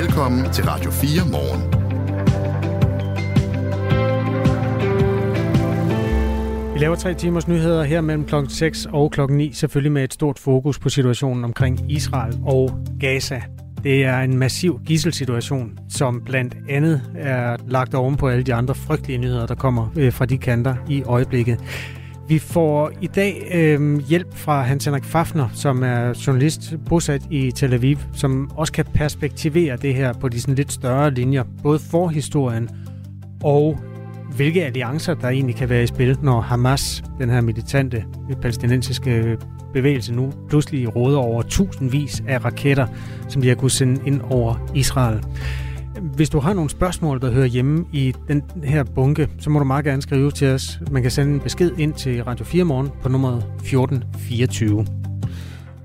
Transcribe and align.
Velkommen 0.00 0.52
til 0.52 0.64
Radio 0.64 0.90
4 0.90 1.10
morgen. 1.30 1.62
Vi 6.74 6.78
laver 6.78 6.96
tre 6.96 7.14
timers 7.14 7.48
nyheder 7.48 7.84
her 7.84 8.00
mellem 8.00 8.24
klokken 8.24 8.50
6 8.50 8.86
og 8.92 9.10
klokken 9.10 9.38
9, 9.38 9.52
selvfølgelig 9.52 9.92
med 9.92 10.04
et 10.04 10.14
stort 10.14 10.38
fokus 10.38 10.78
på 10.78 10.88
situationen 10.88 11.44
omkring 11.44 11.92
Israel 11.92 12.38
og 12.46 12.70
Gaza. 13.00 13.42
Det 13.82 14.04
er 14.04 14.20
en 14.20 14.38
massiv 14.38 14.80
gisselsituation, 14.86 15.78
som 15.88 16.22
blandt 16.24 16.56
andet 16.68 17.02
er 17.18 17.56
lagt 17.68 17.94
oven 17.94 18.16
på 18.16 18.28
alle 18.28 18.44
de 18.44 18.54
andre 18.54 18.74
frygtelige 18.74 19.18
nyheder, 19.18 19.46
der 19.46 19.54
kommer 19.54 19.88
øh, 19.96 20.12
fra 20.12 20.26
de 20.26 20.38
kanter 20.38 20.74
i 20.88 21.02
øjeblikket. 21.02 21.60
Vi 22.28 22.38
får 22.38 22.92
i 23.00 23.06
dag 23.06 23.50
øh, 23.54 23.98
hjælp 24.00 24.34
fra 24.34 24.62
Hans 24.62 24.84
Henrik 24.84 25.04
Fafner, 25.04 25.48
som 25.52 25.82
er 25.82 26.22
journalist 26.26 26.74
bosat 26.88 27.22
i 27.30 27.50
Tel 27.50 27.74
Aviv, 27.74 27.98
som 28.12 28.50
også 28.56 28.72
kan 28.72 28.84
perspektivere 28.94 29.76
det 29.76 29.94
her 29.94 30.12
på 30.12 30.28
de 30.28 30.40
sådan 30.40 30.54
lidt 30.54 30.72
større 30.72 31.10
linjer, 31.10 31.44
både 31.62 31.78
forhistorien 31.78 32.68
og 33.42 33.78
hvilke 34.36 34.64
alliancer 34.64 35.14
der 35.14 35.28
egentlig 35.28 35.56
kan 35.56 35.68
være 35.68 35.82
i 35.82 35.86
spil, 35.86 36.18
når 36.22 36.40
Hamas, 36.40 37.04
den 37.18 37.30
her 37.30 37.40
militante 37.40 38.04
øh, 38.30 38.36
palæstinensiske 38.36 39.10
øh, 39.10 39.38
bevægelse 39.72 40.14
nu, 40.14 40.32
pludselig 40.48 40.96
råder 40.96 41.18
over 41.18 41.42
tusindvis 41.42 42.22
af 42.28 42.44
raketter, 42.44 42.86
som 43.28 43.42
de 43.42 43.48
har 43.48 43.54
kunnet 43.54 43.72
sende 43.72 44.00
ind 44.06 44.20
over 44.30 44.70
Israel. 44.74 45.20
Hvis 46.00 46.30
du 46.30 46.38
har 46.38 46.52
nogle 46.52 46.70
spørgsmål, 46.70 47.20
der 47.20 47.30
hører 47.30 47.46
hjemme 47.46 47.84
i 47.92 48.14
den 48.28 48.42
her 48.64 48.84
bunke, 48.84 49.28
så 49.38 49.50
må 49.50 49.58
du 49.58 49.64
meget 49.64 49.84
gerne 49.84 50.02
skrive 50.02 50.30
til 50.30 50.48
os. 50.48 50.80
Man 50.90 51.02
kan 51.02 51.10
sende 51.10 51.34
en 51.34 51.40
besked 51.40 51.70
ind 51.78 51.94
til 51.94 52.24
Radio 52.24 52.44
4 52.44 52.64
morgen 52.64 52.90
på 53.02 53.08
nummer 53.08 53.36
1424. 53.36 54.86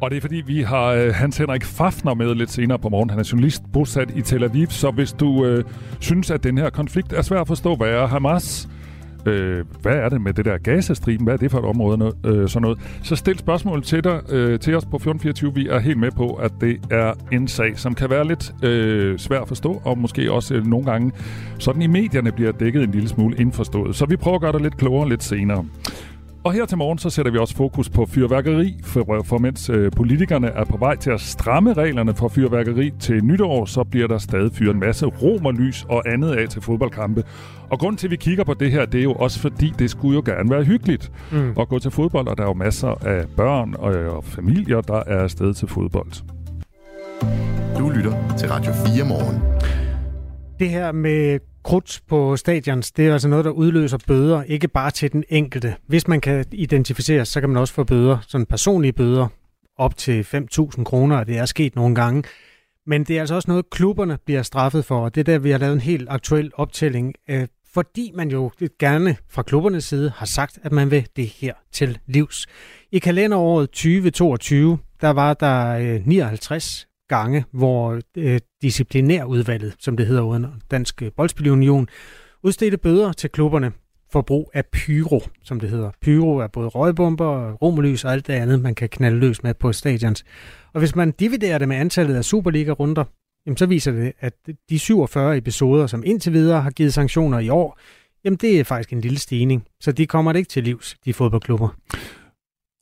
Og 0.02 0.12
det 0.12 0.18
er 0.18 0.22
fordi, 0.22 0.36
vi 0.36 0.62
har 0.62 0.86
øh, 0.86 1.14
Hans 1.14 1.38
Henrik 1.38 1.64
Fafner 1.64 2.14
med 2.14 2.36
lidt 2.36 2.52
senere 2.52 2.80
på 2.80 2.90
morgen. 2.90 3.10
Han 3.10 3.20
er 3.20 3.30
journalist 3.32 3.64
bosat 3.74 4.12
i 4.16 4.22
Tel 4.22 4.44
Aviv, 4.44 4.68
så 4.70 4.92
hvis 4.92 5.14
du 5.14 5.46
øh, 5.46 5.64
synes, 6.00 6.32
at 6.32 6.44
den 6.44 6.58
her 6.58 6.70
konflikt 6.70 7.14
er 7.14 7.22
svær 7.22 7.42
at 7.42 7.48
forstå, 7.48 7.76
hvad 7.76 7.88
er 7.88 8.08
Hamas? 8.08 8.70
Øh, 9.26 9.66
hvad 9.82 9.96
er 9.96 10.10
det 10.10 10.22
med 10.22 10.34
det 10.34 10.46
der 10.46 10.58
Gazastriben? 10.58 11.24
Hvad 11.24 11.34
er 11.34 11.38
det 11.38 11.52
for 11.52 11.60
et 11.60 11.66
område? 11.66 12.12
Øh, 12.26 12.50
sådan 12.50 12.62
noget. 12.62 12.80
Så 13.04 13.16
stil 13.16 13.40
spørgsmål 13.40 13.84
til 13.84 14.04
dig 14.04 14.22
øh, 14.30 14.60
til 14.60 14.76
os 14.76 14.86
på 14.86 14.96
1424. 14.96 15.54
Vi 15.56 15.68
er 15.68 15.80
helt 15.80 16.00
med 16.00 16.12
på, 16.12 16.34
at 16.34 16.52
det 16.62 16.78
er 16.92 17.14
en 17.32 17.48
sag, 17.48 17.80
som 17.80 17.96
kan 17.96 18.10
være 18.10 18.28
lidt 18.28 18.54
øh, 18.64 19.20
svær 19.20 19.40
at 19.42 19.48
forstå, 19.48 19.82
og 19.86 19.98
måske 19.98 20.32
også 20.32 20.56
øh, 20.56 20.68
nogle 20.68 20.86
gange 20.86 21.12
sådan 21.60 21.82
i 21.82 21.88
medierne 21.88 22.32
bliver 22.32 22.52
dækket 22.52 22.84
en 22.84 22.92
lille 22.92 23.10
smule 23.10 23.38
indforstået. 23.38 23.96
Så 23.96 24.06
vi 24.06 24.16
prøver 24.16 24.36
at 24.36 24.42
gøre 24.42 24.52
det 24.52 24.62
lidt 24.62 24.78
klogere 24.78 25.10
lidt 25.10 25.24
senere. 25.24 25.66
Og 26.44 26.54
her 26.54 26.66
til 26.66 26.78
morgen, 26.78 26.98
så 26.98 27.10
sætter 27.10 27.32
vi 27.32 27.38
også 27.38 27.56
fokus 27.56 27.90
på 27.90 28.06
fyrværkeri, 28.06 28.76
for, 28.84 29.24
for 29.26 29.38
mens 29.38 29.70
øh, 29.70 29.92
politikerne 29.92 30.48
er 30.48 30.64
på 30.64 30.78
vej 30.78 30.96
til 30.96 31.10
at 31.12 31.22
stramme 31.22 31.74
reglerne 31.74 32.16
for 32.16 32.28
fyrværkeri 32.28 32.92
til 33.00 33.24
nytår, 33.24 33.66
så 33.66 33.84
bliver 33.84 34.08
der 34.08 34.18
stadig 34.18 34.52
fyret 34.54 34.74
en 34.74 34.80
masse 34.80 35.06
romerlys 35.06 35.86
og 35.90 36.14
andet 36.14 36.36
af 36.36 36.50
til 36.50 36.62
fodboldkampe. 36.62 37.24
Og 37.70 37.80
grund 37.80 37.98
til, 37.98 38.08
at 38.08 38.12
vi 38.12 38.16
kigger 38.16 38.44
på 38.44 38.54
det 38.54 38.72
her, 38.72 38.86
det 38.86 39.00
er 39.00 39.04
jo 39.04 39.14
også 39.14 39.40
fordi, 39.40 39.74
det 39.80 39.90
skulle 39.90 40.16
jo 40.16 40.22
gerne 40.26 40.50
være 40.50 40.64
hyggeligt 40.64 41.12
mm. 41.32 41.54
at 41.60 41.70
gå 41.70 41.80
til 41.80 41.92
fodbold, 41.92 42.28
og 42.28 42.38
der 42.38 42.44
er 42.44 42.48
jo 42.48 42.54
masser 42.54 43.08
af 43.08 43.26
børn 43.38 43.76
og, 43.80 43.94
og 43.94 44.24
familier, 44.24 44.82
der 44.82 45.04
er 45.08 45.24
afsted 45.24 45.54
til 45.54 45.68
fodbold. 45.68 46.12
Du 47.78 47.90
lytter 47.90 48.36
til 48.38 48.50
Radio 48.50 48.74
4 48.74 49.06
morgen. 49.06 49.59
Det 50.60 50.70
her 50.70 50.92
med 50.92 51.40
krudt 51.64 52.02
på 52.08 52.36
stadions, 52.36 52.92
det 52.92 53.08
er 53.08 53.14
altså 53.14 53.28
noget, 53.28 53.46
der 53.46 53.52
udløser 53.52 53.98
bøder, 54.08 54.44
ikke 54.44 54.68
bare 54.68 54.92
til 54.92 55.12
den 55.12 55.24
enkelte. 55.30 55.76
Hvis 55.88 56.08
man 56.08 56.22
kan 56.22 56.46
identificeres, 56.52 57.28
så 57.28 57.40
kan 57.40 57.50
man 57.50 57.58
også 57.58 57.74
få 57.74 57.84
bøder, 57.84 58.18
sådan 58.28 58.46
personlige 58.46 58.94
bøder, 58.94 59.28
op 59.78 59.98
til 59.98 60.22
5.000 60.22 60.84
kroner, 60.84 61.18
og 61.18 61.28
det 61.28 61.38
er 61.38 61.46
sket 61.46 61.76
nogle 61.76 61.96
gange. 61.96 62.24
Men 62.86 63.04
det 63.04 63.16
er 63.16 63.20
altså 63.20 63.36
også 63.36 63.52
noget, 63.52 63.70
klubberne 63.70 64.18
bliver 64.26 64.44
straffet 64.44 64.86
for, 64.86 65.00
og 65.00 65.16
det 65.16 65.22
er 65.22 65.24
der, 65.34 65.40
vi 65.40 65.52
har 65.52 65.58
lavet 65.58 65.74
en 65.74 65.80
helt 65.80 66.08
aktuel 66.10 66.52
optælling, 66.54 67.14
øh, 67.30 67.48
fordi 67.74 68.12
man 68.16 68.30
jo 68.30 68.52
gerne 68.80 69.16
fra 69.30 69.44
klubbernes 69.44 69.84
side 69.84 70.12
har 70.16 70.26
sagt, 70.26 70.60
at 70.64 70.72
man 70.72 70.92
vil 70.92 71.08
det 71.16 71.28
her 71.28 71.54
til 71.72 72.00
livs. 72.08 72.48
I 72.92 73.00
kalenderåret 73.00 73.70
2022, 73.70 74.78
der 75.02 75.10
var 75.10 75.34
der 75.34 75.70
øh, 75.70 76.08
59 76.08 76.89
gange, 77.10 77.46
hvor 77.52 78.00
øh, 78.18 78.40
disciplinærudvalget, 78.62 79.76
som 79.80 79.98
det 79.98 80.08
hedder 80.08 80.22
under 80.22 80.50
Dansk 80.72 81.04
Boldspilunion, 81.18 81.88
udstedte 82.44 82.78
bøder 82.78 83.12
til 83.12 83.30
klubberne 83.30 83.72
for 84.12 84.22
brug 84.22 84.52
af 84.54 84.66
pyro, 84.66 85.22
som 85.44 85.60
det 85.60 85.70
hedder. 85.70 85.92
Pyro 86.02 86.38
er 86.38 86.48
både 86.48 86.68
røgbomber, 86.68 87.52
romerlys 87.52 88.06
og 88.06 88.14
alt 88.14 88.28
det 88.28 88.34
andet, 88.34 88.62
man 88.62 88.76
kan 88.76 88.90
knalde 88.90 89.18
løs 89.18 89.44
med 89.44 89.54
på 89.54 89.74
stadions. 89.74 90.24
Og 90.74 90.80
hvis 90.80 90.96
man 90.96 91.12
dividerer 91.12 91.58
det 91.58 91.68
med 91.68 91.78
antallet 91.78 92.16
af 92.16 92.26
Superliga-runder, 92.26 93.04
jamen 93.46 93.58
så 93.58 93.66
viser 93.66 93.92
det, 93.92 94.14
at 94.20 94.34
de 94.70 94.80
47 94.80 95.38
episoder, 95.38 95.88
som 95.88 96.04
indtil 96.06 96.34
videre 96.34 96.62
har 96.62 96.72
givet 96.72 96.94
sanktioner 96.94 97.40
i 97.40 97.50
år, 97.50 97.80
jamen 98.26 98.38
det 98.38 98.60
er 98.60 98.64
faktisk 98.64 98.94
en 98.94 99.02
lille 99.02 99.20
stigning. 99.20 99.66
Så 99.80 99.92
de 99.92 100.08
kommer 100.08 100.32
det 100.32 100.40
ikke 100.40 100.50
til 100.50 100.64
livs, 100.64 100.98
de 101.06 101.14
fodboldklubber. 101.14 101.70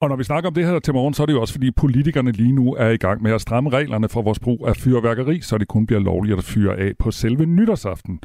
Og 0.02 0.10
når 0.10 0.16
vi 0.16 0.24
snakker 0.24 0.48
om 0.48 0.54
det 0.54 0.66
her 0.66 0.80
til 0.80 0.94
morgen, 0.94 1.14
så 1.14 1.24
er 1.24 1.26
det 1.26 1.34
jo 1.34 1.42
også 1.42 1.54
fordi 1.54 1.72
politikerne 1.72 2.32
lige 2.32 2.52
nu 2.52 2.74
er 2.74 2.90
i 2.90 2.98
gang 2.98 3.22
med 3.22 3.32
at 3.32 3.42
stramme 3.42 3.70
reglerne 3.70 4.10
for 4.10 4.22
vores 4.22 4.40
brug 4.40 4.68
af 4.68 4.76
fyrværkeri, 4.76 5.42
så 5.42 5.58
det 5.58 5.68
kun 5.68 5.86
bliver 5.86 6.00
lovligt 6.00 6.38
at 6.38 6.44
fyre 6.44 6.78
af 6.78 6.92
på 7.00 7.12
selve 7.12 7.46
nytårsaften. 7.46 8.20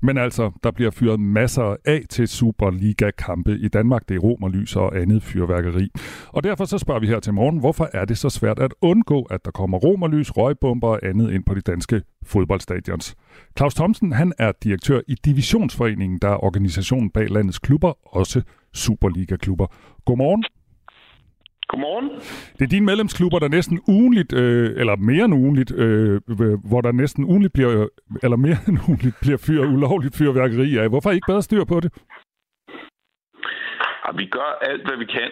Men 0.00 0.18
altså, 0.18 0.50
der 0.64 0.70
bliver 0.70 0.90
fyret 0.90 1.20
masser 1.20 1.76
af 1.84 2.00
til 2.10 2.28
Superliga-kampe 2.28 3.58
i 3.58 3.68
Danmark. 3.68 4.08
Det 4.08 4.14
er 4.14 4.18
romerlys 4.18 4.76
og 4.76 4.96
andet 4.96 5.22
fyrværkeri. 5.22 5.88
Og 6.28 6.44
derfor 6.44 6.64
så 6.64 6.78
spørger 6.78 7.00
vi 7.00 7.06
her 7.06 7.20
til 7.20 7.34
morgen, 7.34 7.58
hvorfor 7.58 7.88
er 7.92 8.04
det 8.04 8.18
så 8.18 8.28
svært 8.28 8.58
at 8.58 8.74
undgå, 8.80 9.22
at 9.22 9.44
der 9.44 9.50
kommer 9.50 9.78
romerlys, 9.78 10.36
røgbomber 10.36 10.88
og 10.88 11.00
andet 11.02 11.32
ind 11.32 11.44
på 11.44 11.54
de 11.54 11.60
danske 11.60 12.02
fodboldstadions? 12.24 13.14
Claus 13.58 13.74
Thomsen, 13.74 14.12
han 14.12 14.32
er 14.38 14.52
direktør 14.62 15.00
i 15.08 15.14
Divisionsforeningen, 15.24 16.18
der 16.22 16.28
er 16.28 16.44
organisationen 16.44 17.10
bag 17.10 17.30
landets 17.30 17.58
klubber, 17.58 18.16
også 18.16 18.42
Superliga-klubber. 18.74 19.66
Godmorgen. 20.04 20.44
Godmorgen. 21.72 22.08
Det 22.56 22.62
er 22.64 22.72
dine 22.76 22.86
medlemsklubber, 22.90 23.38
der 23.38 23.48
næsten 23.48 23.76
ugenligt, 23.88 24.32
øh, 24.42 24.80
eller 24.80 24.96
mere 24.96 25.24
end 25.24 25.34
ugenligt, 25.34 25.72
øh, 25.82 26.20
hvor 26.70 26.80
der 26.86 26.92
næsten 26.92 27.24
ugenligt 27.24 27.52
bliver, 27.52 27.72
eller 28.24 28.38
mere 28.46 28.58
end 28.68 28.78
ugenligt 28.88 29.16
bliver 29.22 29.38
fyret 29.46 29.66
ulovligt 29.76 30.16
fyrværkeri 30.18 30.76
af. 30.76 30.88
Hvorfor 30.88 31.08
er 31.08 31.14
ikke 31.14 31.32
bedre 31.32 31.48
styr 31.48 31.64
på 31.72 31.80
det? 31.80 31.90
Ja, 34.04 34.10
vi 34.20 34.26
gør 34.36 34.50
alt, 34.70 34.84
hvad 34.86 34.98
vi 35.02 35.08
kan 35.18 35.30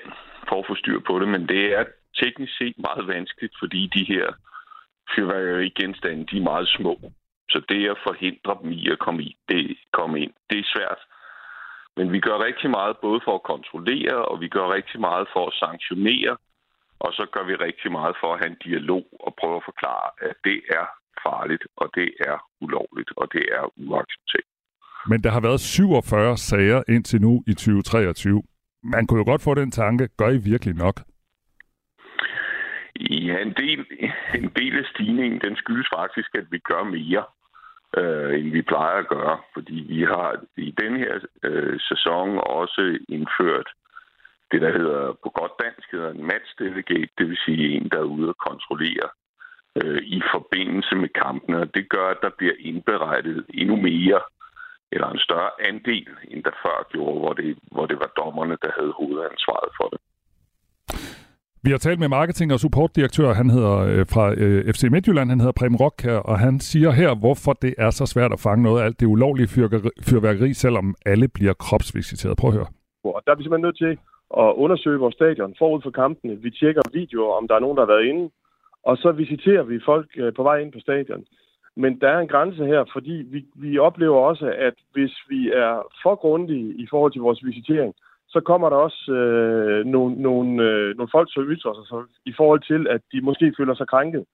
for 0.48 0.56
at 0.60 0.66
få 0.68 0.74
styr 0.82 1.00
på 1.08 1.14
det, 1.20 1.28
men 1.34 1.42
det 1.52 1.62
er 1.78 1.84
teknisk 2.22 2.52
set 2.58 2.76
meget 2.88 3.04
vanskeligt, 3.14 3.54
fordi 3.62 3.80
de 3.96 4.04
her 4.12 4.26
fyrværkerigenstande, 5.14 6.26
de 6.30 6.36
er 6.36 6.50
meget 6.52 6.68
små. 6.68 6.94
Så 7.52 7.58
det 7.68 7.88
at 7.94 7.98
forhindre 8.08 8.58
dem 8.62 8.70
i 8.72 8.82
at 8.94 8.98
komme, 8.98 9.22
i, 9.22 9.36
det, 9.48 9.76
komme 9.92 10.20
ind, 10.20 10.32
det 10.50 10.58
er 10.58 10.72
svært. 10.74 11.00
Men 12.00 12.12
vi 12.12 12.20
gør 12.20 12.38
rigtig 12.48 12.70
meget 12.70 12.96
både 13.06 13.20
for 13.24 13.34
at 13.34 13.48
kontrollere, 13.52 14.16
og 14.30 14.40
vi 14.40 14.48
gør 14.48 14.66
rigtig 14.76 15.00
meget 15.00 15.26
for 15.34 15.46
at 15.46 15.54
sanktionere, 15.64 16.36
og 17.04 17.10
så 17.12 17.24
gør 17.34 17.44
vi 17.50 17.54
rigtig 17.54 17.92
meget 17.92 18.14
for 18.20 18.28
at 18.32 18.38
have 18.40 18.50
en 18.54 18.60
dialog 18.68 19.04
og 19.26 19.34
prøve 19.40 19.56
at 19.56 19.68
forklare, 19.70 20.08
at 20.28 20.36
det 20.44 20.58
er 20.78 20.86
farligt, 21.26 21.64
og 21.76 21.86
det 21.94 22.08
er 22.30 22.36
ulovligt, 22.64 23.10
og 23.16 23.26
det 23.34 23.44
er 23.58 23.64
uacceptabelt. 23.86 24.56
Men 25.10 25.18
der 25.24 25.30
har 25.30 25.40
været 25.40 25.60
47 25.60 26.36
sager 26.36 26.82
indtil 26.88 27.20
nu 27.20 27.32
i 27.46 27.54
2023. 27.54 28.42
Man 28.82 29.06
kunne 29.06 29.20
jo 29.22 29.30
godt 29.30 29.42
få 29.42 29.54
den 29.54 29.70
tanke, 29.70 30.08
gør 30.18 30.30
I 30.36 30.38
virkelig 30.52 30.74
nok? 30.74 30.96
Ja, 33.26 33.36
en 33.46 33.54
del, 33.62 33.80
en 34.34 34.50
del 34.60 34.78
af 34.78 34.84
stigningen, 34.92 35.40
den 35.40 35.56
skyldes 35.56 35.88
faktisk, 35.98 36.30
at 36.34 36.46
vi 36.50 36.58
gør 36.58 36.82
mere 36.84 37.24
øh, 37.98 38.40
end 38.40 38.50
vi 38.52 38.62
plejer 38.62 38.96
at 38.98 39.08
gøre. 39.08 39.38
Fordi 39.54 39.74
vi 39.88 40.02
har 40.02 40.40
i 40.56 40.74
den 40.82 40.96
her 40.96 41.14
øh, 41.42 41.80
sæson 41.80 42.38
også 42.38 42.98
indført 43.08 43.68
det, 44.52 44.60
der 44.60 44.72
hedder 44.78 45.12
på 45.22 45.28
godt 45.40 45.52
dansk, 45.64 45.92
hedder 45.92 46.10
en 46.10 46.26
match 46.32 46.50
delegate, 46.58 47.12
det 47.18 47.26
vil 47.28 47.38
sige 47.44 47.68
en, 47.76 47.88
der 47.88 47.98
er 47.98 48.12
ude 48.16 48.28
og 48.28 48.36
kontrollere 48.48 49.08
øh, 49.82 50.02
i 50.02 50.22
forbindelse 50.34 50.94
med 50.96 51.08
kampene. 51.08 51.56
Og 51.58 51.74
det 51.74 51.88
gør, 51.88 52.06
at 52.08 52.22
der 52.22 52.30
bliver 52.38 52.54
indberettet 52.58 53.44
endnu 53.54 53.76
mere 53.76 54.20
eller 54.92 55.08
en 55.10 55.18
større 55.18 55.50
andel, 55.68 56.08
end 56.30 56.44
der 56.44 56.60
før 56.64 56.86
gjorde, 56.92 57.18
hvor 57.18 57.32
det, 57.32 57.58
hvor 57.72 57.86
det 57.86 57.98
var 57.98 58.10
dommerne, 58.16 58.56
der 58.62 58.70
havde 58.78 58.92
hovedansvaret 58.92 59.70
for 59.78 59.88
det. 59.92 60.00
Vi 61.62 61.70
har 61.70 61.78
talt 61.78 62.00
med 62.00 62.08
marketing- 62.08 62.52
og 62.52 62.60
supportdirektør, 62.60 63.32
han 63.32 63.50
hedder 63.50 63.76
øh, 63.78 64.06
fra 64.12 64.24
øh, 64.42 64.72
FC 64.74 64.82
Midtjylland, 64.90 65.28
han 65.30 65.40
hedder 65.40 65.58
Prem 65.60 65.76
Rock 65.76 66.02
her, 66.02 66.18
og 66.30 66.38
han 66.38 66.60
siger 66.60 66.90
her, 66.90 67.14
hvorfor 67.14 67.52
det 67.52 67.74
er 67.78 67.90
så 67.90 68.06
svært 68.06 68.32
at 68.32 68.40
fange 68.40 68.62
noget 68.62 68.80
af 68.80 68.84
alt 68.84 69.00
det 69.00 69.06
ulovlige 69.06 69.48
fyrværkeri, 70.08 70.52
selvom 70.52 70.94
alle 71.06 71.28
bliver 71.28 71.52
kropsvisiteret. 71.52 72.36
Prøv 72.36 72.50
at 72.50 72.56
høre. 72.56 72.66
Og 73.04 73.22
der 73.24 73.32
er 73.32 73.36
vi 73.36 73.42
simpelthen 73.42 73.66
nødt 73.68 73.78
til 73.78 73.92
at 74.42 74.50
undersøge 74.64 74.98
vores 74.98 75.14
stadion 75.14 75.54
forud 75.58 75.80
for 75.82 75.90
kampene. 75.90 76.36
Vi 76.36 76.50
tjekker 76.50 76.82
videoer, 76.92 77.36
om 77.38 77.48
der 77.48 77.54
er 77.54 77.64
nogen, 77.64 77.76
der 77.76 77.84
har 77.84 77.92
været 77.94 78.08
inde, 78.10 78.30
og 78.84 78.96
så 78.96 79.12
visiterer 79.12 79.62
vi 79.62 79.80
folk 79.84 80.08
øh, 80.16 80.32
på 80.34 80.42
vej 80.42 80.56
ind 80.58 80.72
på 80.72 80.80
stadion. 80.80 81.24
Men 81.76 82.00
der 82.00 82.08
er 82.08 82.18
en 82.18 82.32
grænse 82.34 82.64
her, 82.66 82.84
fordi 82.92 83.14
vi, 83.32 83.44
vi 83.54 83.78
oplever 83.78 84.18
også, 84.30 84.46
at 84.68 84.74
hvis 84.92 85.14
vi 85.28 85.50
er 85.50 85.72
for 86.02 86.14
grundige 86.14 86.74
i 86.82 86.86
forhold 86.90 87.12
til 87.12 87.20
vores 87.20 87.44
visitering, 87.44 87.94
så 88.34 88.40
kommer 88.40 88.68
der 88.70 88.76
også 88.76 89.12
øh, 89.12 89.86
nogle, 89.86 90.22
nogle, 90.22 90.62
øh, 90.62 90.96
nogle 90.96 91.10
folk, 91.12 91.28
som 91.32 91.42
ytrer 91.42 91.74
sig 91.74 91.86
så, 91.92 91.98
i 92.26 92.32
forhold 92.36 92.62
til, 92.70 92.86
at 92.94 93.00
de 93.12 93.20
måske 93.20 93.54
føler 93.58 93.74
sig 93.74 93.88
krænket. 93.88 94.24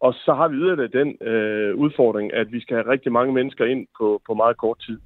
Og 0.00 0.14
så 0.14 0.34
har 0.34 0.48
vi 0.48 0.56
yderligere 0.56 0.96
den 1.00 1.08
øh, 1.32 1.74
udfordring, 1.76 2.34
at 2.34 2.52
vi 2.52 2.60
skal 2.60 2.76
have 2.76 2.90
rigtig 2.94 3.12
mange 3.12 3.32
mennesker 3.32 3.64
ind 3.64 3.86
på, 3.98 4.20
på 4.26 4.34
meget 4.34 4.56
kort 4.56 4.78
tid. 4.86 4.98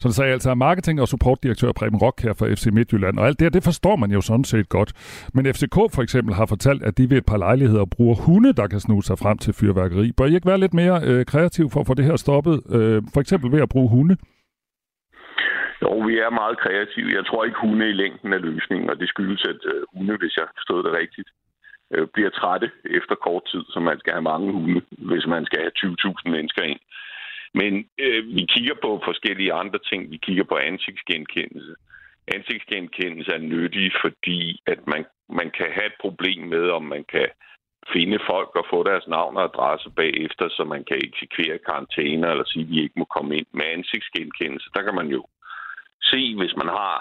Så 0.00 0.08
det 0.08 0.14
sagde 0.14 0.32
altså 0.32 0.54
marketing- 0.54 1.00
og 1.00 1.08
supportdirektør 1.08 1.72
Preben 1.72 1.98
Rock 1.98 2.22
her 2.22 2.32
fra 2.32 2.54
FC 2.54 2.66
Midtjylland. 2.72 3.18
Og 3.18 3.26
alt 3.26 3.38
det 3.38 3.44
her, 3.44 3.50
det 3.50 3.64
forstår 3.64 3.96
man 3.96 4.10
jo 4.10 4.20
sådan 4.20 4.44
set 4.44 4.68
godt. 4.68 4.92
Men 5.34 5.54
FCK 5.54 5.74
for 5.74 6.02
eksempel 6.02 6.34
har 6.34 6.46
fortalt, 6.46 6.82
at 6.82 6.98
de 6.98 7.10
ved 7.10 7.16
et 7.16 7.26
par 7.26 7.36
lejligheder 7.36 7.84
bruger 7.84 8.14
hunde, 8.14 8.52
der 8.52 8.66
kan 8.66 8.80
snuse 8.80 9.06
sig 9.06 9.18
frem 9.18 9.38
til 9.38 9.54
fyrværkeri. 9.54 10.12
Bør 10.12 10.26
I 10.26 10.34
ikke 10.34 10.46
være 10.46 10.58
lidt 10.58 10.74
mere 10.74 11.00
øh, 11.04 11.24
kreativ 11.24 11.70
for 11.70 11.80
at 11.80 11.86
få 11.86 11.94
det 11.94 12.04
her 12.04 12.16
stoppet? 12.16 12.62
Øh, 12.70 13.02
for 13.14 13.20
eksempel 13.20 13.52
ved 13.52 13.60
at 13.60 13.68
bruge 13.68 13.88
hunde? 13.88 14.16
Jo, 15.82 15.92
vi 16.08 16.14
er 16.18 16.30
meget 16.30 16.58
kreative. 16.58 17.16
Jeg 17.18 17.26
tror 17.26 17.44
ikke, 17.44 17.58
hunde 17.58 17.88
i 17.88 17.98
længden 18.02 18.32
er 18.32 18.38
løsningen, 18.38 18.90
og 18.90 19.00
det 19.00 19.08
skyldes, 19.08 19.44
at 19.44 19.60
øh, 19.72 19.82
hunde, 19.94 20.16
hvis 20.16 20.36
jeg 20.36 20.46
forstod 20.56 20.82
det 20.82 20.92
rigtigt, 20.92 21.30
øh, 21.94 22.06
bliver 22.14 22.30
trætte 22.30 22.70
efter 22.84 23.14
kort 23.14 23.44
tid, 23.52 23.64
så 23.68 23.80
man 23.80 23.98
skal 23.98 24.12
have 24.12 24.30
mange 24.32 24.52
hunde, 24.52 24.82
hvis 24.90 25.26
man 25.26 25.44
skal 25.46 25.60
have 25.60 25.78
20.000 25.78 26.30
mennesker 26.30 26.62
ind. 26.62 26.80
Men 27.54 27.72
øh, 27.98 28.22
vi 28.36 28.42
kigger 28.54 28.74
på 28.82 29.00
forskellige 29.04 29.52
andre 29.52 29.78
ting. 29.90 30.10
Vi 30.10 30.16
kigger 30.16 30.44
på 30.44 30.56
ansigtsgenkendelse. 30.56 31.74
Ansigtsgenkendelse 32.34 33.32
er 33.32 33.38
nyttig, 33.38 33.92
fordi 34.04 34.62
at 34.66 34.80
man, 34.86 35.04
man 35.28 35.50
kan 35.58 35.68
have 35.76 35.86
et 35.86 35.98
problem 36.00 36.40
med, 36.54 36.64
om 36.70 36.82
man 36.82 37.04
kan 37.14 37.28
finde 37.92 38.18
folk 38.30 38.50
og 38.60 38.64
få 38.70 38.82
deres 38.82 39.06
navn 39.08 39.36
og 39.36 39.44
adresse 39.44 39.90
bagefter, 39.90 40.48
så 40.48 40.64
man 40.64 40.84
kan 40.84 40.98
eksekvere 41.06 41.58
karantæner 41.68 42.28
eller 42.28 42.44
sige, 42.44 42.64
at 42.64 42.70
de 42.70 42.82
ikke 42.82 42.98
må 42.98 43.04
komme 43.04 43.36
ind 43.36 43.46
med 43.52 43.66
ansigtsgenkendelse. 43.76 44.70
Der 44.74 44.82
kan 44.82 44.94
man 44.94 45.08
jo 45.08 45.26
se, 46.02 46.36
hvis 46.36 46.54
man 46.56 46.68
har 46.68 46.96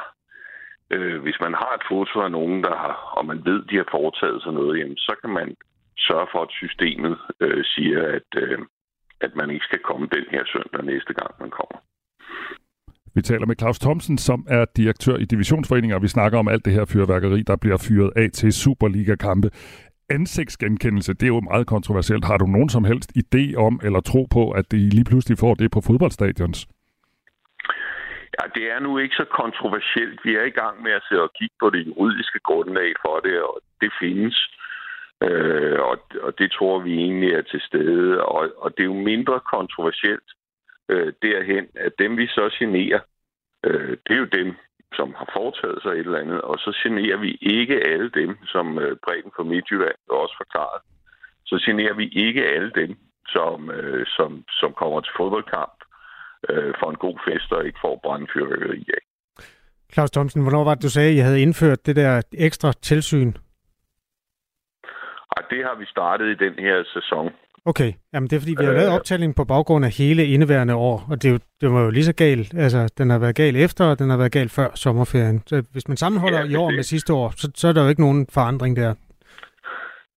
øh, 0.93 1.21
hvis 1.21 1.39
man 1.45 1.53
har 1.61 1.71
et 1.79 1.85
foto 1.91 2.15
af 2.27 2.31
nogen, 2.31 2.63
der 2.63 2.75
har, 2.83 2.95
og 3.17 3.25
man 3.25 3.39
ved, 3.45 3.59
de 3.69 3.75
har 3.81 3.87
foretaget 3.91 4.39
sig 4.43 4.53
noget, 4.53 4.79
jamen, 4.79 4.97
så 4.97 5.13
kan 5.21 5.31
man 5.39 5.55
sørge 6.07 6.27
for, 6.31 6.41
at 6.47 6.51
systemet 6.61 7.17
øh, 7.39 7.63
siger, 7.73 8.01
at, 8.17 8.29
øh, 8.43 8.59
at 9.25 9.31
man 9.35 9.49
ikke 9.49 9.65
skal 9.69 9.81
komme 9.89 10.07
den 10.17 10.25
her 10.33 10.43
søndag 10.53 10.83
næste 10.93 11.13
gang, 11.19 11.31
man 11.39 11.51
kommer. 11.59 11.77
Vi 13.15 13.21
taler 13.21 13.45
med 13.45 13.55
Claus 13.59 13.79
Thomsen, 13.79 14.17
som 14.17 14.45
er 14.49 14.65
direktør 14.77 15.15
i 15.17 15.25
Divisionsforeningen, 15.25 15.95
og 15.95 16.01
vi 16.01 16.07
snakker 16.07 16.39
om 16.39 16.47
alt 16.47 16.65
det 16.65 16.73
her 16.73 16.85
fyrværkeri, 16.85 17.41
der 17.41 17.55
bliver 17.55 17.77
fyret 17.87 18.11
af 18.15 18.31
til 18.31 18.53
Superliga-kampe. 18.53 19.49
Ansigtsgenkendelse, 20.09 21.13
det 21.13 21.23
er 21.23 21.27
jo 21.27 21.39
meget 21.39 21.67
kontroversielt. 21.67 22.25
Har 22.25 22.37
du 22.37 22.45
nogen 22.45 22.69
som 22.69 22.83
helst 22.83 23.11
idé 23.17 23.55
om 23.55 23.79
eller 23.83 23.99
tro 23.99 24.27
på, 24.31 24.51
at 24.51 24.71
de 24.71 24.89
lige 24.89 25.03
pludselig 25.03 25.37
får 25.37 25.53
det 25.53 25.71
på 25.71 25.81
fodboldstadions? 25.81 26.67
Ja, 28.41 28.59
det 28.59 28.71
er 28.71 28.79
nu 28.79 28.97
ikke 28.97 29.15
så 29.15 29.25
kontroversielt. 29.25 30.19
Vi 30.23 30.35
er 30.35 30.43
i 30.43 30.57
gang 30.61 30.83
med 30.83 30.91
at 30.91 31.03
se 31.09 31.21
og 31.21 31.33
kigge 31.33 31.55
på 31.59 31.69
det 31.69 31.87
juridiske 31.87 32.39
grundlag 32.39 32.93
for 33.01 33.19
det, 33.19 33.41
og 33.41 33.61
det 33.81 33.91
findes. 33.99 34.37
Øh, 35.23 35.79
og, 35.79 35.97
og 36.21 36.39
det 36.39 36.51
tror 36.51 36.79
vi 36.79 36.93
egentlig 36.93 37.33
er 37.33 37.41
til 37.41 37.61
stede. 37.61 38.23
Og, 38.25 38.51
og 38.57 38.71
det 38.77 38.83
er 38.83 38.91
jo 38.93 39.03
mindre 39.11 39.39
kontroversielt 39.39 40.29
øh, 40.89 41.13
derhen, 41.21 41.67
at 41.75 41.93
dem 41.99 42.17
vi 42.17 42.27
så 42.27 42.55
generer, 42.59 42.99
øh, 43.65 43.97
det 44.05 44.13
er 44.13 44.23
jo 44.25 44.35
dem, 44.39 44.55
som 44.93 45.13
har 45.17 45.29
foretaget 45.33 45.81
sig 45.81 45.91
et 45.91 45.99
eller 45.99 46.19
andet, 46.19 46.41
og 46.41 46.57
så 46.57 46.79
generer 46.83 47.17
vi 47.17 47.37
ikke 47.41 47.83
alle 47.91 48.09
dem, 48.09 48.37
som 48.45 48.79
øh, 48.79 48.97
Breden 49.03 49.31
for 49.35 49.43
Midtjylland 49.43 49.97
også 50.09 50.35
forklaret. 50.37 50.81
Så 51.45 51.63
generer 51.65 51.93
vi 51.93 52.07
ikke 52.07 52.45
alle 52.45 52.71
dem, 52.75 52.97
som, 53.27 53.71
øh, 53.71 54.05
som, 54.07 54.43
som 54.49 54.73
kommer 54.73 55.01
til 55.01 55.13
fodboldkamp 55.17 55.81
øh, 56.49 56.73
for 56.79 56.89
en 56.89 56.95
god 56.95 57.17
fest 57.27 57.51
og 57.51 57.65
ikke 57.65 57.79
får 57.81 57.99
brandfyrværkeri 58.03 58.85
af. 58.97 59.01
Claus 59.93 60.11
Thomsen, 60.11 60.41
hvornår 60.41 60.63
var 60.63 60.73
det, 60.75 60.83
du 60.83 60.89
sagde, 60.89 61.09
at 61.09 61.15
I 61.15 61.19
havde 61.19 61.41
indført 61.41 61.85
det 61.85 61.95
der 61.95 62.21
ekstra 62.33 62.73
tilsyn? 62.81 63.33
Og 65.37 65.43
det 65.49 65.59
har 65.67 65.75
vi 65.79 65.85
startet 65.85 66.25
i 66.29 66.45
den 66.45 66.53
her 66.59 66.83
sæson. 66.93 67.29
Okay, 67.65 67.93
jamen 68.13 68.29
det 68.29 68.35
er 68.35 68.39
fordi, 68.39 68.55
vi 68.59 68.65
har 68.65 68.71
lavet 68.71 68.87
Øh. 68.87 68.93
optælling 68.93 69.35
på 69.35 69.43
baggrund 69.45 69.85
af 69.85 69.91
hele 69.91 70.25
indeværende 70.25 70.75
år, 70.75 71.07
og 71.11 71.21
det, 71.21 71.27
er 71.27 71.31
jo, 71.31 71.39
det 71.61 71.71
var 71.71 71.81
jo 71.83 71.89
lige 71.89 72.05
så 72.05 72.13
galt. 72.13 72.53
Altså, 72.57 72.89
den 72.97 73.09
har 73.09 73.19
været 73.19 73.35
gal 73.35 73.55
efter, 73.55 73.85
og 73.85 73.99
den 73.99 74.09
har 74.09 74.17
været 74.17 74.31
gal 74.31 74.49
før 74.49 74.67
sommerferien. 74.75 75.43
Så 75.47 75.63
hvis 75.71 75.87
man 75.87 75.97
sammenholder 75.97 76.39
Ja, 76.39 76.45
i 76.45 76.55
år 76.55 76.67
det- 76.69 76.75
med 76.75 76.83
sidste 76.83 77.13
år, 77.13 77.33
så, 77.37 77.51
så 77.55 77.67
er 77.67 77.73
der 77.73 77.83
jo 77.83 77.89
ikke 77.89 78.01
nogen 78.01 78.27
forandring 78.29 78.75
der. 78.75 78.93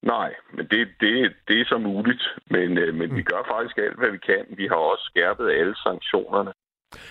Nej, 0.05 0.35
men 0.53 0.67
det, 0.67 0.89
det, 1.01 1.35
det 1.49 1.61
er 1.61 1.65
så 1.65 1.79
muligt. 1.79 2.25
Men, 2.51 2.79
øh, 2.79 2.95
men 2.95 3.11
mm. 3.11 3.17
vi 3.17 3.23
gør 3.23 3.43
faktisk 3.55 3.79
alt, 3.79 3.99
hvad 3.99 4.11
vi 4.11 4.19
kan. 4.19 4.45
Vi 4.49 4.67
har 4.67 4.81
også 4.93 5.05
skærpet 5.05 5.51
alle 5.51 5.77
sanktionerne. 5.77 6.53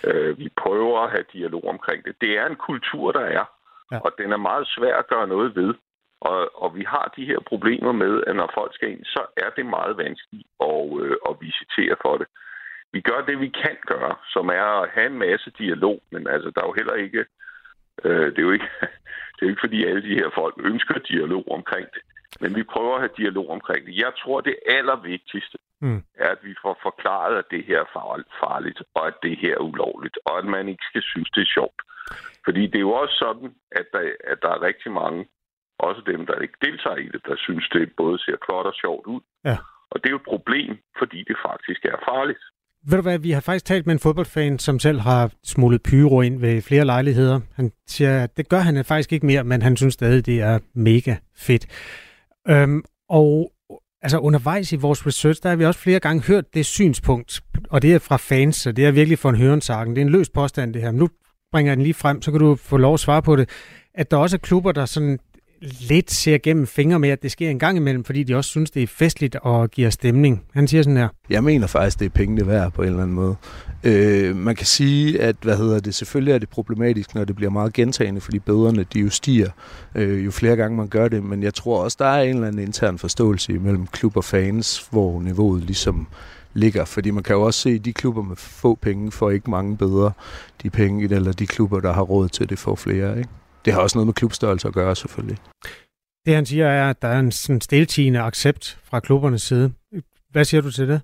Øh, 0.03 0.39
vi 0.39 0.49
prøver 0.57 0.99
at 0.99 1.11
have 1.11 1.25
dialog 1.33 1.63
omkring 1.67 2.05
det. 2.05 2.15
Det 2.21 2.31
er 2.37 2.45
en 2.45 2.55
kultur, 2.55 3.11
der 3.11 3.25
er, 3.39 3.45
Ja. 3.91 3.99
og 3.99 4.11
den 4.17 4.31
er 4.31 4.37
meget 4.37 4.67
svær 4.67 4.95
at 4.97 5.07
gøre 5.07 5.27
noget 5.27 5.55
ved. 5.55 5.73
Og, 6.21 6.63
og 6.63 6.75
vi 6.75 6.83
har 6.83 7.13
de 7.17 7.25
her 7.25 7.39
problemer 7.39 7.91
med, 7.91 8.23
at 8.27 8.35
når 8.35 8.51
folk 8.53 8.73
skal 8.75 8.91
ind, 8.91 9.05
så 9.05 9.25
er 9.37 9.49
det 9.49 9.65
meget 9.65 9.97
vanskeligt 9.97 10.47
at, 10.59 10.83
øh, 11.01 11.15
at 11.29 11.35
visitere 11.41 11.95
for 12.01 12.17
det. 12.17 12.27
Vi 12.93 13.01
gør 13.01 13.21
det, 13.21 13.39
vi 13.39 13.49
kan 13.63 13.77
gøre, 13.87 14.15
som 14.33 14.49
er 14.49 14.81
at 14.81 14.89
have 14.89 15.07
en 15.07 15.19
masse 15.19 15.51
dialog, 15.57 16.01
men 16.11 16.27
altså, 16.27 16.49
der 16.55 16.61
er 16.61 16.67
jo 16.67 16.73
heller 16.73 16.93
ikke... 16.93 17.25
Øh, 18.03 18.25
det, 18.31 18.37
er 18.37 18.47
jo 18.49 18.51
ikke 18.51 18.69
det 19.35 19.41
er 19.41 19.45
jo 19.47 19.49
ikke, 19.49 19.65
fordi 19.65 19.85
alle 19.85 20.01
de 20.01 20.15
her 20.19 20.29
folk 20.35 20.55
ønsker 20.57 20.97
dialog 20.99 21.43
omkring 21.51 21.87
det. 21.93 22.01
Men 22.41 22.55
vi 22.55 22.63
prøver 22.73 22.93
at 22.95 23.01
have 23.01 23.17
dialog 23.17 23.47
omkring 23.49 23.81
det. 23.85 23.95
Jeg 24.05 24.11
tror, 24.21 24.41
det 24.41 24.55
allervigtigste 24.77 25.57
Mm. 25.81 26.03
er, 26.25 26.29
at 26.35 26.41
vi 26.43 26.53
får 26.63 26.75
forklaret, 26.87 27.35
at 27.41 27.47
det 27.51 27.61
her 27.69 27.79
er 27.85 27.89
far- 27.95 28.27
farligt, 28.43 28.79
og 28.95 29.07
at 29.07 29.13
det 29.23 29.35
her 29.43 29.53
er 29.59 29.63
ulovligt, 29.71 30.17
og 30.25 30.33
at 30.39 30.45
man 30.45 30.67
ikke 30.71 30.85
skal 30.89 31.01
synes, 31.11 31.29
det 31.35 31.41
er 31.41 31.51
sjovt. 31.57 31.79
Fordi 32.45 32.61
det 32.71 32.75
er 32.75 32.87
jo 32.89 32.93
også 33.01 33.15
sådan, 33.25 33.49
at 33.79 33.85
der, 33.93 34.03
at 34.31 34.37
der 34.41 34.49
er 34.55 34.61
rigtig 34.69 34.91
mange, 34.91 35.19
også 35.79 36.01
dem, 36.11 36.25
der 36.25 36.35
ikke 36.45 36.57
deltager 36.67 36.97
i 37.05 37.07
det, 37.13 37.21
der 37.29 37.35
synes, 37.37 37.69
det 37.73 37.91
både 37.97 38.17
ser 38.25 38.37
flot 38.45 38.65
og 38.65 38.73
sjovt 38.83 39.05
ud. 39.13 39.21
Ja. 39.49 39.57
Og 39.91 39.95
det 39.99 40.05
er 40.07 40.15
jo 40.17 40.21
et 40.25 40.31
problem, 40.35 40.71
fordi 40.99 41.19
det 41.29 41.37
faktisk 41.49 41.85
er 41.85 41.97
farligt. 42.11 42.43
Ved 42.89 42.97
du 42.97 43.01
hvad, 43.01 43.19
vi 43.19 43.31
har 43.31 43.41
faktisk 43.41 43.65
talt 43.65 43.85
med 43.85 43.93
en 43.93 43.99
fodboldfan, 43.99 44.59
som 44.59 44.79
selv 44.79 44.99
har 44.99 45.31
smuglet 45.43 45.81
pyro 45.83 46.21
ind 46.21 46.39
ved 46.39 46.61
flere 46.61 46.85
lejligheder. 46.85 47.39
Han 47.55 47.71
siger, 47.87 48.23
at 48.23 48.37
det 48.37 48.49
gør 48.49 48.57
han 48.67 48.85
faktisk 48.85 49.11
ikke 49.13 49.25
mere, 49.25 49.43
men 49.43 49.61
han 49.61 49.77
synes 49.77 49.93
stadig, 49.93 50.25
det 50.25 50.41
er 50.41 50.59
mega 50.73 51.15
fedt. 51.37 51.65
Øhm, 52.49 52.83
og 53.09 53.51
altså 54.01 54.17
undervejs 54.17 54.71
i 54.71 54.75
vores 54.75 55.07
research, 55.07 55.43
der 55.43 55.49
har 55.49 55.55
vi 55.55 55.65
også 55.65 55.79
flere 55.79 55.99
gange 55.99 56.23
hørt 56.23 56.53
det 56.53 56.65
synspunkt, 56.65 57.41
og 57.69 57.81
det 57.81 57.93
er 57.93 57.99
fra 57.99 58.17
fans, 58.17 58.55
så 58.55 58.71
det 58.71 58.85
er 58.85 58.91
virkelig 58.91 59.19
for 59.19 59.29
en 59.29 59.35
hørensagen. 59.35 59.89
Det 59.89 59.97
er 59.97 60.05
en 60.05 60.11
løs 60.11 60.29
påstand, 60.29 60.73
det 60.73 60.81
her. 60.81 60.91
Men 60.91 60.99
nu 60.99 61.09
bringer 61.51 61.71
jeg 61.71 61.77
den 61.77 61.83
lige 61.83 61.93
frem, 61.93 62.21
så 62.21 62.31
kan 62.31 62.39
du 62.39 62.55
få 62.55 62.77
lov 62.77 62.93
at 62.93 62.99
svare 62.99 63.21
på 63.21 63.35
det. 63.35 63.49
At 63.93 64.11
der 64.11 64.17
også 64.17 64.35
er 64.35 64.39
klubber, 64.39 64.71
der 64.71 64.85
sådan 64.85 65.19
lidt 65.79 66.11
ser 66.11 66.37
gennem 66.37 66.67
fingre 66.67 66.99
med, 66.99 67.09
at 67.09 67.23
det 67.23 67.31
sker 67.31 67.49
en 67.49 67.59
gang 67.59 67.77
imellem, 67.77 68.03
fordi 68.03 68.23
de 68.23 68.35
også 68.35 68.49
synes, 68.49 68.71
det 68.71 68.83
er 68.83 68.87
festligt 68.87 69.35
og 69.35 69.71
giver 69.71 69.89
stemning. 69.89 70.43
Han 70.53 70.67
siger 70.67 70.83
sådan 70.83 70.97
her. 70.97 71.07
Jeg 71.29 71.43
mener 71.43 71.67
faktisk, 71.67 71.99
det 71.99 72.05
er 72.05 72.09
pengene 72.09 72.47
værd 72.47 72.71
på 72.71 72.81
en 72.81 72.87
eller 72.87 73.01
anden 73.03 73.15
måde. 73.15 73.35
Øh, 73.83 74.35
man 74.35 74.55
kan 74.55 74.65
sige, 74.65 75.21
at 75.21 75.35
hvad 75.41 75.57
hedder 75.57 75.79
det, 75.79 75.95
selvfølgelig 75.95 76.33
er 76.33 76.37
det 76.37 76.49
problematisk, 76.49 77.15
når 77.15 77.25
det 77.25 77.35
bliver 77.35 77.51
meget 77.51 77.73
gentagende, 77.73 78.21
fordi 78.21 78.39
bøderne 78.39 78.85
de 78.93 78.99
jo 78.99 79.09
stiger, 79.09 79.49
øh, 79.95 80.25
jo 80.25 80.31
flere 80.31 80.55
gange 80.55 80.77
man 80.77 80.87
gør 80.87 81.07
det, 81.07 81.23
men 81.23 81.43
jeg 81.43 81.53
tror 81.53 81.83
også, 81.83 81.97
der 81.99 82.05
er 82.05 82.21
en 82.21 82.35
eller 82.35 82.47
anden 82.47 82.61
intern 82.61 82.97
forståelse 82.97 83.53
mellem 83.53 83.87
klub 83.87 84.17
og 84.17 84.23
fans, 84.23 84.87
hvor 84.91 85.21
niveauet 85.21 85.63
ligesom 85.63 86.07
ligger, 86.53 86.85
fordi 86.85 87.11
man 87.11 87.23
kan 87.23 87.35
jo 87.35 87.41
også 87.41 87.59
se, 87.59 87.69
at 87.69 87.85
de 87.85 87.93
klubber 87.93 88.23
med 88.23 88.35
få 88.35 88.75
penge 88.75 89.11
får 89.11 89.29
ikke 89.29 89.49
mange 89.49 89.77
bøder, 89.77 90.11
de 90.63 90.69
penge, 90.69 91.15
eller 91.15 91.31
de 91.31 91.47
klubber, 91.47 91.79
der 91.79 91.93
har 91.93 92.01
råd 92.01 92.29
til 92.29 92.49
det, 92.49 92.59
får 92.59 92.75
flere, 92.75 93.17
ikke? 93.17 93.29
Det 93.65 93.73
har 93.73 93.81
også 93.81 93.97
noget 93.97 94.07
med 94.07 94.13
klubstørrelse 94.13 94.67
at 94.67 94.73
gøre, 94.73 94.95
selvfølgelig. 94.95 95.37
Det 96.25 96.35
han 96.35 96.45
siger 96.45 96.67
er, 96.67 96.89
at 96.89 97.01
der 97.01 97.07
er 97.07 97.19
en 97.19 97.31
sådan 97.31 97.61
stiltigende 97.61 98.19
accept 98.19 98.79
fra 98.83 98.99
klubbernes 98.99 99.41
side. 99.41 99.73
Hvad 100.29 100.43
siger 100.43 100.61
du 100.61 100.71
til 100.71 100.87
det? 100.87 101.01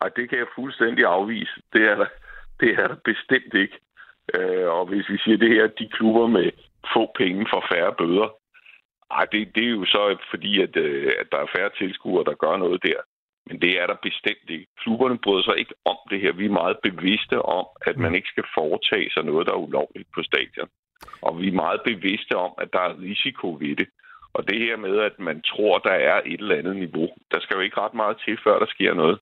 Ej, 0.00 0.08
det 0.16 0.28
kan 0.28 0.38
jeg 0.38 0.46
fuldstændig 0.54 1.04
afvise. 1.04 1.52
Det 1.72 1.82
er 1.90 1.94
der, 1.94 2.06
det 2.60 2.70
er 2.80 2.88
der 2.88 2.96
bestemt 3.04 3.54
ikke. 3.54 3.78
Øh, 4.34 4.68
og 4.68 4.86
hvis 4.86 5.08
vi 5.08 5.18
siger 5.18 5.36
det 5.36 5.48
her, 5.48 5.66
de 5.66 5.88
klubber 5.88 6.26
med 6.26 6.50
få 6.94 7.12
penge 7.18 7.46
for 7.52 7.64
færre 7.72 7.94
bøder, 7.98 8.28
ej, 9.10 9.24
det, 9.32 9.54
det 9.54 9.64
er 9.64 9.74
jo 9.80 9.84
så 9.84 10.16
fordi, 10.30 10.62
at, 10.62 10.76
øh, 10.76 11.12
at 11.20 11.26
der 11.32 11.38
er 11.38 11.52
færre 11.56 11.70
tilskuere, 11.78 12.24
der 12.24 12.34
gør 12.34 12.56
noget 12.56 12.82
der. 12.82 13.00
Men 13.46 13.60
det 13.60 13.80
er 13.80 13.86
der 13.86 13.96
bestemt 14.02 14.48
ikke. 14.48 14.66
Klubberne 14.78 15.18
bryder 15.18 15.42
sig 15.42 15.58
ikke 15.58 15.74
om 15.84 15.98
det 16.10 16.20
her. 16.20 16.32
Vi 16.32 16.44
er 16.44 16.60
meget 16.62 16.76
bevidste 16.82 17.42
om, 17.42 17.66
at 17.80 17.96
man 17.96 18.14
ikke 18.14 18.28
skal 18.28 18.44
foretage 18.54 19.10
sig 19.10 19.24
noget, 19.24 19.46
der 19.46 19.52
er 19.52 19.64
ulovligt 19.66 20.08
på 20.14 20.22
stadion. 20.22 20.68
Og 21.20 21.40
vi 21.40 21.48
er 21.48 21.62
meget 21.64 21.80
bevidste 21.84 22.36
om, 22.36 22.52
at 22.58 22.72
der 22.72 22.80
er 22.80 23.00
risiko 23.00 23.56
ved 23.60 23.76
det. 23.76 23.88
Og 24.36 24.48
det 24.48 24.58
her 24.58 24.76
med, 24.76 24.98
at 25.00 25.18
man 25.18 25.42
tror, 25.42 25.78
der 25.78 25.96
er 26.12 26.20
et 26.26 26.40
eller 26.40 26.56
andet 26.56 26.76
niveau, 26.76 27.08
der 27.30 27.40
skal 27.40 27.54
jo 27.54 27.60
ikke 27.60 27.80
ret 27.80 27.94
meget 27.94 28.16
til, 28.24 28.38
før 28.44 28.58
der 28.58 28.66
sker 28.66 28.94
noget. 28.94 29.18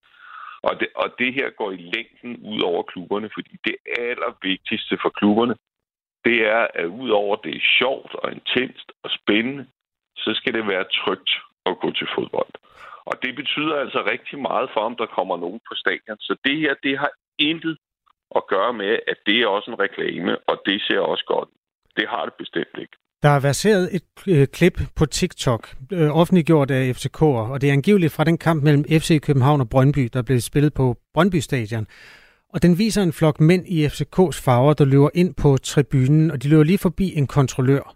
Og 0.62 0.80
det, 0.80 0.88
og 0.94 1.08
det 1.18 1.34
her 1.34 1.50
går 1.50 1.70
i 1.70 1.90
længden 1.94 2.32
ud 2.52 2.60
over 2.60 2.82
klubberne, 2.82 3.30
fordi 3.34 3.56
det 3.64 3.76
allervigtigste 3.98 4.98
for 5.02 5.08
klubberne, 5.08 5.56
det 6.24 6.38
er, 6.46 6.66
at 6.74 6.86
udover 6.86 7.36
det 7.36 7.56
er 7.56 7.70
sjovt 7.78 8.14
og 8.14 8.32
intenst 8.32 8.92
og 9.02 9.10
spændende, 9.10 9.66
så 10.16 10.30
skal 10.34 10.52
det 10.54 10.66
være 10.66 10.84
trygt 11.00 11.30
at 11.66 11.78
gå 11.80 11.90
til 11.90 12.08
fodbold. 12.14 12.54
Og 13.04 13.14
det 13.22 13.36
betyder 13.36 13.76
altså 13.76 14.00
rigtig 14.12 14.38
meget 14.38 14.70
for, 14.72 14.80
om 14.80 14.96
der 14.96 15.06
kommer 15.06 15.36
nogen 15.36 15.60
på 15.68 15.74
stadion. 15.74 16.18
Så 16.20 16.36
det 16.44 16.56
her, 16.56 16.74
det 16.82 16.98
har 16.98 17.10
intet 17.38 17.78
at 18.36 18.46
gøre 18.46 18.72
med, 18.72 18.98
at 19.06 19.18
det 19.26 19.36
er 19.40 19.46
også 19.46 19.70
en 19.70 19.80
reklame, 19.80 20.38
og 20.48 20.62
det 20.66 20.82
ser 20.82 21.00
også 21.00 21.24
godt. 21.26 21.48
Det 21.96 22.04
har 22.08 22.24
det 22.24 22.34
bestemt 22.38 22.74
ikke. 22.78 22.96
Der 23.22 23.30
er 23.30 23.40
verseret 23.40 23.88
et 23.92 24.02
øh, 24.28 24.46
klip 24.46 24.80
på 24.96 25.06
TikTok, 25.06 25.68
øh, 25.92 26.16
offentliggjort 26.16 26.70
af 26.70 26.92
FCK'er, 26.96 27.24
og 27.52 27.60
det 27.60 27.68
er 27.68 27.72
angiveligt 27.72 28.12
fra 28.12 28.24
den 28.24 28.38
kamp 28.38 28.62
mellem 28.62 28.84
FC 28.84 29.20
København 29.20 29.60
og 29.60 29.68
Brøndby, 29.68 30.08
der 30.12 30.22
blev 30.22 30.40
spillet 30.40 30.74
på 30.74 30.96
Brøndby 31.14 31.36
Stadion. 31.36 31.86
Og 32.54 32.62
den 32.62 32.78
viser 32.78 33.02
en 33.02 33.12
flok 33.12 33.40
mænd 33.40 33.66
i 33.66 33.86
FCK's 33.86 34.42
farver, 34.44 34.72
der 34.72 34.84
løber 34.84 35.08
ind 35.14 35.34
på 35.34 35.56
tribunen, 35.56 36.30
og 36.30 36.42
de 36.42 36.48
løber 36.48 36.62
lige 36.62 36.78
forbi 36.78 37.12
en 37.16 37.26
kontrollør. 37.26 37.92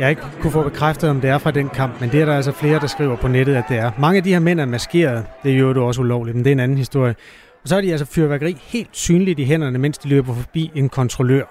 Jeg 0.00 0.10
ikke 0.10 0.22
kunne 0.40 0.50
få 0.52 0.62
bekræftet, 0.62 1.10
om 1.10 1.20
det 1.20 1.30
er 1.30 1.38
fra 1.38 1.50
den 1.50 1.68
kamp, 1.68 2.00
men 2.00 2.10
det 2.10 2.20
er 2.20 2.24
der 2.24 2.36
altså 2.36 2.52
flere, 2.52 2.80
der 2.80 2.86
skriver 2.86 3.16
på 3.16 3.28
nettet, 3.28 3.54
at 3.54 3.64
det 3.68 3.76
er. 3.76 3.90
Mange 3.98 4.16
af 4.16 4.22
de 4.24 4.32
her 4.32 4.38
mænd 4.38 4.60
er 4.60 4.66
maskeret. 4.66 5.26
Det 5.42 5.52
er 5.52 5.58
jo 5.58 5.86
også 5.86 6.00
ulovligt, 6.00 6.34
men 6.34 6.44
det 6.44 6.50
er 6.50 6.54
en 6.54 6.60
anden 6.60 6.78
historie. 6.78 7.14
Og 7.64 7.68
så 7.68 7.76
er 7.76 7.80
de 7.80 7.90
altså 7.90 8.06
fyrværkeri 8.14 8.52
helt 8.52 8.96
synligt 8.96 9.38
i 9.38 9.44
hænderne, 9.44 9.78
mens 9.78 9.98
de 9.98 10.08
løber 10.08 10.34
forbi 10.34 10.70
en 10.74 10.88
kontrollør. 10.88 11.44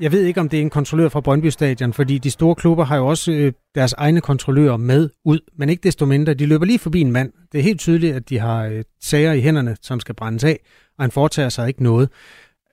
Jeg 0.00 0.12
ved 0.12 0.22
ikke, 0.24 0.40
om 0.40 0.48
det 0.48 0.58
er 0.58 0.62
en 0.62 0.70
kontrollør 0.70 1.08
fra 1.08 1.20
Brøndby 1.20 1.46
Stadion, 1.46 1.92
fordi 1.92 2.18
de 2.18 2.30
store 2.30 2.54
klubber 2.54 2.84
har 2.84 2.96
jo 2.96 3.06
også 3.06 3.32
øh, 3.32 3.52
deres 3.74 3.92
egne 3.92 4.20
kontrollører 4.20 4.76
med 4.76 5.10
ud, 5.24 5.38
men 5.58 5.68
ikke 5.68 5.82
desto 5.82 6.06
mindre. 6.06 6.34
De 6.34 6.46
løber 6.46 6.64
lige 6.64 6.78
forbi 6.78 7.00
en 7.00 7.12
mand. 7.12 7.32
Det 7.52 7.58
er 7.58 7.62
helt 7.62 7.80
tydeligt, 7.80 8.16
at 8.16 8.28
de 8.28 8.38
har 8.38 8.66
øh, 8.66 8.82
sager 9.00 9.32
i 9.32 9.40
hænderne, 9.40 9.76
som 9.80 10.00
skal 10.00 10.14
brændes 10.14 10.44
af, 10.44 10.58
og 10.98 11.04
han 11.04 11.10
foretager 11.10 11.48
sig 11.48 11.68
ikke 11.68 11.82
noget. 11.82 12.08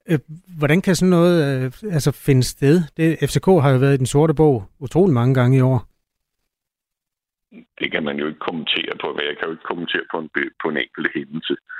Øh, 0.10 0.20
hvordan 0.58 0.82
kan 0.82 0.96
sådan 0.96 1.10
noget 1.10 1.64
øh, 1.66 1.94
altså 1.94 2.12
finde 2.12 2.44
sted? 2.44 2.82
Det, 2.98 3.18
FCK 3.30 3.46
har 3.46 3.70
jo 3.72 3.78
været 3.78 3.94
i 3.94 3.98
den 3.98 4.06
sorte 4.06 4.34
bog 4.34 4.64
utrolig 4.80 5.14
mange 5.14 5.34
gange 5.34 5.58
i 5.58 5.62
år. 5.62 5.80
Det 7.80 7.92
kan 7.92 8.04
man 8.04 8.18
jo 8.20 8.28
ikke 8.28 8.40
kommentere 8.40 8.94
på. 9.02 9.08
Jeg 9.30 9.36
kan 9.38 9.48
jo 9.48 9.52
ikke 9.52 9.70
kommentere 9.72 10.06
på 10.12 10.18
en, 10.20 10.30
på 10.62 10.70
en 10.70 10.78
enkelt 10.78 11.08
hændelse 11.16 11.54
øh, 11.54 11.77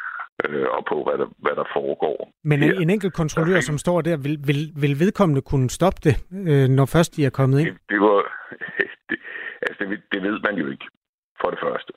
og 0.78 0.86
på, 0.92 1.04
hvad 1.04 1.18
der, 1.18 1.30
hvad 1.38 1.56
der 1.56 1.68
foregår. 1.74 2.32
Men 2.44 2.64
en, 2.64 2.82
en 2.82 2.90
enkelt 2.90 3.14
kontrollør, 3.14 3.60
som 3.60 3.78
står 3.78 4.02
der, 4.02 4.18
vil, 4.18 4.38
vil, 4.50 4.62
vil 4.82 5.00
vedkommende 5.00 5.42
kunne 5.42 5.70
stoppe 5.70 6.00
det, 6.08 6.16
øh, 6.52 6.68
når 6.78 6.86
først 6.86 7.16
de 7.16 7.26
er 7.26 7.30
kommet 7.30 7.60
ind? 7.60 7.68
Det, 7.68 7.78
det, 7.90 8.00
var, 8.02 8.20
det, 9.10 9.18
altså 9.62 9.84
det, 9.90 10.00
det 10.12 10.22
ved 10.24 10.40
man 10.48 10.56
jo 10.62 10.68
ikke, 10.72 10.88
for 11.42 11.50
det 11.50 11.60
første. 11.66 11.94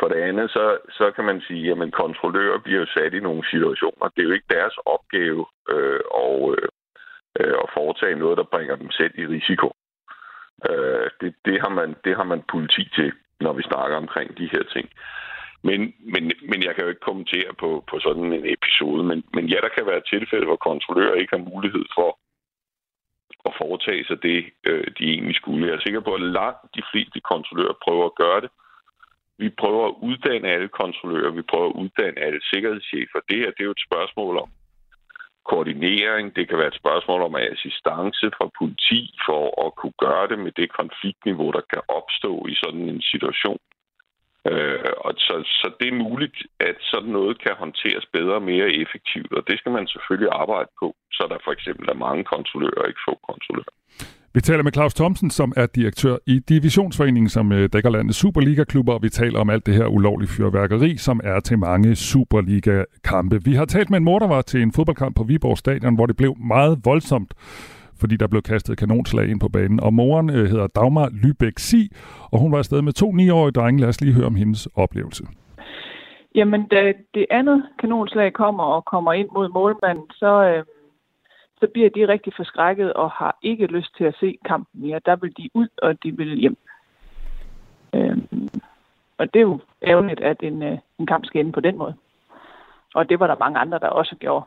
For 0.00 0.08
det 0.08 0.20
andet, 0.28 0.50
så, 0.50 0.78
så 0.90 1.10
kan 1.16 1.24
man 1.24 1.40
sige, 1.40 1.70
at 1.70 1.92
kontrollører 1.92 2.58
bliver 2.58 2.80
jo 2.80 2.86
sat 2.86 3.14
i 3.14 3.20
nogle 3.20 3.44
situationer. 3.50 4.08
Det 4.08 4.22
er 4.22 4.28
jo 4.28 4.36
ikke 4.38 4.54
deres 4.56 4.76
opgave 4.94 5.46
øh, 5.74 6.00
at, 6.24 6.34
øh, 7.40 7.54
at 7.62 7.68
foretage 7.76 8.16
noget, 8.18 8.38
der 8.38 8.52
bringer 8.52 8.76
dem 8.76 8.90
selv 8.90 9.14
i 9.18 9.26
risiko. 9.26 9.68
Øh, 10.70 11.06
det, 11.20 11.34
det, 11.44 11.56
har 11.60 11.72
man, 11.78 11.96
det 12.04 12.16
har 12.16 12.24
man 12.32 12.42
politi 12.52 12.84
til, 12.98 13.12
når 13.40 13.52
vi 13.52 13.62
snakker 13.62 13.96
omkring 13.96 14.38
de 14.38 14.50
her 14.52 14.64
ting. 14.74 14.88
Men, 15.62 15.94
men, 16.12 16.32
men 16.50 16.62
jeg 16.62 16.74
kan 16.74 16.84
jo 16.84 16.88
ikke 16.90 17.08
kommentere 17.10 17.54
på, 17.58 17.84
på 17.90 17.98
sådan 18.00 18.32
en 18.32 18.46
episode. 18.56 19.02
Men, 19.04 19.24
men 19.34 19.46
ja, 19.46 19.58
der 19.64 19.68
kan 19.76 19.86
være 19.86 20.08
tilfælde, 20.12 20.46
hvor 20.46 20.56
kontrollører 20.56 21.14
ikke 21.14 21.36
har 21.36 21.50
mulighed 21.52 21.84
for 21.94 22.18
at 23.48 23.52
foretage 23.62 24.04
sig 24.04 24.22
det, 24.22 24.40
øh, 24.68 24.86
de 24.98 25.04
egentlig 25.14 25.36
skulle. 25.36 25.66
Jeg 25.66 25.74
er 25.74 25.86
sikker 25.86 26.00
på, 26.00 26.14
at 26.14 26.28
langt 26.40 26.62
de 26.76 26.82
fleste 26.90 27.20
kontrollører 27.20 27.82
prøver 27.84 28.06
at 28.06 28.18
gøre 28.22 28.40
det. 28.40 28.50
Vi 29.38 29.48
prøver 29.60 29.84
at 29.88 29.98
uddanne 30.08 30.48
alle 30.48 30.68
kontrollører, 30.68 31.30
vi 31.30 31.42
prøver 31.42 31.68
at 31.68 31.78
uddanne 31.82 32.18
alle 32.26 32.40
sikkerhedschefer. 32.52 33.18
Det 33.28 33.38
her 33.38 33.50
det 33.50 33.60
er 33.60 33.70
jo 33.70 33.78
et 33.78 33.86
spørgsmål 33.88 34.36
om 34.44 34.50
koordinering, 35.50 36.36
det 36.36 36.48
kan 36.48 36.58
være 36.58 36.72
et 36.74 36.82
spørgsmål 36.82 37.20
om 37.22 37.34
assistance 37.34 38.26
fra 38.36 38.46
politi 38.58 39.00
for 39.26 39.66
at 39.66 39.74
kunne 39.78 39.98
gøre 40.06 40.28
det 40.28 40.38
med 40.38 40.52
det 40.60 40.68
konfliktniveau, 40.80 41.50
der 41.50 41.64
kan 41.72 41.82
opstå 41.88 42.46
i 42.52 42.54
sådan 42.62 42.88
en 42.88 43.02
situation. 43.12 43.62
Øh, 44.50 44.92
og 45.06 45.12
så, 45.26 45.34
så 45.60 45.66
det 45.80 45.88
er 45.88 46.02
muligt, 46.06 46.38
at 46.60 46.76
sådan 46.80 47.12
noget 47.18 47.34
kan 47.44 47.54
håndteres 47.62 48.06
bedre 48.16 48.34
og 48.40 48.42
mere 48.52 48.68
effektivt, 48.82 49.32
og 49.32 49.42
det 49.48 49.58
skal 49.58 49.72
man 49.72 49.86
selvfølgelig 49.86 50.30
arbejde 50.32 50.70
på, 50.80 50.88
så 51.12 51.22
der 51.30 51.38
for 51.44 51.52
eksempel 51.52 51.88
er 51.88 52.04
mange 52.06 52.24
kontrollører 52.24 52.80
og 52.82 52.88
ikke 52.88 53.06
få 53.08 53.14
kontrollører. 53.30 53.74
Vi 54.36 54.40
taler 54.40 54.62
med 54.62 54.72
Claus 54.72 54.94
Thomsen, 54.94 55.30
som 55.30 55.52
er 55.56 55.66
direktør 55.66 56.16
i 56.26 56.38
Divisionsforeningen, 56.38 57.28
som 57.28 57.52
øh, 57.52 57.68
dækker 57.72 57.90
landets 57.90 58.18
Superliga-klubber, 58.18 58.94
og 58.94 59.02
vi 59.02 59.08
taler 59.08 59.38
om 59.40 59.50
alt 59.50 59.66
det 59.66 59.74
her 59.74 59.86
ulovlige 59.86 60.30
fyrværkeri, 60.36 60.96
som 60.96 61.20
er 61.24 61.40
til 61.40 61.58
mange 61.58 61.96
Superliga-kampe. 61.96 63.44
Vi 63.44 63.54
har 63.54 63.64
talt 63.64 63.90
med 63.90 63.98
en 63.98 64.04
mor, 64.04 64.18
der 64.18 64.28
var 64.28 64.42
til 64.42 64.62
en 64.62 64.72
fodboldkamp 64.72 65.16
på 65.16 65.24
Viborg 65.24 65.58
Stadion, 65.58 65.94
hvor 65.94 66.06
det 66.06 66.16
blev 66.16 66.36
meget 66.38 66.80
voldsomt 66.84 67.34
fordi 68.00 68.16
der 68.16 68.26
blev 68.26 68.42
kastet 68.42 68.78
kanonslag 68.78 69.28
ind 69.28 69.40
på 69.40 69.48
banen. 69.48 69.80
Og 69.80 69.94
moren 69.94 70.30
øh, 70.30 70.44
hedder 70.50 70.66
Dagmar 70.66 71.08
Lybæk 71.22 71.58
Si, 71.58 71.92
og 72.32 72.38
hun 72.38 72.52
var 72.52 72.58
afsted 72.58 72.82
med 72.82 72.92
to 72.92 73.10
9-årige 73.10 73.52
drenge. 73.52 73.80
Lad 73.80 73.88
os 73.88 74.00
lige 74.00 74.14
høre 74.14 74.26
om 74.26 74.34
hendes 74.34 74.66
oplevelse. 74.66 75.24
Jamen, 76.34 76.66
da 76.66 76.92
det 77.14 77.26
andet 77.30 77.66
kanonslag 77.78 78.32
kommer 78.32 78.64
og 78.64 78.84
kommer 78.84 79.12
ind 79.12 79.28
mod 79.32 79.48
målmanden, 79.48 80.10
så, 80.10 80.32
øh, 80.50 80.64
så 81.60 81.66
bliver 81.74 81.90
de 81.90 82.08
rigtig 82.08 82.32
forskrækket 82.36 82.92
og 82.92 83.10
har 83.10 83.38
ikke 83.42 83.66
lyst 83.66 83.96
til 83.96 84.04
at 84.04 84.16
se 84.20 84.38
kampen 84.44 84.80
mere. 84.82 85.00
Der 85.06 85.16
vil 85.16 85.36
de 85.36 85.50
ud, 85.54 85.68
og 85.82 86.02
de 86.02 86.16
vil 86.16 86.38
hjem. 86.38 86.56
Øh, 87.94 88.18
og 89.18 89.34
det 89.34 89.40
er 89.40 89.46
jo 89.50 89.58
ærgerligt, 89.82 90.20
at 90.20 90.36
en, 90.42 90.62
øh, 90.62 90.78
en 90.98 91.06
kamp 91.06 91.24
skal 91.24 91.40
ende 91.40 91.52
på 91.52 91.60
den 91.60 91.78
måde. 91.78 91.94
Og 92.94 93.08
det 93.08 93.20
var 93.20 93.26
der 93.26 93.36
mange 93.40 93.58
andre, 93.58 93.78
der 93.78 93.88
også 93.88 94.16
gjorde. 94.20 94.46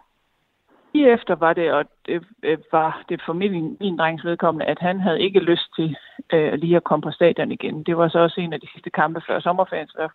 Lige 0.94 1.14
efter 1.14 1.36
var 1.36 1.54
det, 1.54 1.72
og 1.72 1.86
det 2.06 2.24
øh, 2.44 2.58
var 2.72 3.04
det 3.10 3.22
for 3.26 3.34
min, 3.34 3.78
min 3.82 3.98
drengs 3.98 4.26
vedkommende, 4.26 4.66
at 4.66 4.80
han 4.80 5.00
havde 5.00 5.22
ikke 5.22 5.40
lyst 5.40 5.76
til 5.76 5.98
øh, 6.34 6.54
lige 6.54 6.76
at 6.76 6.84
komme 6.84 7.04
på 7.04 7.12
stadion 7.12 7.52
igen. 7.52 7.84
Det 7.84 7.98
var 7.98 8.08
så 8.08 8.20
også 8.20 8.42
en 8.42 8.54
af 8.54 8.60
de 8.60 8.72
sidste 8.74 8.90
kampe 8.90 9.22
før 9.28 9.40
sommerferien, 9.40 9.88
så 9.88 10.10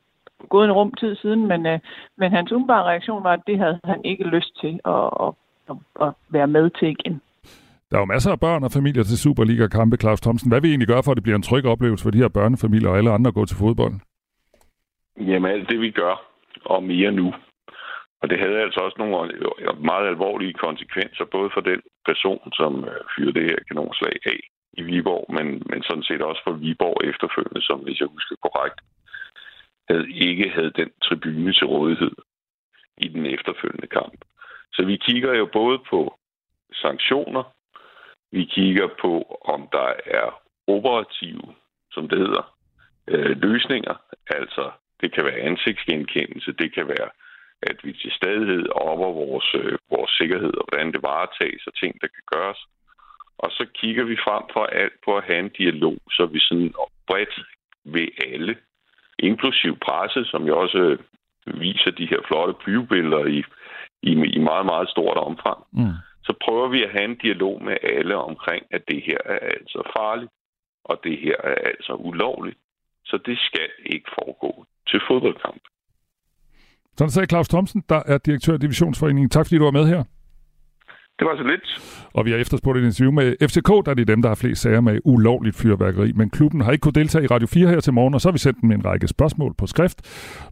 gået 0.49 0.64
en 0.64 0.73
rum 0.73 0.93
tid 1.00 1.16
siden, 1.16 1.47
men, 1.47 1.66
øh, 1.66 1.78
men 2.16 2.33
hans 2.33 2.52
umiddelbare 2.52 2.85
reaktion 2.85 3.25
var, 3.25 3.33
at 3.33 3.47
det 3.47 3.59
havde 3.59 3.81
han 3.85 4.04
ikke 4.04 4.25
lyst 4.25 4.61
til 4.61 4.81
at, 4.85 5.11
at, 5.25 5.33
at, 5.71 5.76
at 6.00 6.12
være 6.28 6.47
med 6.47 6.71
til 6.71 6.88
igen. 6.88 7.21
Der 7.90 7.97
er 7.97 8.00
jo 8.00 8.12
masser 8.14 8.33
af 8.33 8.40
børn 8.40 8.64
og 8.64 8.73
familier 8.73 9.02
til 9.02 9.19
Superliga-kampe, 9.19 9.97
Claus 9.97 10.21
Thomsen. 10.21 10.50
Hvad 10.50 10.61
vil 10.61 10.69
I 10.69 10.73
egentlig 10.73 10.88
gøre 10.88 11.02
for, 11.02 11.11
at 11.11 11.16
det 11.16 11.23
bliver 11.23 11.37
en 11.37 11.43
tryg 11.43 11.64
oplevelse 11.66 12.04
for 12.04 12.11
de 12.11 12.19
her 12.19 12.28
børnefamilier 12.28 12.88
og 12.88 12.97
alle 12.99 13.11
andre 13.11 13.28
at 13.28 13.35
gå 13.35 13.45
til 13.45 13.57
fodbold? 13.57 13.95
Jamen 15.21 15.50
alt 15.50 15.69
det, 15.69 15.81
vi 15.81 15.90
gør, 15.90 16.14
og 16.64 16.83
mere 16.83 17.12
nu. 17.12 17.35
Og 18.25 18.31
det 18.31 18.38
havde 18.38 18.62
altså 18.66 18.81
også 18.81 18.97
nogle 18.99 19.16
meget 19.90 20.07
alvorlige 20.09 20.61
konsekvenser, 20.66 21.25
både 21.25 21.50
for 21.54 21.61
den 21.61 21.81
person, 22.07 22.52
som 22.52 22.85
øh, 22.85 23.00
fyrede 23.16 23.35
det 23.38 23.45
her 23.50 23.61
kanonslag 23.69 24.16
af 24.26 24.40
i 24.73 24.83
Viborg, 24.83 25.25
men, 25.37 25.47
men 25.71 25.83
sådan 25.83 26.02
set 26.02 26.23
også 26.23 26.40
for 26.45 26.52
Viborg 26.52 26.97
efterfølgende, 27.11 27.62
som 27.62 27.78
hvis 27.81 28.00
jeg 28.00 28.09
husker 28.09 28.37
korrekt, 28.37 28.81
havde 29.88 30.11
ikke 30.11 30.49
havde 30.50 30.73
den 30.81 30.90
tribune 31.02 31.52
til 31.52 31.66
rådighed 31.66 32.16
i 32.99 33.09
den 33.09 33.26
efterfølgende 33.26 33.87
kamp. 33.87 34.19
Så 34.73 34.85
vi 34.87 34.97
kigger 34.97 35.33
jo 35.35 35.47
både 35.52 35.78
på 35.90 36.19
sanktioner, 36.73 37.45
vi 38.33 38.45
kigger 38.45 38.88
på, 39.02 39.40
om 39.45 39.69
der 39.73 39.93
er 40.07 40.43
operative, 40.66 41.54
som 41.90 42.09
det 42.09 42.19
hedder, 42.19 42.54
øh, 43.09 43.43
løsninger. 43.43 43.95
Altså, 44.26 44.71
det 45.00 45.12
kan 45.12 45.25
være 45.25 45.45
ansigtsgenkendelse, 45.49 46.52
det 46.52 46.75
kan 46.75 46.88
være 46.88 47.11
at 47.71 47.76
vi 47.85 47.92
til 47.92 48.12
stadighed 48.21 48.66
over 48.71 49.12
vores, 49.12 49.49
øh, 49.54 49.78
vores 49.90 50.11
sikkerhed 50.18 50.54
og 50.61 50.64
hvordan 50.68 50.92
det 50.92 51.02
varetages 51.02 51.66
og 51.66 51.75
ting, 51.75 52.00
der 52.00 52.09
kan 52.14 52.25
gøres. 52.35 52.61
Og 53.38 53.50
så 53.50 53.66
kigger 53.75 54.04
vi 54.04 54.16
frem 54.26 54.42
for 54.52 54.64
alt 54.64 54.97
på 55.04 55.16
at 55.16 55.25
have 55.25 55.38
en 55.38 55.52
dialog, 55.59 55.99
så 56.11 56.26
vi 56.26 56.40
sådan 56.40 56.73
bredt 57.06 57.35
ved 57.85 58.09
alle, 58.33 58.56
inklusiv 59.18 59.78
presse, 59.78 60.25
som 60.25 60.42
jo 60.47 60.59
også 60.59 60.78
øh, 60.78 60.99
viser 61.61 61.90
de 61.90 62.06
her 62.06 62.21
flotte 62.26 62.54
flyvebilleder 62.64 63.25
i, 63.26 63.44
i, 64.02 64.12
i 64.37 64.38
meget, 64.38 64.66
meget 64.66 64.88
stort 64.88 65.16
omfang. 65.16 65.59
Mm. 65.73 65.94
Så 66.26 66.33
prøver 66.44 66.68
vi 66.68 66.83
at 66.85 66.90
have 66.90 67.04
en 67.04 67.16
dialog 67.16 67.62
med 67.62 67.76
alle 67.83 68.16
omkring, 68.16 68.66
at 68.71 68.83
det 68.88 69.02
her 69.02 69.18
er 69.25 69.38
altså 69.38 69.90
farligt, 69.97 70.30
og 70.85 71.00
det 71.04 71.18
her 71.18 71.37
er 71.44 71.54
altså 71.54 71.92
ulovligt. 71.92 72.59
Så 73.04 73.16
det 73.26 73.38
skal 73.38 73.68
ikke 73.87 74.11
foregå 74.18 74.66
til 74.88 75.00
fodboldkamp. 75.09 75.62
Sådan 76.99 77.11
sagde 77.11 77.27
Claus 77.27 77.49
Thomsen, 77.49 77.83
der 77.89 78.03
er 78.07 78.19
direktør 78.19 78.55
i 78.55 78.59
Divisionsforeningen. 78.59 79.31
Tak 79.31 79.47
fordi 79.47 79.59
du 79.59 79.65
var 79.65 79.71
med 79.71 79.87
her. 79.87 80.03
Det 81.19 81.27
var 81.27 81.37
så 81.37 81.43
lidt. 81.43 81.83
Og 82.15 82.25
vi 82.25 82.31
har 82.31 82.39
efterspurgt 82.39 82.79
et 82.79 82.85
interview 82.85 83.13
med 83.13 83.37
FCK, 83.49 83.69
der 83.69 83.91
er 83.91 83.95
det 83.95 84.09
dem, 84.09 84.23
der 84.23 84.29
har 84.29 84.35
flest 84.35 84.63
sager 84.63 84.81
med 84.81 85.01
ulovligt 85.05 85.57
fyrværkeri. 85.57 86.13
Men 86.13 86.31
klubben 86.31 86.61
har 86.61 86.73
ikke 86.73 86.83
kunnet 86.83 86.95
deltage 86.95 87.25
i 87.25 87.27
Radio 87.27 87.47
4 87.47 87.69
her 87.69 87.81
til 87.81 87.93
morgen, 87.93 88.15
og 88.15 88.21
så 88.21 88.29
har 88.29 88.33
vi 88.33 88.39
sendt 88.39 88.61
dem 88.63 88.71
en 88.71 88.85
række 88.85 89.09
spørgsmål 89.09 89.55
på 89.59 89.67
skrift, 89.67 89.99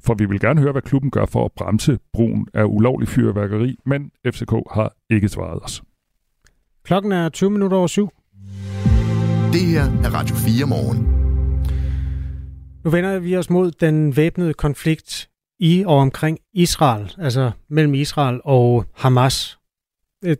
for 0.07 0.15
vi 0.15 0.25
vil 0.25 0.41
gerne 0.41 0.61
høre, 0.61 0.73
hvad 0.73 0.83
klubben 0.83 1.11
gør 1.11 1.27
for 1.27 1.45
at 1.45 1.53
bremse 1.57 1.99
brugen 2.13 2.47
af 2.55 2.65
ulovlig 2.65 3.09
fyrværkeri, 3.09 3.77
men 3.87 4.11
FCK 4.27 4.51
har 4.51 4.93
ikke 5.11 5.29
svaret 5.29 5.63
os. 5.63 5.83
Klokken 6.85 7.13
er 7.13 7.29
20 7.29 7.51
minutter 7.51 7.77
over 7.77 7.87
syv. 7.87 8.09
Det 9.53 9.61
her 9.61 9.83
er 9.83 10.15
Radio 10.15 10.37
4 10.37 10.67
morgen. 10.67 11.23
Nu 12.85 12.91
vender 12.91 13.19
vi 13.19 13.37
os 13.37 13.51
mod 13.51 13.71
den 13.71 14.17
væbnede 14.17 14.55
konflikt 14.55 15.29
i 15.61 15.85
og 15.87 15.97
omkring 15.97 16.39
Israel, 16.55 17.15
altså 17.19 17.51
mellem 17.71 17.95
Israel 17.95 18.41
og 18.45 18.85
Hamas. 18.95 19.59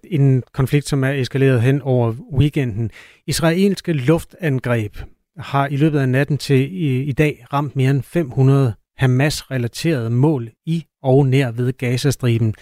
En 0.05 0.43
konflikt, 0.53 0.89
som 0.89 1.05
er 1.05 1.11
eskaleret 1.11 1.63
hen 1.63 1.83
over 1.83 2.15
weekenden. 2.39 2.91
Israelske 3.27 3.93
luftangreb 3.93 4.97
har 5.39 5.67
i 5.67 5.77
løbet 5.77 5.99
af 5.99 6.09
natten 6.09 6.39
til 6.39 6.83
i, 6.83 7.03
i 7.03 7.13
dag 7.13 7.45
ramt 7.53 7.77
mere 7.77 7.91
end 7.91 8.03
500 8.03 8.75
Hamas-relaterede 8.97 10.11
mål 10.11 10.51
i 10.67 10.85
og 11.03 11.27
nær 11.27 11.51
ved 11.51 11.73
Gazastriben. 11.73 12.55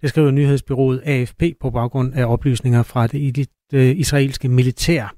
Det 0.00 0.08
skriver 0.08 0.30
nyhedsbyrået 0.30 1.02
AFP 1.04 1.42
på 1.60 1.70
baggrund 1.70 2.14
af 2.14 2.24
oplysninger 2.24 2.82
fra 2.82 3.06
det 3.06 3.48
øh, 3.72 3.98
israelske 3.98 4.48
militær. 4.48 5.14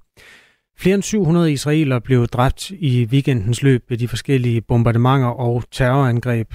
Flere 0.80 0.94
end 0.94 1.02
700 1.02 1.52
israeler 1.52 1.99
blev 1.99 2.26
dræbt 2.26 2.70
i 2.70 3.04
weekendens 3.04 3.62
løb 3.62 3.85
ved 3.88 3.99
de 3.99 4.08
forskellige 4.08 4.61
bombardementer 4.61 5.28
og 5.28 5.64
terrorangreb. 5.70 6.54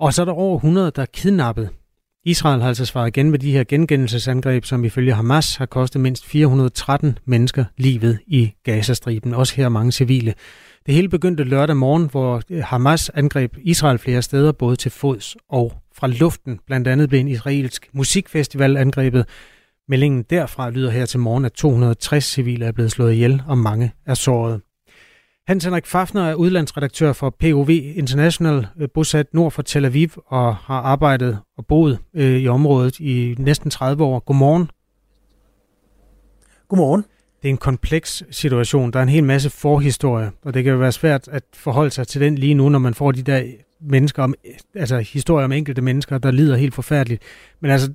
Og 0.00 0.14
så 0.14 0.22
er 0.22 0.24
der 0.24 0.32
over 0.32 0.56
100, 0.56 0.92
der 0.96 1.02
er 1.02 1.06
kidnappet. 1.06 1.70
Israel 2.24 2.60
har 2.60 2.68
altså 2.68 2.84
svaret 2.84 3.08
igen 3.08 3.30
med 3.30 3.38
de 3.38 3.52
her 3.52 3.64
gengældelsesangreb, 3.64 4.64
som 4.64 4.84
ifølge 4.84 5.14
Hamas 5.14 5.56
har 5.56 5.66
kostet 5.66 6.00
mindst 6.00 6.26
413 6.26 7.18
mennesker 7.24 7.64
livet 7.76 8.18
i 8.26 8.52
Gazastriben. 8.64 9.34
Også 9.34 9.56
her 9.56 9.68
mange 9.68 9.92
civile. 9.92 10.34
Det 10.86 10.94
hele 10.94 11.08
begyndte 11.08 11.44
lørdag 11.44 11.76
morgen, 11.76 12.08
hvor 12.10 12.42
øh, 12.50 12.62
Hamas 12.64 13.08
angreb 13.08 13.56
Israel 13.62 13.98
flere 13.98 14.22
steder, 14.22 14.52
både 14.52 14.76
til 14.76 14.90
fods 14.90 15.36
og 15.48 15.72
fra 15.94 16.06
luften. 16.06 16.60
Blandt 16.66 16.88
andet 16.88 17.08
blev 17.08 17.20
en 17.20 17.28
israelsk 17.28 17.88
musikfestival 17.92 18.76
angrebet. 18.76 19.26
Meldingen 19.92 20.22
derfra 20.30 20.70
lyder 20.70 20.90
her 20.90 21.06
til 21.06 21.20
morgen, 21.20 21.44
at 21.44 21.52
260 21.52 22.24
civile 22.24 22.64
er 22.64 22.72
blevet 22.72 22.90
slået 22.90 23.12
ihjel, 23.12 23.42
og 23.46 23.58
mange 23.58 23.92
er 24.06 24.14
såret. 24.14 24.60
Hans 25.46 25.64
Henrik 25.64 25.86
Fafner 25.86 26.22
er 26.22 26.34
udlandsredaktør 26.34 27.12
for 27.12 27.30
POV 27.30 27.70
International, 27.70 28.66
øh, 28.76 28.88
bosat 28.94 29.34
nord 29.34 29.50
for 29.50 29.62
Tel 29.62 29.84
Aviv 29.84 30.08
og 30.26 30.56
har 30.56 30.80
arbejdet 30.80 31.38
og 31.58 31.66
boet 31.66 31.98
øh, 32.14 32.40
i 32.40 32.48
området 32.48 33.00
i 33.00 33.34
næsten 33.38 33.70
30 33.70 34.04
år. 34.04 34.18
Godmorgen. 34.18 34.70
Godmorgen. 36.68 37.04
Det 37.42 37.48
er 37.48 37.52
en 37.52 37.56
kompleks 37.56 38.22
situation. 38.30 38.90
Der 38.90 38.98
er 38.98 39.02
en 39.02 39.08
hel 39.08 39.24
masse 39.24 39.50
forhistorie, 39.50 40.30
og 40.44 40.54
det 40.54 40.64
kan 40.64 40.72
jo 40.72 40.78
være 40.78 40.92
svært 40.92 41.28
at 41.28 41.42
forholde 41.54 41.90
sig 41.90 42.08
til 42.08 42.20
den 42.20 42.38
lige 42.38 42.54
nu, 42.54 42.68
når 42.68 42.78
man 42.78 42.94
får 42.94 43.12
de 43.12 43.22
der 43.22 43.42
mennesker 43.80 44.22
om, 44.22 44.34
altså 44.74 44.98
historier 44.98 45.44
om 45.44 45.52
enkelte 45.52 45.82
mennesker, 45.82 46.18
der 46.18 46.30
lider 46.30 46.56
helt 46.56 46.74
forfærdeligt. 46.74 47.22
Men 47.60 47.70
altså, 47.70 47.92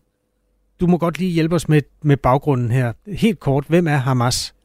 du 0.80 0.88
må 0.88 0.98
godt 0.98 1.20
lige 1.20 1.32
hjælpe 1.32 1.56
os 1.56 1.70
med, 1.70 1.82
med 2.02 2.18
baggrunden 2.18 2.72
her. 2.72 2.94
Helt 3.08 3.40
kort, 3.40 3.66
hvem 3.68 3.88
er 3.88 3.96
Hamas? 3.96 4.56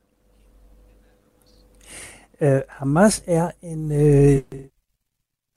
Uh, 2.41 2.49
Hamas 2.69 3.25
er 3.27 3.51
en 3.63 3.93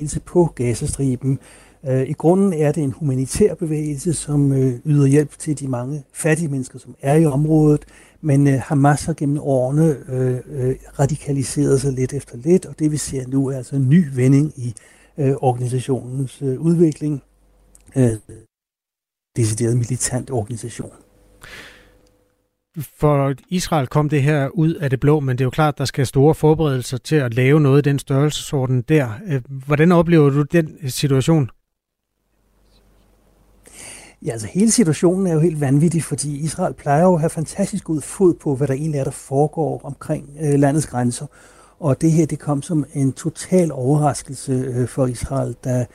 uh, 0.01 0.17
på 0.25 0.45
Gazastriben. 0.55 1.39
Uh, 1.83 2.01
I 2.01 2.13
grunden 2.13 2.53
er 2.53 2.71
det 2.71 2.83
en 2.83 2.91
humanitær 2.91 3.55
bevægelse, 3.55 4.13
som 4.13 4.51
uh, 4.51 4.73
yder 4.85 5.05
hjælp 5.05 5.37
til 5.37 5.59
de 5.59 5.67
mange 5.67 6.03
fattige 6.13 6.47
mennesker, 6.47 6.79
som 6.79 6.95
er 7.01 7.15
i 7.15 7.25
området. 7.25 7.85
Men 8.21 8.47
uh, 8.47 8.53
Hamas 8.53 9.05
har 9.05 9.13
gennem 9.13 9.39
årene 9.41 9.97
uh, 10.07 10.15
uh, 10.15 10.75
radikaliseret 10.99 11.81
sig 11.81 11.93
lidt 11.93 12.13
efter 12.13 12.37
lidt, 12.37 12.65
og 12.65 12.79
det 12.79 12.91
vi 12.91 12.97
ser 12.97 13.27
nu 13.27 13.47
er 13.47 13.57
altså 13.57 13.75
en 13.75 13.89
ny 13.89 14.05
vending 14.15 14.53
i 14.55 14.73
uh, 15.17 15.25
organisationens 15.41 16.41
uh, 16.41 16.47
udvikling. 16.47 17.21
Uh, 17.95 18.03
decideret 19.35 19.77
militant 19.77 20.31
organisation. 20.31 20.91
For 22.99 23.33
Israel 23.49 23.87
kom 23.87 24.09
det 24.09 24.23
her 24.23 24.47
ud 24.47 24.73
af 24.73 24.89
det 24.89 24.99
blå, 24.99 25.19
men 25.19 25.37
det 25.37 25.41
er 25.41 25.45
jo 25.45 25.49
klart, 25.49 25.77
der 25.77 25.85
skal 25.85 26.07
store 26.07 26.35
forberedelser 26.35 26.97
til 26.97 27.15
at 27.15 27.33
lave 27.33 27.59
noget 27.59 27.87
i 27.87 27.89
den 27.89 27.99
størrelsesorden 27.99 28.81
der. 28.81 29.09
Øh, 29.27 29.41
hvordan 29.47 29.91
oplever 29.91 30.29
du 30.29 30.41
den 30.41 30.89
situation? 30.89 31.49
Ja, 34.25 34.31
altså 34.31 34.47
hele 34.47 34.71
situationen 34.71 35.27
er 35.27 35.33
jo 35.33 35.39
helt 35.39 35.61
vanvittig, 35.61 36.03
fordi 36.03 36.37
Israel 36.37 36.73
plejer 36.73 37.03
jo 37.03 37.13
at 37.13 37.19
have 37.19 37.29
fantastisk 37.29 37.83
god 37.83 38.01
fod 38.01 38.33
på, 38.33 38.55
hvad 38.55 38.67
der 38.67 38.73
egentlig 38.73 38.99
er, 38.99 39.03
der 39.03 39.11
foregår 39.11 39.81
omkring 39.83 40.29
øh, 40.41 40.59
landets 40.59 40.87
grænser. 40.87 41.25
Og 41.79 42.01
det 42.01 42.11
her, 42.11 42.25
det 42.25 42.39
kom 42.39 42.61
som 42.61 42.85
en 42.93 43.13
total 43.13 43.71
overraskelse 43.71 44.51
øh, 44.51 44.87
for 44.87 45.07
Israel, 45.07 45.55
da 45.63 45.85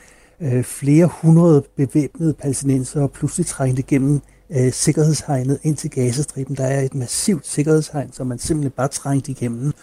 øh, 0.41 0.63
flere 0.63 1.09
hundrede 1.21 1.63
bevæbnede 1.75 2.33
palæstinenser 2.33 3.07
pludselig 3.07 3.45
trængte 3.45 3.83
gennem 3.83 4.21
øh, 4.49 4.71
sikkerhedshegnet 4.73 5.59
ind 5.63 5.75
til 5.75 5.89
Gazastriben. 5.89 6.55
Der 6.55 6.65
er 6.65 6.81
et 6.81 6.95
massivt 6.95 7.47
sikkerhedshegn, 7.47 8.11
som 8.11 8.27
man 8.27 8.39
simpelthen 8.39 8.71
bare 8.71 8.87
trængte 8.87 9.31
igennem. 9.31 9.73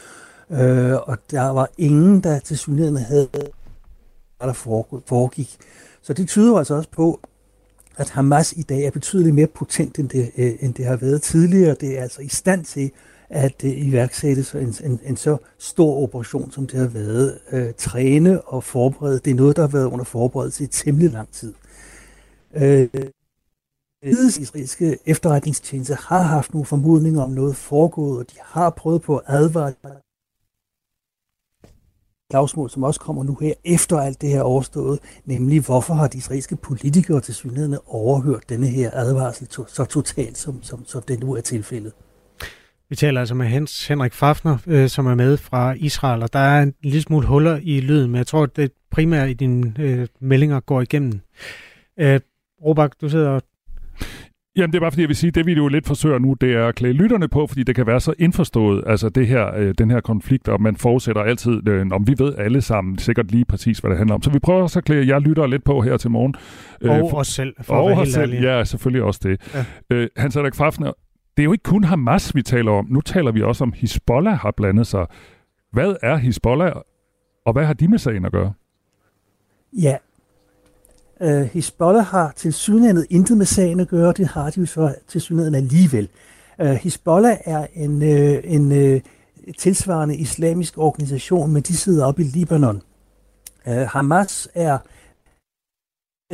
Øh, 0.51 0.95
og 0.95 1.19
der 1.31 1.49
var 1.49 1.69
ingen, 1.79 2.21
der 2.21 2.39
til 2.39 2.59
synligheden 2.59 2.97
havde, 2.97 3.29
hvad 4.39 4.49
der 4.49 4.53
foregik. 5.07 5.57
Så 6.03 6.13
det 6.13 6.29
tyder 6.29 6.59
altså 6.59 6.75
også 6.75 6.91
på, 6.91 7.21
at 7.97 8.11
Hamas 8.11 8.53
i 8.57 8.63
dag 8.63 8.85
er 8.85 8.91
betydeligt 8.91 9.35
mere 9.35 9.47
potent, 9.47 9.99
end 9.99 10.09
det, 10.09 10.31
øh, 10.37 10.53
end 10.61 10.75
det 10.75 10.85
har 10.85 10.97
været 10.97 11.23
tidligere. 11.23 11.77
Det 11.81 11.99
er 11.99 12.03
altså 12.03 12.23
i 12.23 12.29
stand 12.29 12.65
til 12.65 12.91
at 13.31 13.65
øh, 13.65 13.87
iværksætte 13.87 14.45
en, 14.55 14.75
en, 14.85 15.01
en 15.05 15.17
så 15.17 15.37
stor 15.59 16.03
operation, 16.03 16.51
som 16.51 16.67
det 16.67 16.81
har 16.81 16.87
været. 16.87 17.39
Øh, 17.53 17.73
træne 17.77 18.41
og 18.43 18.65
forberede, 18.65 19.19
det 19.19 19.31
er 19.31 19.35
noget, 19.35 19.57
der 19.57 19.63
har 19.63 19.69
været 19.69 19.87
under 19.87 20.05
forberedelse 20.05 20.65
i 20.65 20.67
temmelig 20.67 21.11
lang 21.11 21.33
tid. 21.33 21.55
Øh, 22.55 22.89
øh, 22.95 23.11
israelske 24.41 24.99
efterretningstjeneste 25.07 25.95
har 25.95 26.23
haft 26.23 26.55
nogle 26.55 26.67
formodninger 26.67 27.23
om 27.23 27.31
noget 27.31 27.57
foregået, 27.57 28.19
og 28.19 28.31
de 28.31 28.37
har 28.41 28.71
prøvet 28.71 29.03
på 29.03 29.17
at 29.17 29.25
advare 29.27 29.73
slagsmål, 32.31 32.71
som 32.71 32.83
også 32.83 33.01
kommer 33.01 33.25
nu 33.25 33.35
her 33.41 33.55
efter 33.65 33.99
alt 33.99 34.21
det 34.21 34.29
her 34.29 34.43
overstået, 34.43 35.01
nemlig 35.25 35.61
hvorfor 35.61 35.95
har 35.95 36.09
de 36.09 36.19
israelske 36.19 36.57
politikere 36.57 37.21
til 37.21 37.35
synligheden 37.35 37.79
overhørt 37.87 38.49
denne 38.49 38.67
her 38.67 38.91
advarsel 38.93 39.47
to, 39.47 39.67
så 39.67 39.85
totalt, 39.85 40.39
som, 40.39 40.63
som, 40.63 40.85
som 40.85 41.03
det 41.03 41.21
nu 41.21 41.35
er 41.35 41.41
tilfældet. 41.41 41.93
Vi 42.91 42.97
taler 42.97 43.21
altså 43.21 43.35
med 43.35 43.47
Hans 43.47 43.89
Henrik 43.89 44.13
Fafner, 44.13 44.59
øh, 44.67 44.89
som 44.89 45.07
er 45.07 45.15
med 45.15 45.37
fra 45.37 45.73
Israel, 45.73 46.23
og 46.23 46.33
der 46.33 46.39
er 46.39 46.63
en 46.63 46.75
lille 46.83 47.03
smule 47.03 47.27
huller 47.27 47.59
i 47.63 47.81
lyden, 47.81 48.11
men 48.11 48.19
jeg 48.19 48.27
tror, 48.27 48.43
at 48.43 48.57
det 48.57 48.73
primært 48.91 49.31
i 49.31 49.33
dine 49.33 49.75
øh, 49.79 50.07
meldinger 50.21 50.61
går 50.61 50.81
igennem. 50.81 51.21
Øh, 52.01 52.21
Robak, 52.65 52.93
du 53.01 53.09
sidder 53.09 53.31
og 53.31 53.43
Jamen, 54.57 54.73
det 54.73 54.79
er 54.79 54.81
bare 54.81 54.91
fordi, 54.91 55.03
jeg 55.03 55.09
vil 55.09 55.17
sige, 55.17 55.31
det 55.31 55.47
vi 55.47 55.53
jo 55.53 55.69
lidt 55.69 55.87
forsøger 55.87 56.19
nu, 56.19 56.35
det 56.41 56.53
er 56.53 56.67
at 56.67 56.75
klæde 56.75 56.93
lytterne 56.93 57.29
på, 57.29 57.47
fordi 57.47 57.63
det 57.63 57.75
kan 57.75 57.87
være 57.87 58.01
så 58.01 58.15
indforstået, 58.19 58.85
altså 58.87 59.09
det 59.09 59.27
her, 59.27 59.55
øh, 59.57 59.75
den 59.79 59.91
her 59.91 60.01
konflikt, 60.01 60.49
og 60.49 60.63
man 60.63 60.77
forudsætter 60.77 61.23
altid, 61.23 61.69
øh, 61.69 61.87
om 61.91 62.07
vi 62.07 62.15
ved 62.19 62.35
alle 62.39 62.61
sammen 62.61 62.99
sikkert 62.99 63.31
lige 63.31 63.45
præcis, 63.45 63.79
hvad 63.79 63.91
det 63.91 63.99
handler 63.99 64.15
om. 64.15 64.23
Så 64.23 64.31
vi 64.31 64.39
prøver 64.39 64.63
også 64.63 64.79
at 64.79 64.85
klæde 64.85 65.09
jer 65.09 65.19
lyttere 65.19 65.51
lidt 65.51 65.65
på 65.65 65.81
her 65.81 65.97
til 65.97 66.11
morgen. 66.11 66.35
Og 66.81 66.99
øh, 66.99 67.15
os 67.15 67.29
selv, 67.29 67.55
for 67.63 67.75
og 67.75 67.85
os 67.85 68.09
selv, 68.09 68.33
ja, 68.33 68.65
selvfølgelig 68.65 69.03
også 69.03 69.21
det. 69.23 69.55
Ja. 69.55 69.65
Øh, 69.97 70.09
Hans 70.17 70.37
Erik 70.37 70.55
Fafner, 70.55 70.93
det 71.39 71.43
er 71.43 71.45
jo 71.45 71.53
ikke 71.53 71.63
kun 71.63 71.85
Hamas, 71.85 72.35
vi 72.35 72.43
taler 72.43 72.73
om. 72.73 72.87
Nu 72.91 73.01
taler 73.01 73.33
vi 73.33 73.43
også 73.43 73.65
om, 73.65 73.73
Hezbollah 73.77 74.39
har 74.39 74.51
blandet 74.57 74.87
sig. 74.87 75.07
Hvad 75.73 75.97
er 76.03 76.17
Hezbollah, 76.17 76.73
og 77.47 77.53
hvad 77.53 77.65
har 77.65 77.73
de 77.73 77.89
med 77.89 77.99
sagen 77.99 78.25
at 78.25 78.33
gøre? 78.33 78.53
Ja, 79.73 79.97
øh, 81.21 81.41
uh, 81.41 81.47
Hezbollah 81.47 82.05
har 82.05 82.33
til 82.37 82.53
synligheden 82.53 83.07
intet 83.11 83.37
med 83.37 83.47
sagen 83.47 83.81
at 83.81 83.89
gøre, 83.89 84.13
det 84.13 84.29
har 84.29 84.51
de 84.51 84.61
jo 84.61 84.67
så 84.67 84.95
til 85.09 85.21
synligheden 85.21 85.55
alligevel. 85.55 86.09
Øh, 86.61 86.71
uh, 86.71 86.77
Hezbollah 86.77 87.37
er 87.45 87.67
en, 87.75 88.03
uh, 88.03 88.55
en 88.55 88.73
øh, 88.73 89.01
tilsvarende 89.59 90.17
islamisk 90.17 90.79
organisation, 90.79 91.53
men 91.53 91.63
de 91.63 91.77
sidder 91.77 92.07
op 92.07 92.19
i 92.19 92.23
Libanon. 92.23 92.83
Øh, 93.69 93.75
Hamas 93.75 94.49
er 94.55 94.79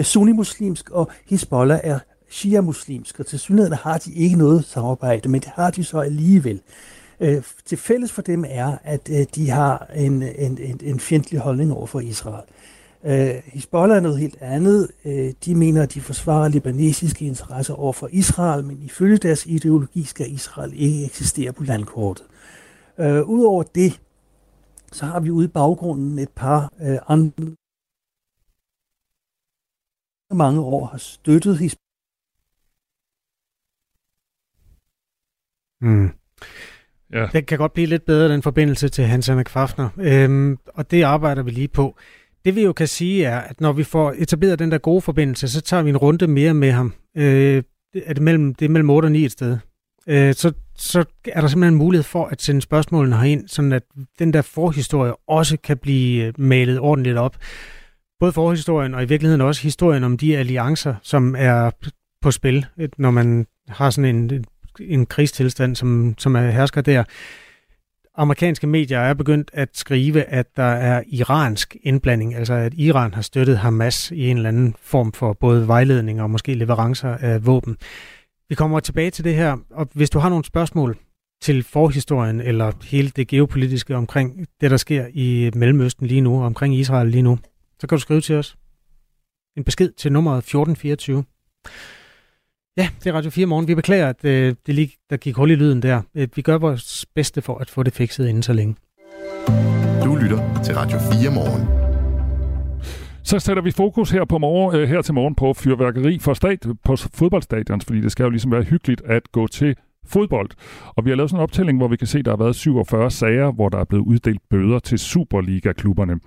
sunnimuslimsk, 0.02 0.90
og 0.90 1.10
Hezbollah 1.26 1.80
er 1.84 1.98
shia-muslimsk, 2.34 3.20
og 3.20 3.26
til 3.26 3.38
synligheden 3.38 3.78
har 3.78 3.98
de 3.98 4.12
ikke 4.14 4.36
noget 4.36 4.64
samarbejde, 4.64 5.28
men 5.28 5.40
det 5.40 5.50
har 5.54 5.70
de 5.70 5.84
så 5.84 5.98
alligevel. 5.98 6.60
Øh, 7.20 7.42
til 7.64 7.78
fælles 7.78 8.12
for 8.12 8.22
dem 8.22 8.44
er, 8.48 8.78
at 8.82 9.10
øh, 9.10 9.26
de 9.34 9.50
har 9.50 9.90
en, 9.94 10.22
en, 10.22 10.58
en, 10.58 10.80
en 10.82 11.00
fjendtlig 11.00 11.40
holdning 11.40 11.72
over 11.72 11.86
for 11.86 12.00
Israel. 12.00 12.44
Øh, 13.04 13.42
Hezbollah 13.44 13.96
er 13.96 14.00
noget 14.00 14.18
helt 14.18 14.36
andet. 14.40 14.90
Øh, 15.04 15.32
de 15.44 15.54
mener, 15.54 15.82
at 15.82 15.94
de 15.94 16.00
forsvarer 16.00 16.48
libanesiske 16.48 17.26
interesser 17.26 17.74
over 17.74 17.92
for 17.92 18.08
Israel, 18.12 18.64
men 18.64 18.82
ifølge 18.82 19.16
deres 19.16 19.46
ideologi 19.46 20.04
skal 20.04 20.32
Israel 20.32 20.72
ikke 20.76 21.04
eksistere 21.04 21.52
på 21.52 21.64
landkortet. 21.64 22.26
Øh, 22.98 23.28
Udover 23.28 23.62
det, 23.62 24.00
så 24.92 25.06
har 25.06 25.20
vi 25.20 25.30
ude 25.30 25.44
i 25.44 25.48
baggrunden 25.48 26.18
et 26.18 26.28
par 26.28 26.72
øh, 26.82 26.98
andre 27.08 27.54
mange 30.34 30.60
år 30.60 30.86
har 30.86 30.98
støttet 30.98 31.58
Mm. 35.84 36.10
Ja. 37.12 37.26
Det 37.32 37.46
kan 37.46 37.58
godt 37.58 37.72
blive 37.72 37.86
lidt 37.86 38.04
bedre, 38.04 38.32
den 38.32 38.42
forbindelse 38.42 38.88
til 38.88 39.04
Hans 39.04 39.26
Henrik 39.26 39.48
Fafner, 39.48 39.88
øhm, 39.98 40.58
og 40.66 40.90
det 40.90 41.02
arbejder 41.02 41.42
vi 41.42 41.50
lige 41.50 41.68
på. 41.68 41.96
Det 42.44 42.56
vi 42.56 42.62
jo 42.62 42.72
kan 42.72 42.88
sige 42.88 43.24
er, 43.24 43.38
at 43.40 43.60
når 43.60 43.72
vi 43.72 43.84
får 43.84 44.14
etableret 44.18 44.58
den 44.58 44.70
der 44.70 44.78
gode 44.78 45.00
forbindelse, 45.00 45.48
så 45.48 45.60
tager 45.60 45.82
vi 45.82 45.90
en 45.90 45.96
runde 45.96 46.26
mere 46.26 46.54
med 46.54 46.70
ham. 46.70 46.94
Øh, 47.16 47.62
er 47.94 48.14
det, 48.14 48.22
mellem, 48.22 48.54
det 48.54 48.64
er 48.64 48.68
mellem 48.68 48.90
8 48.90 49.06
og 49.06 49.12
9 49.12 49.24
et 49.24 49.32
sted. 49.32 49.58
Øh, 50.06 50.34
så, 50.34 50.52
så 50.76 51.04
er 51.28 51.40
der 51.40 51.48
simpelthen 51.48 51.74
en 51.74 51.78
mulighed 51.78 52.02
for 52.02 52.24
at 52.24 52.42
sende 52.42 52.62
spørgsmålene 52.62 53.16
herind, 53.16 53.48
sådan 53.48 53.72
at 53.72 53.82
den 54.18 54.32
der 54.32 54.42
forhistorie 54.42 55.12
også 55.28 55.56
kan 55.56 55.78
blive 55.78 56.24
øh, 56.24 56.32
malet 56.38 56.80
ordentligt 56.80 57.16
op. 57.16 57.36
Både 58.20 58.32
forhistorien 58.32 58.94
og 58.94 59.02
i 59.02 59.06
virkeligheden 59.06 59.40
også 59.40 59.62
historien 59.62 60.04
om 60.04 60.18
de 60.18 60.36
alliancer, 60.36 60.94
som 61.02 61.34
er 61.38 61.70
på 62.22 62.30
spil, 62.30 62.66
når 62.98 63.10
man 63.10 63.46
har 63.68 63.90
sådan 63.90 64.16
en 64.16 64.44
en 64.80 65.06
krigstilstand, 65.06 65.76
som, 65.76 66.14
som 66.18 66.36
er 66.36 66.50
hersker 66.50 66.80
der. 66.80 67.04
amerikanske 68.16 68.66
medier 68.66 68.98
er 68.98 69.14
begyndt 69.14 69.50
at 69.52 69.68
skrive, 69.72 70.22
at 70.22 70.56
der 70.56 70.62
er 70.62 71.02
iransk 71.06 71.76
indblanding, 71.82 72.34
altså 72.34 72.54
at 72.54 72.74
Iran 72.74 73.14
har 73.14 73.22
støttet 73.22 73.58
Hamas 73.58 74.10
i 74.10 74.28
en 74.28 74.36
eller 74.36 74.48
anden 74.48 74.76
form 74.80 75.12
for 75.12 75.32
både 75.32 75.68
vejledning 75.68 76.22
og 76.22 76.30
måske 76.30 76.54
leverancer 76.54 77.08
af 77.08 77.46
våben. 77.46 77.76
Vi 78.48 78.54
kommer 78.54 78.80
tilbage 78.80 79.10
til 79.10 79.24
det 79.24 79.34
her, 79.34 79.56
og 79.70 79.88
hvis 79.94 80.10
du 80.10 80.18
har 80.18 80.28
nogle 80.28 80.44
spørgsmål 80.44 80.96
til 81.42 81.62
forhistorien 81.62 82.40
eller 82.40 82.72
hele 82.84 83.10
det 83.10 83.28
geopolitiske 83.28 83.96
omkring 83.96 84.46
det, 84.60 84.70
der 84.70 84.76
sker 84.76 85.06
i 85.12 85.50
Mellemøsten 85.54 86.06
lige 86.06 86.20
nu, 86.20 86.42
omkring 86.42 86.76
Israel 86.76 87.08
lige 87.08 87.22
nu, 87.22 87.38
så 87.80 87.86
kan 87.86 87.98
du 87.98 88.00
skrive 88.00 88.20
til 88.20 88.36
os. 88.36 88.56
En 89.56 89.64
besked 89.64 89.92
til 89.92 90.12
nummeret 90.12 90.38
1424. 90.38 91.24
Ja, 92.76 92.88
det 93.04 93.10
er 93.10 93.14
Radio 93.14 93.30
4 93.30 93.46
morgen. 93.46 93.68
Vi 93.68 93.74
beklager, 93.74 94.08
at 94.08 94.24
øh, 94.24 94.54
det 94.66 94.74
lige, 94.74 94.92
der 95.10 95.16
gik 95.16 95.36
hul 95.36 95.50
i 95.50 95.54
lyden 95.54 95.82
der. 95.82 96.02
Øh, 96.14 96.28
vi 96.36 96.42
gør 96.42 96.58
vores 96.58 97.06
bedste 97.14 97.42
for 97.42 97.58
at 97.58 97.70
få 97.70 97.82
det 97.82 97.92
fikset 97.92 98.28
inden 98.28 98.42
så 98.42 98.52
længe. 98.52 98.76
Du 100.04 100.16
lytter 100.16 100.62
til 100.64 100.74
Radio 100.74 100.98
4 100.98 101.30
morgen. 101.30 101.68
Så 103.22 103.38
sætter 103.38 103.62
vi 103.62 103.70
fokus 103.70 104.10
her, 104.10 104.24
på 104.24 104.38
morgen, 104.38 104.80
øh, 104.80 104.88
her 104.88 105.02
til 105.02 105.14
morgen 105.14 105.34
på 105.34 105.52
fyrværkeri 105.52 106.18
for 106.18 106.34
stat, 106.34 106.66
på 106.84 106.96
fodboldstadions, 106.96 107.84
fordi 107.84 108.00
det 108.00 108.12
skal 108.12 108.24
jo 108.24 108.30
ligesom 108.30 108.52
være 108.52 108.62
hyggeligt 108.62 109.02
at 109.04 109.32
gå 109.32 109.46
til 109.46 109.76
fodbold. 110.12 110.50
Og 110.96 111.04
vi 111.04 111.10
har 111.10 111.16
lavet 111.16 111.30
sådan 111.30 111.40
en 111.40 111.42
optælling, 111.42 111.78
hvor 111.78 111.88
vi 111.88 111.96
kan 111.96 112.06
se, 112.06 112.18
at 112.18 112.24
der 112.24 112.30
har 112.30 112.44
været 112.44 112.54
47 112.54 113.10
sager, 113.10 113.52
hvor 113.52 113.68
der 113.68 113.78
er 113.78 113.84
blevet 113.84 114.04
uddelt 114.04 114.40
bøder 114.50 114.78
til 114.78 114.98
Superliga-klubberne. 114.98 116.20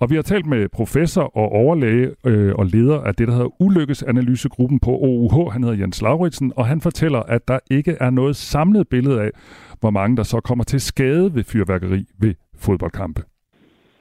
Og 0.00 0.10
vi 0.10 0.14
har 0.14 0.22
talt 0.22 0.46
med 0.46 0.68
professor 0.68 1.22
og 1.22 1.52
overlæge 1.52 2.10
øh, 2.26 2.54
og 2.54 2.66
leder 2.66 3.00
af 3.00 3.14
det, 3.14 3.28
der 3.28 3.34
hedder 3.34 3.62
Ulykkesanalysegruppen 3.62 4.80
på 4.80 4.90
OUH. 4.90 5.52
Han 5.52 5.62
hedder 5.62 5.78
Jens 5.78 6.02
Lauritsen, 6.02 6.52
og 6.56 6.66
han 6.66 6.80
fortæller, 6.80 7.22
at 7.22 7.48
der 7.48 7.58
ikke 7.70 7.96
er 8.00 8.10
noget 8.10 8.36
samlet 8.36 8.88
billede 8.88 9.22
af, 9.22 9.30
hvor 9.80 9.90
mange 9.90 10.16
der 10.16 10.22
så 10.22 10.40
kommer 10.40 10.64
til 10.64 10.80
skade 10.80 11.34
ved 11.34 11.44
fyrværkeri 11.44 12.04
ved 12.20 12.34
fodboldkampe. 12.58 13.22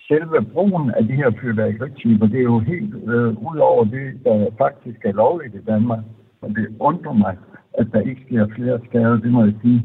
Selve 0.08 0.42
brugen 0.54 0.92
af 0.98 1.04
de 1.08 1.14
her 1.14 1.32
fyrværkerityper, 1.42 2.28
det 2.28 2.40
er 2.40 2.50
jo 2.54 2.60
helt 2.60 2.94
øh, 2.96 3.30
ud 3.50 3.58
over 3.58 3.84
det, 3.84 4.08
der 4.24 4.48
faktisk 4.58 5.06
er 5.06 5.12
lovligt 5.12 5.56
i 5.56 5.64
Danmark. 5.68 6.04
Og 6.42 6.50
det 6.50 6.68
undrer 6.80 7.14
mig, 7.14 7.38
at 7.82 7.88
der 7.94 8.02
ikke 8.10 8.22
sker 8.28 8.48
flere 8.56 8.80
skader, 8.88 9.18
det 9.18 9.32
må 9.32 9.44
jeg 9.44 9.54
sige. 9.62 9.82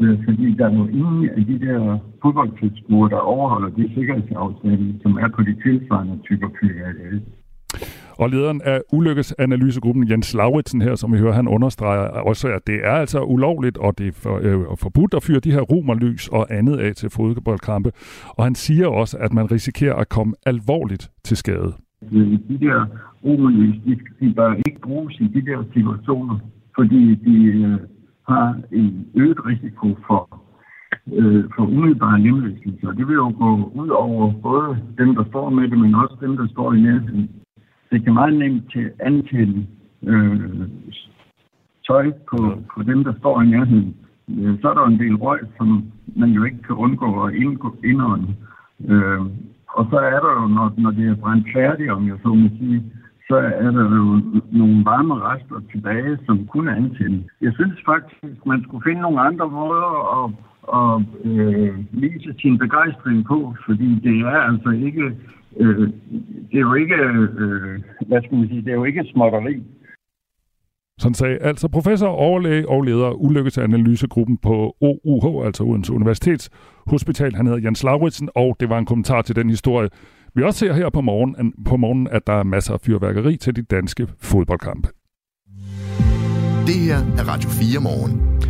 Øh, 0.00 0.18
fordi 0.24 0.54
der 0.58 0.66
er 0.68 0.74
jo 0.74 0.86
ingen 0.86 1.30
af 1.36 1.44
de 1.50 1.58
der 1.66 1.98
fodboldtilskuere, 2.22 3.10
der 3.10 3.16
overholder 3.16 3.68
de 3.68 3.94
sikkerhedsaftaler, 3.94 4.92
som 5.02 5.12
er 5.16 5.28
på 5.36 5.42
de 5.42 5.54
tilsvarende 5.62 6.18
typer 6.28 6.48
fyrværkeri. 6.60 7.20
Og 8.18 8.30
lederen 8.30 8.60
af 8.64 8.80
ulykkesanalysegruppen, 8.92 10.10
Jens 10.10 10.34
Lauritsen 10.34 10.82
her, 10.82 10.94
som 10.94 11.12
vi 11.12 11.18
hører, 11.18 11.32
han 11.32 11.48
understreger 11.48 12.08
også, 12.08 12.48
at 12.48 12.66
det 12.66 12.78
er 12.84 12.96
altså 13.04 13.20
ulovligt, 13.22 13.78
og 13.78 13.98
det 13.98 14.06
er 14.08 14.12
for, 14.12 14.36
øh, 14.42 14.76
forbudt 14.80 15.14
at 15.14 15.22
fyre 15.22 15.40
de 15.40 15.52
her 15.52 15.60
romerlys 15.60 16.28
og 16.28 16.46
andet 16.50 16.76
af 16.76 16.94
til 16.94 17.10
fodboldkampe. 17.10 17.90
Og 18.28 18.44
han 18.44 18.54
siger 18.54 18.86
også, 18.86 19.18
at 19.18 19.32
man 19.32 19.52
risikerer 19.52 19.94
at 19.94 20.08
komme 20.08 20.34
alvorligt 20.46 21.10
til 21.24 21.36
skade. 21.36 21.72
De 22.48 22.58
der 22.60 22.86
romerlys, 23.24 23.76
de, 23.86 23.98
de 24.20 24.34
bør 24.34 24.54
ikke 24.66 24.80
bruges 24.80 25.20
i 25.20 25.26
de 25.34 25.42
der 25.46 25.64
situationer, 25.74 26.38
fordi 26.76 27.14
de 27.14 27.36
øh, 27.44 27.78
har 28.28 28.60
en 28.72 29.06
øget 29.14 29.46
risiko 29.46 29.96
for, 30.06 30.42
øh, 31.12 31.44
for 31.56 31.62
umiddelbare 31.62 32.14
og 32.82 32.96
Det 32.96 33.08
vil 33.08 33.14
jo 33.14 33.34
gå 33.38 33.72
ud 33.74 33.88
over 33.88 34.32
både 34.42 34.78
dem, 34.98 35.14
der 35.14 35.24
står 35.24 35.50
med 35.50 35.68
det, 35.68 35.78
men 35.78 35.94
også 35.94 36.16
dem, 36.20 36.36
der 36.36 36.46
står 36.46 36.72
i 36.72 36.80
nærheden. 36.80 37.30
Det 37.90 38.04
kan 38.04 38.14
meget 38.14 38.34
nemt 38.38 38.72
til 38.72 38.90
antænde 39.00 39.66
øh, 40.06 40.68
tøj 41.86 42.12
på, 42.30 42.38
på 42.74 42.82
dem, 42.82 43.04
der 43.04 43.12
står 43.18 43.42
i 43.42 43.46
nærheden. 43.46 43.96
Øh, 44.28 44.60
så 44.60 44.68
er 44.70 44.74
der 44.74 44.86
en 44.86 44.98
del 44.98 45.16
røg, 45.16 45.40
som 45.56 45.92
man 46.16 46.30
jo 46.30 46.44
ikke 46.44 46.62
kan 46.62 46.76
undgå 46.76 47.22
at 47.24 47.34
indånde. 47.84 48.34
Øh, 48.88 49.20
og 49.68 49.86
så 49.90 49.96
er 49.96 50.20
der 50.20 50.32
jo, 50.40 50.46
når, 50.48 50.74
når 50.76 50.90
det 50.90 51.08
er 51.08 51.14
brændt 51.14 51.46
færdigt, 51.54 51.90
om 51.90 52.08
jeg 52.08 52.16
så 52.22 52.28
må 52.28 52.48
sige, 52.58 52.92
så 53.32 53.38
er 53.66 53.70
der 53.78 53.86
jo 54.00 54.06
nogle 54.60 54.84
varme 54.90 55.14
rester 55.28 55.58
tilbage, 55.72 56.18
som 56.26 56.46
kunne 56.52 56.76
antænde. 56.76 57.20
Jeg 57.40 57.52
synes 57.58 57.76
faktisk, 57.92 58.46
man 58.46 58.60
skulle 58.62 58.84
finde 58.88 59.02
nogle 59.02 59.20
andre 59.28 59.48
måder 59.60 59.88
at, 60.18 60.26
at 60.80 60.94
øh, 61.30 61.74
vise 62.02 62.30
sin 62.42 62.58
begejstring 62.58 63.18
på, 63.30 63.38
fordi 63.66 63.88
det 64.06 64.16
er 64.32 64.40
altså 64.50 64.70
ikke, 64.86 65.04
øh, 65.60 65.88
det 66.50 66.56
er 66.60 66.66
jo 66.70 66.74
ikke, 66.74 66.98
øh, 67.42 67.80
hvad 68.08 68.20
skal 68.22 68.38
man 68.38 68.48
sige, 68.48 68.62
det 68.64 68.70
er 68.70 68.80
jo 68.80 68.84
ikke 68.84 69.10
småtteri. 69.12 69.56
Sådan 70.98 71.14
sagde 71.14 71.38
altså 71.50 71.68
professor, 71.68 72.08
overlæge 72.08 72.68
og 72.68 72.82
leder 72.82 73.06
af 73.06 73.14
ulykkesanalysegruppen 73.16 74.36
på 74.38 74.76
OUH, 74.80 75.46
altså 75.46 75.62
Odense 75.64 75.92
Universitets 75.92 76.50
Hospital. 76.86 77.34
Han 77.34 77.46
hedder 77.46 77.60
Jens 77.64 77.84
Lauritsen, 77.84 78.28
og 78.34 78.56
det 78.60 78.68
var 78.68 78.78
en 78.78 78.86
kommentar 78.86 79.22
til 79.22 79.36
den 79.36 79.50
historie, 79.50 79.88
vi 80.34 80.42
også 80.42 80.58
ser 80.58 80.72
her 80.72 80.90
på 80.90 81.00
morgenen, 81.00 81.52
på 81.64 81.76
morgenen, 81.76 82.08
at 82.08 82.26
der 82.26 82.32
er 82.32 82.42
masser 82.42 82.74
af 82.74 82.80
fyrværkeri 82.80 83.36
til 83.36 83.56
de 83.56 83.62
danske 83.62 84.08
fodboldkampe. 84.20 84.88
Det 86.66 86.74
her 86.74 86.96
er 86.96 87.28
Radio 87.28 87.50
4 87.50 87.80
morgen. 87.80 88.42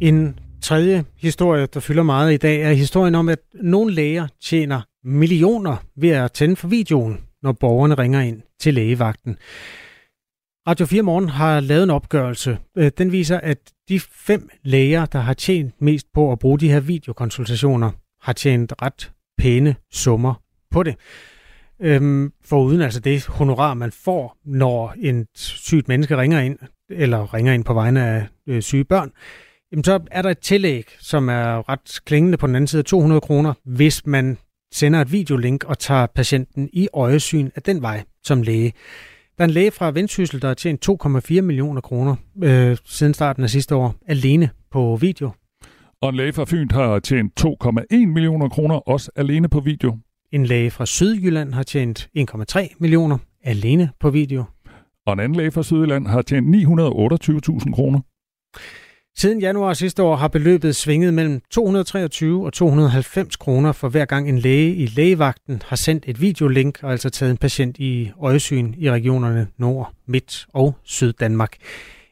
En 0.00 0.38
tredje 0.62 1.04
historie, 1.16 1.66
der 1.66 1.80
fylder 1.80 2.02
meget 2.02 2.32
i 2.32 2.36
dag, 2.36 2.62
er 2.62 2.72
historien 2.72 3.14
om, 3.14 3.28
at 3.28 3.38
nogle 3.54 3.94
læger 3.94 4.26
tjener 4.42 4.80
millioner 5.04 5.76
ved 5.96 6.10
at 6.10 6.32
tænde 6.32 6.56
for 6.56 6.68
videoen, 6.68 7.20
når 7.42 7.52
borgerne 7.52 7.94
ringer 7.94 8.20
ind 8.20 8.42
til 8.60 8.74
lægevagten. 8.74 9.36
Radio 10.68 10.86
4 10.86 11.02
Morgen 11.02 11.28
har 11.28 11.60
lavet 11.60 11.82
en 11.82 11.90
opgørelse. 11.90 12.58
Øh, 12.76 12.90
den 12.98 13.12
viser, 13.12 13.40
at 13.40 13.58
de 13.88 14.00
fem 14.00 14.48
læger, 14.62 15.06
der 15.06 15.18
har 15.18 15.34
tjent 15.34 15.82
mest 15.82 16.06
på 16.14 16.32
at 16.32 16.38
bruge 16.38 16.58
de 16.58 16.68
her 16.68 16.80
videokonsultationer, 16.80 17.90
har 18.20 18.32
tjent 18.32 18.72
ret 18.82 19.12
pæne 19.38 19.76
summer 19.92 20.34
på 20.72 20.82
det. 20.82 20.96
Øhm, 21.80 22.32
uden 22.52 22.80
altså 22.80 23.00
det 23.00 23.26
honorar, 23.26 23.74
man 23.74 23.92
får, 23.92 24.36
når 24.44 24.94
en 24.98 25.26
sygt 25.34 25.88
menneske 25.88 26.16
ringer 26.16 26.40
ind, 26.40 26.58
eller 26.90 27.34
ringer 27.34 27.52
ind 27.52 27.64
på 27.64 27.74
vegne 27.74 28.06
af 28.06 28.26
øh, 28.46 28.62
syge 28.62 28.84
børn, 28.84 29.12
jamen 29.72 29.84
så 29.84 30.00
er 30.10 30.22
der 30.22 30.30
et 30.30 30.38
tillæg, 30.38 30.84
som 31.00 31.28
er 31.28 31.68
ret 31.68 32.00
klingende 32.04 32.38
på 32.38 32.46
den 32.46 32.54
anden 32.54 32.68
side 32.68 32.80
af 32.80 32.84
200 32.84 33.20
kroner, 33.20 33.54
hvis 33.64 34.06
man 34.06 34.38
sender 34.72 35.00
et 35.00 35.12
videolink 35.12 35.64
og 35.64 35.78
tager 35.78 36.06
patienten 36.06 36.70
i 36.72 36.88
øjesyn 36.94 37.50
af 37.56 37.62
den 37.62 37.82
vej 37.82 38.04
som 38.24 38.42
læge. 38.42 38.72
Der 39.38 39.44
er 39.44 39.48
en 39.48 39.54
læge 39.54 39.70
fra 39.70 39.90
Vendsyssel, 39.90 40.42
der 40.42 40.48
har 40.48 40.54
tjent 40.54 40.88
2,4 40.88 41.40
millioner 41.40 41.80
kroner 41.80 42.16
øh, 42.42 42.76
siden 42.84 43.14
starten 43.14 43.42
af 43.42 43.50
sidste 43.50 43.74
år, 43.74 43.94
alene 44.06 44.50
på 44.70 44.98
video. 45.00 45.30
Og 46.02 46.08
en 46.08 46.14
læge 46.14 46.32
fra 46.32 46.44
Fyn 46.44 46.70
har 46.70 46.98
tjent 46.98 47.44
2,1 47.44 48.06
millioner 48.06 48.48
kroner, 48.48 48.74
også 48.74 49.10
alene 49.16 49.48
på 49.48 49.60
video. 49.60 49.98
En 50.32 50.46
læge 50.46 50.70
fra 50.70 50.86
Sydjylland 50.86 51.54
har 51.54 51.62
tjent 51.62 52.08
1,3 52.18 52.76
millioner 52.80 53.18
alene 53.44 53.90
på 54.00 54.10
video. 54.10 54.44
Og 55.06 55.12
en 55.12 55.20
anden 55.20 55.36
læge 55.36 55.50
fra 55.50 55.62
Sydjylland 55.62 56.06
har 56.06 56.22
tjent 56.22 56.56
928.000 56.56 57.74
kroner. 57.74 58.00
Siden 59.16 59.40
januar 59.40 59.72
sidste 59.72 60.02
år 60.02 60.16
har 60.16 60.28
beløbet 60.28 60.76
svinget 60.76 61.14
mellem 61.14 61.40
223 61.50 62.46
og 62.46 62.52
290 62.52 63.36
kroner 63.36 63.72
for 63.72 63.88
hver 63.88 64.04
gang 64.04 64.28
en 64.28 64.38
læge 64.38 64.74
i 64.74 64.86
lægevagten 64.86 65.62
har 65.66 65.76
sendt 65.76 66.04
et 66.06 66.20
videolink 66.20 66.78
og 66.82 66.90
altså 66.90 67.10
taget 67.10 67.30
en 67.30 67.36
patient 67.36 67.78
i 67.78 68.10
øjesyn 68.22 68.74
i 68.78 68.90
regionerne 68.90 69.48
Nord, 69.58 69.92
Midt 70.06 70.46
og 70.54 70.74
Syddanmark. 70.82 71.56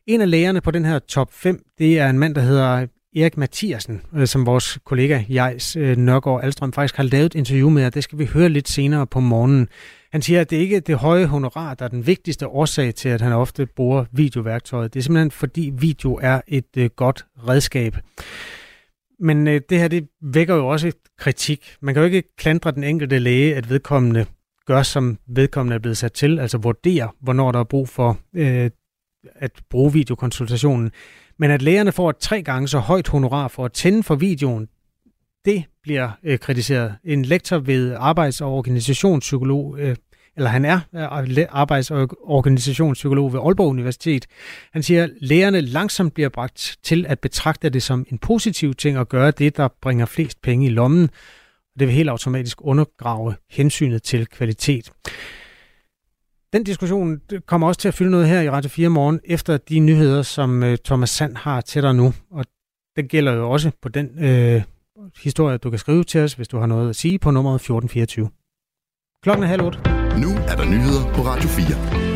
En 0.07 0.21
af 0.21 0.31
lægerne 0.31 0.61
på 0.61 0.71
den 0.71 0.85
her 0.85 0.99
top 0.99 1.33
5, 1.33 1.63
det 1.79 1.99
er 1.99 2.11
en 2.11 2.19
mand, 2.19 2.35
der 2.35 2.41
hedder 2.41 2.87
Erik 3.17 3.37
Mathiasen, 3.37 4.03
øh, 4.15 4.27
som 4.27 4.47
vores 4.47 4.79
kollega 4.85 5.23
Jejs 5.29 5.77
øh, 5.77 5.97
Nørgaard 5.97 6.45
Alstrøm 6.45 6.73
faktisk 6.73 6.97
har 6.97 7.03
lavet 7.03 7.27
et 7.27 7.35
interview 7.35 7.71
med, 7.71 7.87
og 7.87 7.95
det 7.95 8.05
skal 8.05 8.19
vi 8.19 8.25
høre 8.25 8.49
lidt 8.49 8.69
senere 8.69 9.07
på 9.07 9.21
morgenen. 9.21 9.69
Han 10.13 10.23
siger, 10.23 10.41
at 10.41 10.51
det 10.51 10.57
ikke 10.57 10.77
er 10.77 10.81
det 10.81 10.97
høje 10.97 11.27
honorar, 11.27 11.75
der 11.75 11.85
er 11.85 11.89
den 11.89 12.07
vigtigste 12.07 12.49
årsag 12.49 12.95
til, 12.95 13.09
at 13.09 13.21
han 13.21 13.33
ofte 13.33 13.67
bruger 13.67 14.05
videoværktøjet. 14.13 14.95
Det 14.95 15.01
er 15.01 15.03
simpelthen 15.03 15.31
fordi 15.31 15.73
video 15.79 16.19
er 16.23 16.41
et 16.49 16.77
øh, 16.77 16.91
godt 16.97 17.27
redskab. 17.49 17.97
Men 19.21 19.49
øh, 19.49 19.61
det 19.71 19.79
her, 19.79 19.89
det 19.89 20.09
vækker 20.23 20.55
jo 20.55 20.69
også 20.69 20.93
kritik. 21.19 21.77
Man 21.81 21.95
kan 21.95 22.01
jo 22.03 22.05
ikke 22.05 22.37
klandre 22.37 22.73
den 22.73 22.85
enkelte 22.85 23.19
læge, 23.19 23.55
at 23.57 23.71
vedkommende 23.71 24.27
gør, 24.67 24.83
som 24.83 25.19
vedkommende 25.29 25.75
er 25.75 25.79
blevet 25.79 25.97
sat 25.97 26.13
til, 26.13 26.39
altså 26.39 26.59
vurdere, 26.59 27.09
hvornår 27.21 27.53
der 27.53 27.59
er 27.59 27.65
brug 27.65 27.89
for 27.89 28.19
øh, 28.35 28.71
at 29.35 29.53
bruge 29.71 29.93
videokonsultationen. 29.93 30.91
Men 31.41 31.51
at 31.51 31.63
lægerne 31.63 31.93
får 31.93 32.11
et 32.11 32.17
tre 32.17 32.43
gange 32.43 32.69
så 32.69 32.79
højt 32.79 33.09
honorar 33.09 33.49
for 33.49 33.65
at 33.65 33.73
tænde 33.73 34.03
for 34.03 34.15
videoen, 34.15 34.69
det 35.45 35.65
bliver 35.83 36.11
øh, 36.23 36.39
kritiseret. 36.39 36.95
En 37.05 37.25
lektor 37.25 37.59
ved 37.59 37.97
arbejds- 37.99 38.41
og 38.41 38.53
organisationspsykolog, 38.53 39.79
øh, 39.79 39.97
eller 40.37 40.51
han 40.51 40.65
er 40.65 40.81
arbejds- 41.51 41.91
og 41.91 42.09
organisationspsykolog 42.23 43.33
ved 43.33 43.41
Aalborg 43.41 43.69
Universitet, 43.69 44.27
han 44.73 44.83
siger, 44.83 45.05
at 45.05 45.11
lægerne 45.21 45.61
langsomt 45.61 46.15
bliver 46.15 46.29
bragt 46.29 46.77
til 46.83 47.07
at 47.09 47.21
betragte 47.21 47.69
det 47.69 47.83
som 47.83 48.07
en 48.11 48.19
positiv 48.19 48.75
ting 48.75 48.97
at 48.97 49.09
gøre 49.09 49.31
det, 49.31 49.57
der 49.57 49.69
bringer 49.83 50.07
flest 50.07 50.43
penge 50.43 50.67
i 50.67 50.71
lommen. 50.71 51.11
Det 51.79 51.87
vil 51.87 51.95
helt 51.95 52.09
automatisk 52.09 52.59
undergrave 52.61 53.35
hensynet 53.51 54.03
til 54.03 54.27
kvalitet. 54.27 54.93
Den 56.53 56.65
diskussion 56.65 57.21
kommer 57.47 57.67
også 57.67 57.81
til 57.81 57.89
at 57.89 57.95
fylde 57.95 58.11
noget 58.11 58.29
her 58.29 58.41
i 58.41 58.51
Radio 58.51 58.71
4 58.71 58.89
morgen, 58.89 59.21
efter 59.25 59.57
de 59.57 59.79
nyheder, 59.79 60.23
som 60.23 60.63
øh, 60.63 60.79
Thomas 60.85 61.11
Sand 61.11 61.37
har 61.37 61.61
til 61.61 61.83
dig 61.83 61.95
nu. 61.95 62.13
Og 62.31 62.45
det 62.97 63.09
gælder 63.09 63.33
jo 63.33 63.51
også 63.51 63.71
på 63.83 63.89
den 63.89 64.25
øh, 64.25 64.63
historie, 65.23 65.59
du 65.59 65.71
kan 65.71 65.79
skrive 65.79 66.05
til 66.05 66.21
os, 66.21 66.33
hvis 66.35 66.49
du 66.49 66.59
har 66.59 66.67
noget 66.67 66.91
at 66.91 66.97
sige 66.97 67.19
på 67.19 67.31
nummeret 67.31 67.55
1424. 67.55 68.31
Klokken 69.23 69.45
er 69.45 69.49
halv 69.49 69.63
otte. 69.63 69.79
Nu 70.21 70.31
er 70.49 70.57
der 70.57 70.65
nyheder 70.65 71.15
på 71.15 71.23
Radio 71.23 71.49
4. 71.49 72.10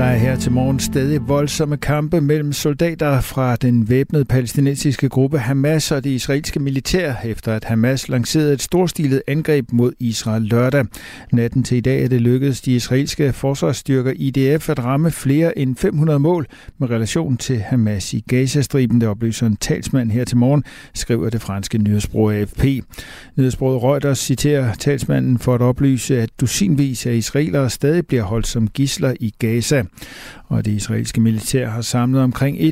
Der 0.00 0.06
er 0.06 0.16
her 0.16 0.36
til 0.36 0.52
morgen 0.52 0.80
stadig 0.80 1.28
voldsomme 1.28 1.76
kampe 1.76 2.20
mellem 2.20 2.52
soldater 2.52 3.20
fra 3.20 3.56
den 3.56 3.88
væbnede 3.88 4.24
palæstinensiske 4.24 5.08
gruppe 5.08 5.38
Hamas 5.38 5.92
og 5.92 6.04
det 6.04 6.10
israelske 6.10 6.60
militær, 6.60 7.14
efter 7.24 7.54
at 7.54 7.64
Hamas 7.64 8.08
lancerede 8.08 8.52
et 8.52 8.62
storstilet 8.62 9.22
angreb 9.26 9.72
mod 9.72 9.92
Israel 9.98 10.42
lørdag. 10.42 10.84
Natten 11.32 11.62
til 11.62 11.76
i 11.76 11.80
dag 11.80 12.04
er 12.04 12.08
det 12.08 12.20
lykkedes 12.20 12.60
de 12.60 12.74
israelske 12.74 13.32
forsvarsstyrker 13.32 14.12
IDF 14.16 14.68
at 14.70 14.84
ramme 14.84 15.10
flere 15.10 15.58
end 15.58 15.76
500 15.76 16.18
mål 16.18 16.46
med 16.78 16.90
relation 16.90 17.36
til 17.36 17.60
Hamas 17.60 18.14
i 18.14 18.24
Gazastriben. 18.28 19.00
Det 19.00 19.08
oplyser 19.08 19.46
en 19.46 19.56
talsmand 19.56 20.10
her 20.10 20.24
til 20.24 20.36
morgen, 20.36 20.64
skriver 20.94 21.30
det 21.30 21.42
franske 21.42 21.78
nyhedsbrug 21.78 22.32
AFP. 22.32 22.64
Nyhedsbruget 23.36 23.82
Reuters 23.82 24.18
citerer 24.18 24.74
talsmanden 24.74 25.38
for 25.38 25.54
at 25.54 25.62
oplyse, 25.62 26.22
at 26.22 26.30
dusinvis 26.40 27.06
af 27.06 27.14
israelere 27.14 27.70
stadig 27.70 28.06
bliver 28.06 28.22
holdt 28.22 28.46
som 28.46 28.68
gisler 28.68 29.14
i 29.20 29.34
Gaza 29.38 29.84
og 30.44 30.64
det 30.64 30.70
israelske 30.70 31.20
militær 31.20 31.68
har 31.68 31.80
samlet 31.80 32.22
omkring 32.22 32.56
100.000 32.58 32.62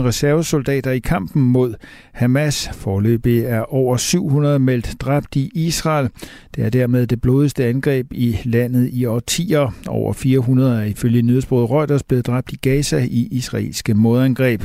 reservesoldater 0.00 0.90
i 0.90 0.98
kampen 0.98 1.42
mod 1.42 1.74
Hamas. 2.12 2.70
Forløbig 2.72 3.44
er 3.44 3.74
over 3.74 3.96
700 3.96 4.58
meldt 4.58 5.00
dræbt 5.00 5.36
i 5.36 5.50
Israel. 5.54 6.08
Det 6.54 6.64
er 6.64 6.70
dermed 6.70 7.06
det 7.06 7.20
blodigste 7.20 7.64
angreb 7.64 8.06
i 8.10 8.38
landet 8.44 8.90
i 8.92 9.04
årtier. 9.04 9.74
Over 9.88 10.12
400 10.12 10.80
er 10.80 10.84
ifølge 10.84 11.22
nyhedsbruget 11.22 11.70
Reuters 11.70 12.02
blevet 12.02 12.26
dræbt 12.26 12.52
i 12.52 12.56
Gaza 12.56 13.06
i 13.10 13.28
israelske 13.30 13.94
modangreb. 13.94 14.62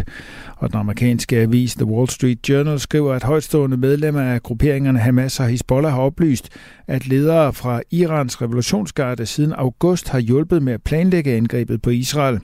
Og 0.58 0.71
den 0.71 0.80
amerikanske 0.80 1.38
avis 1.38 1.76
The 1.76 1.86
Wall 1.86 2.10
Street 2.10 2.50
Journal 2.50 2.80
skriver, 2.80 3.13
at 3.13 3.23
højtstående 3.23 3.78
medlemmer 3.78 4.21
af 4.21 4.43
grupperingerne 4.43 5.00
Hamas 5.00 5.39
og 5.39 5.47
Hezbollah 5.47 5.91
har 5.91 6.02
oplyst, 6.02 6.50
at 6.88 7.08
ledere 7.08 7.54
fra 7.54 7.82
Irans 7.91 8.41
revolutionsgarde 8.41 9.26
siden 9.26 9.54
august 9.54 10.10
har 10.10 10.19
hjulpet 10.19 10.63
med 10.63 10.73
at 10.73 10.84
planlægge 10.84 11.34
angrebet 11.34 11.82
på 11.82 11.89
Israel. 11.89 12.39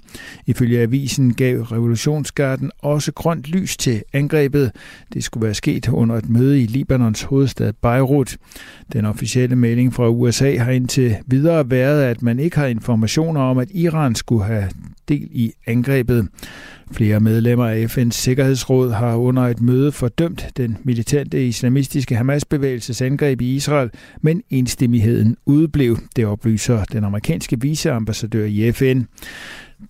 Ifølge 0.46 0.80
avisen 0.80 1.34
gav 1.34 1.62
revolutionsgarden 1.62 2.72
også 2.80 3.12
grønt 3.12 3.48
lys 3.48 3.78
til 3.78 4.04
angrebet. 4.14 4.72
Det 5.14 5.24
skulle 5.24 5.46
være 5.46 5.54
sket 5.54 5.90
under 5.90 6.16
et 6.16 6.30
møde 6.30 6.62
i 6.62 6.66
Libanons 6.66 7.24
hovedstad 7.24 7.74
Beirut. 7.82 8.38
Den 8.94 9.06
officielle 9.34 9.56
melding 9.56 9.94
fra 9.94 10.10
USA 10.10 10.58
har 10.58 10.72
indtil 10.72 11.16
videre 11.28 11.72
været, 11.72 12.04
at 12.04 12.22
man 12.22 12.40
ikke 12.40 12.58
har 12.58 12.66
informationer 12.66 13.42
om, 13.42 13.58
at 13.58 13.68
Iran 13.72 14.16
skulle 14.16 14.44
have 14.44 14.70
del 15.08 15.28
i 15.32 15.54
angrebet. 15.68 16.28
Flere 16.92 17.20
medlemmer 17.20 17.66
af 17.66 17.98
FN's 17.98 18.12
Sikkerhedsråd 18.12 18.92
har 18.92 19.16
under 19.16 19.44
et 19.44 19.62
møde 19.62 19.92
fordømt 19.92 20.48
den 20.58 20.78
militante 20.84 21.48
islamistiske 21.48 22.16
Hamas-bevægelses 22.16 23.02
angreb 23.02 23.42
i 23.42 23.56
Israel, 23.56 23.90
men 24.22 24.44
enstemmigheden 24.50 25.38
udeblev, 25.46 25.98
det 26.16 26.26
oplyser 26.26 26.84
den 26.84 27.04
amerikanske 27.04 27.62
viceambassadør 27.62 28.46
i 28.46 28.72
FN. 28.72 29.02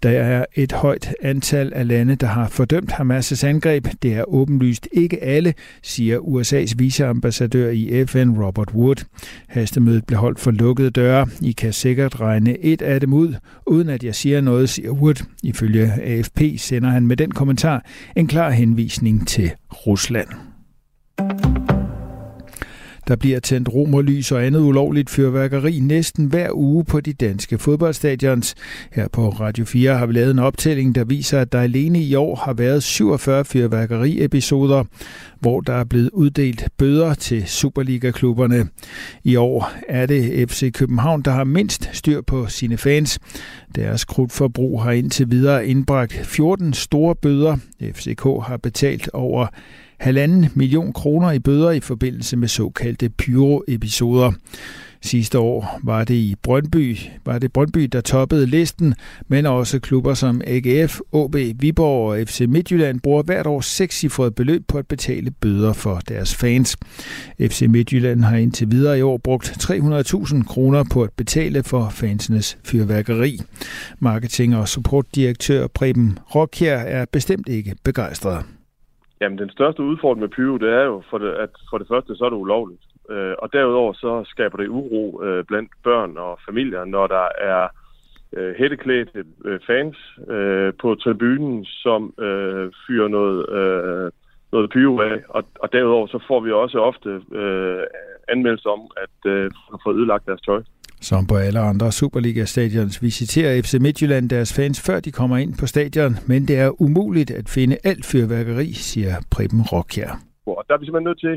Der 0.03 0.09
er 0.09 0.45
et 0.55 0.71
højt 0.71 1.15
antal 1.21 1.73
af 1.73 1.87
lande, 1.87 2.15
der 2.15 2.27
har 2.27 2.47
fordømt 2.47 2.91
Hamas' 2.91 3.45
angreb. 3.45 3.87
Det 4.01 4.13
er 4.13 4.23
åbenlyst 4.27 4.87
ikke 4.91 5.23
alle, 5.23 5.53
siger 5.83 6.19
USA's 6.19 6.73
viceambassadør 6.77 7.69
i 7.69 8.05
FN, 8.05 8.29
Robert 8.29 8.71
Wood. 8.73 9.05
Hastemødet 9.47 10.05
blev 10.05 10.19
holdt 10.19 10.39
for 10.39 10.51
lukkede 10.51 10.89
døre. 10.89 11.27
I 11.41 11.51
kan 11.51 11.73
sikkert 11.73 12.21
regne 12.21 12.59
et 12.59 12.81
af 12.81 12.99
dem 12.99 13.13
ud, 13.13 13.33
uden 13.65 13.89
at 13.89 14.03
jeg 14.03 14.15
siger 14.15 14.41
noget, 14.41 14.69
siger 14.69 14.91
Wood. 14.91 15.25
Ifølge 15.43 15.93
AFP 16.03 16.41
sender 16.57 16.89
han 16.89 17.07
med 17.07 17.17
den 17.17 17.31
kommentar 17.31 17.85
en 18.15 18.27
klar 18.27 18.49
henvisning 18.49 19.27
til 19.27 19.51
Rusland. 19.87 20.27
Der 23.07 23.15
bliver 23.15 23.39
tændt 23.39 23.73
romerlys 23.73 24.31
og 24.31 24.45
andet 24.45 24.59
ulovligt 24.59 25.09
fyrværkeri 25.09 25.79
næsten 25.79 26.25
hver 26.25 26.49
uge 26.53 26.85
på 26.85 27.01
de 27.01 27.13
danske 27.13 27.57
fodboldstadions. 27.57 28.55
Her 28.91 29.07
på 29.07 29.29
Radio 29.29 29.65
4 29.65 29.97
har 29.97 30.05
vi 30.05 30.13
lavet 30.13 30.31
en 30.31 30.39
optælling, 30.39 30.95
der 30.95 31.03
viser, 31.03 31.39
at 31.39 31.51
der 31.51 31.61
alene 31.61 31.99
i 31.99 32.15
år 32.15 32.35
har 32.35 32.53
været 32.53 32.83
47 32.83 33.45
fyrværkeriepisoder, 33.45 34.83
hvor 35.39 35.61
der 35.61 35.73
er 35.73 35.83
blevet 35.83 36.09
uddelt 36.13 36.67
bøder 36.77 37.13
til 37.13 37.47
Superliga-klubberne. 37.47 38.67
I 39.23 39.35
år 39.35 39.71
er 39.89 40.05
det 40.05 40.49
FC 40.49 40.71
København, 40.73 41.21
der 41.21 41.31
har 41.31 41.43
mindst 41.43 41.89
styr 41.93 42.21
på 42.21 42.47
sine 42.47 42.77
fans. 42.77 43.19
Deres 43.75 44.05
krudtforbrug 44.05 44.83
har 44.83 44.91
indtil 44.91 45.31
videre 45.31 45.67
indbragt 45.67 46.13
14 46.25 46.73
store 46.73 47.15
bøder. 47.15 47.57
FCK 47.93 48.23
har 48.23 48.57
betalt 48.57 49.09
over 49.13 49.47
halvanden 50.03 50.49
million 50.53 50.93
kroner 50.93 51.31
i 51.31 51.39
bøder 51.39 51.71
i 51.71 51.79
forbindelse 51.79 52.37
med 52.37 52.47
såkaldte 52.47 53.09
pyro-episoder. 53.09 54.31
Sidste 55.01 55.39
år 55.39 55.79
var 55.83 56.03
det 56.03 56.13
i 56.13 56.35
Brøndby, 56.43 56.97
var 57.25 57.39
det 57.39 57.53
Brøndby, 57.53 57.83
der 57.83 58.01
toppede 58.01 58.45
listen, 58.45 58.93
men 59.27 59.45
også 59.45 59.79
klubber 59.79 60.13
som 60.13 60.41
AGF, 60.47 60.99
AB, 61.13 61.35
Viborg 61.61 62.11
og 62.11 62.27
FC 62.27 62.45
Midtjylland 62.49 62.99
bruger 62.99 63.23
hvert 63.23 63.47
år 63.47 63.61
sekscifret 63.61 64.35
beløb 64.35 64.63
på 64.67 64.77
at 64.77 64.87
betale 64.87 65.31
bøder 65.31 65.73
for 65.73 66.01
deres 66.07 66.35
fans. 66.35 66.77
FC 67.41 67.61
Midtjylland 67.69 68.23
har 68.23 68.37
indtil 68.37 68.71
videre 68.71 68.99
i 68.99 69.01
år 69.01 69.17
brugt 69.17 69.49
300.000 69.63 70.43
kroner 70.43 70.83
på 70.91 71.03
at 71.03 71.09
betale 71.17 71.63
for 71.63 71.89
fansenes 71.89 72.57
fyrværkeri. 72.63 73.39
Marketing- 73.99 74.55
og 74.55 74.67
supportdirektør 74.67 75.67
Preben 75.67 76.19
Rockjær 76.35 76.77
er 76.77 77.05
bestemt 77.11 77.47
ikke 77.47 77.75
begejstret. 77.83 78.45
Jamen, 79.23 79.37
den 79.37 79.49
største 79.49 79.83
udfordring 79.83 80.21
med 80.21 80.29
pyro, 80.29 80.57
det 80.57 80.69
er 80.69 80.83
jo, 80.83 81.03
for 81.09 81.17
det, 81.17 81.31
at 81.33 81.49
for 81.69 81.77
det 81.77 81.87
første, 81.87 82.15
så 82.15 82.25
er 82.25 82.29
det 82.29 82.37
ulovligt. 82.37 82.81
Øh, 83.09 83.35
og 83.37 83.53
derudover 83.53 83.93
så 83.93 84.23
skaber 84.27 84.57
det 84.57 84.67
uro 84.67 85.23
øh, 85.23 85.43
blandt 85.43 85.71
børn 85.83 86.17
og 86.17 86.39
familier, 86.47 86.85
når 86.85 87.07
der 87.07 87.27
er 87.37 87.67
øh, 88.37 88.55
hætteklædte 88.55 89.25
øh, 89.45 89.59
fans 89.67 89.97
øh, 90.29 90.73
på 90.81 90.95
tribunen, 90.95 91.65
som 91.65 92.13
øh, 92.19 92.71
fyrer 92.87 93.07
noget, 93.07 93.49
øh, 93.49 94.11
noget 94.51 94.69
pyro 94.69 94.99
af. 94.99 95.17
Og, 95.29 95.43
og 95.59 95.73
derudover 95.73 96.07
så 96.07 96.19
får 96.27 96.39
vi 96.39 96.51
også 96.51 96.77
ofte 96.79 97.21
øh, 97.31 97.83
anmeldelser 98.27 98.69
om, 98.69 98.81
at 99.03 99.31
øh, 99.31 99.51
har 99.71 99.79
fået 99.83 99.95
ødelagt 99.95 100.25
deres 100.25 100.41
tøj. 100.41 100.61
Som 101.09 101.27
på 101.31 101.35
alle 101.35 101.59
andre 101.59 101.91
Superliga-stadions 101.91 102.95
visiterer 103.07 103.61
FC 103.61 103.73
Midtjylland 103.85 104.29
deres 104.29 104.51
fans, 104.57 104.77
før 104.87 104.99
de 104.99 105.11
kommer 105.11 105.37
ind 105.37 105.53
på 105.61 105.65
stadion, 105.73 106.13
men 106.27 106.39
det 106.49 106.55
er 106.65 106.81
umuligt 106.85 107.31
at 107.31 107.47
finde 107.55 107.75
alt 107.83 108.05
fyrværkeri, 108.11 108.67
siger 108.73 109.13
Preben 109.33 109.61
Rockjær. 109.71 110.11
Og 110.45 110.63
der 110.67 110.73
er 110.73 110.79
vi 110.79 110.85
simpelthen 110.85 111.09
nødt 111.09 111.19
til 111.27 111.35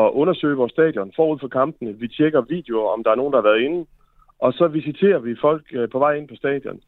at 0.00 0.06
undersøge 0.20 0.56
vores 0.56 0.72
stadion 0.72 1.12
forud 1.16 1.38
for 1.40 1.48
kampene. 1.48 1.90
Vi 2.02 2.08
tjekker 2.08 2.40
videoer, 2.40 2.92
om 2.94 3.04
der 3.04 3.10
er 3.10 3.20
nogen, 3.20 3.32
der 3.32 3.40
har 3.40 3.48
været 3.50 3.62
inde, 3.66 3.80
og 4.44 4.52
så 4.52 4.66
visiterer 4.68 5.18
vi 5.18 5.32
folk 5.40 5.64
øh, 5.72 5.88
på 5.92 5.98
vej 5.98 6.12
ind 6.14 6.28
på 6.28 6.36
stadion. 6.42 6.80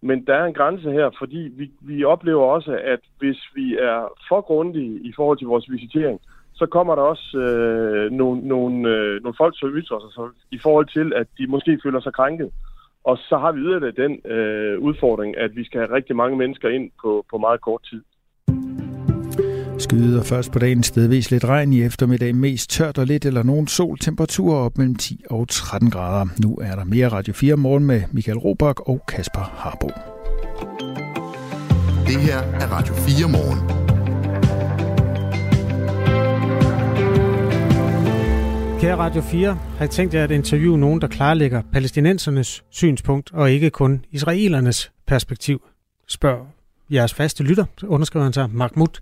Men 0.00 0.26
der 0.26 0.34
er 0.34 0.44
en 0.44 0.58
grænse 0.60 0.90
her, 0.92 1.10
fordi 1.18 1.40
vi, 1.58 1.70
vi 1.80 2.04
oplever 2.04 2.44
også, 2.44 2.72
at 2.84 3.00
hvis 3.18 3.40
vi 3.54 3.66
er 3.90 3.98
for 4.28 4.40
grundige 4.40 4.94
i 5.08 5.12
forhold 5.16 5.38
til 5.38 5.46
vores 5.46 5.70
visitering, 5.70 6.20
så 6.60 6.66
kommer 6.66 6.94
der 6.94 7.02
også 7.02 7.38
øh, 7.38 8.12
nogle, 8.12 8.48
nogle, 8.48 8.88
øh, 8.88 9.22
nogle 9.22 9.36
folk, 9.42 9.54
som 9.58 9.68
ytrer 9.68 10.00
sig 10.00 10.12
så, 10.18 10.24
i 10.50 10.58
forhold 10.62 10.86
til, 10.96 11.12
at 11.20 11.26
de 11.38 11.46
måske 11.46 11.80
føler 11.84 12.00
sig 12.00 12.12
krænket. 12.12 12.50
Og 13.04 13.16
så 13.18 13.38
har 13.38 13.52
vi 13.52 13.60
yderligere 13.60 14.00
den 14.04 14.12
øh, 14.32 14.78
udfordring, 14.78 15.38
at 15.38 15.50
vi 15.56 15.64
skal 15.64 15.80
have 15.80 15.94
rigtig 15.94 16.16
mange 16.16 16.36
mennesker 16.36 16.68
ind 16.68 16.90
på, 17.02 17.24
på 17.30 17.38
meget 17.38 17.60
kort 17.60 17.82
tid. 17.90 18.02
Skyder 19.78 20.22
først 20.22 20.52
på 20.52 20.58
dagen 20.58 20.82
stedvis 20.82 21.30
lidt 21.30 21.44
regn 21.44 21.72
i 21.72 21.82
eftermiddag, 21.82 22.34
mest 22.34 22.70
tørt 22.70 22.98
og 22.98 23.06
lidt 23.06 23.24
eller 23.24 23.42
nogen 23.42 23.66
sol, 23.66 23.98
temperaturer 23.98 24.58
op 24.58 24.78
mellem 24.78 24.94
10 24.94 25.24
og 25.30 25.48
13 25.48 25.90
grader. 25.90 26.26
Nu 26.42 26.58
er 26.62 26.74
der 26.76 26.84
mere 26.84 27.08
Radio 27.08 27.32
4 27.34 27.56
morgen 27.56 27.84
med 27.84 28.02
Michael 28.12 28.38
Robach 28.38 28.80
og 28.86 29.00
Kasper 29.08 29.40
Harbo. 29.40 29.88
Det 32.06 32.20
her 32.20 32.38
er 32.38 32.66
Radio 32.76 32.94
4 32.94 33.28
morgen. 33.28 33.87
Kære 38.80 38.96
Radio 38.96 39.22
4, 39.22 39.54
har 39.54 39.80
jeg 39.80 39.90
tænkt 39.90 40.14
jer 40.14 40.24
at 40.24 40.30
interviewe 40.30 40.78
nogen, 40.78 41.00
der 41.00 41.08
klarlægger 41.08 41.62
palæstinensernes 41.72 42.64
synspunkt, 42.70 43.32
og 43.32 43.50
ikke 43.50 43.70
kun 43.70 44.04
israelernes 44.10 44.92
perspektiv. 45.06 45.62
Spørg 46.08 46.46
jeres 46.90 47.14
faste 47.14 47.44
lytter, 47.44 47.64
underskriver 47.86 48.24
han 48.24 48.32
sig, 48.32 48.50
Mahmoud. 48.50 49.00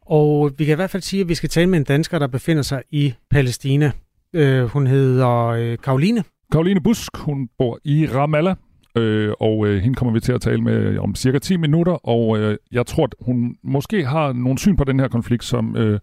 Og 0.00 0.50
vi 0.58 0.64
kan 0.64 0.72
i 0.72 0.76
hvert 0.76 0.90
fald 0.90 1.02
sige, 1.02 1.20
at 1.20 1.28
vi 1.28 1.34
skal 1.34 1.48
tale 1.48 1.66
med 1.70 1.78
en 1.78 1.84
dansker, 1.84 2.18
der 2.18 2.26
befinder 2.26 2.62
sig 2.62 2.82
i 2.90 3.14
Palæstina. 3.30 3.92
Øh, 4.32 4.64
hun 4.64 4.86
hedder 4.86 5.46
øh, 5.46 5.78
Karoline. 5.78 6.24
Karoline 6.52 6.80
Busk, 6.80 7.16
hun 7.16 7.48
bor 7.58 7.78
i 7.84 8.06
Ramallah, 8.06 8.56
øh, 8.96 9.32
og 9.40 9.66
øh, 9.66 9.82
hende 9.82 9.96
kommer 9.96 10.12
vi 10.12 10.20
til 10.20 10.32
at 10.32 10.40
tale 10.40 10.62
med 10.62 10.74
øh, 10.74 11.02
om 11.02 11.14
cirka 11.14 11.38
10 11.38 11.56
minutter, 11.56 12.08
og 12.08 12.38
øh, 12.38 12.56
jeg 12.72 12.86
tror, 12.86 13.04
at 13.04 13.14
hun 13.20 13.56
måske 13.62 14.04
har 14.04 14.32
nogle 14.32 14.58
syn 14.58 14.76
på 14.76 14.84
den 14.84 15.00
her 15.00 15.08
konflikt, 15.08 15.44
som, 15.44 15.76
øh, 15.76 16.00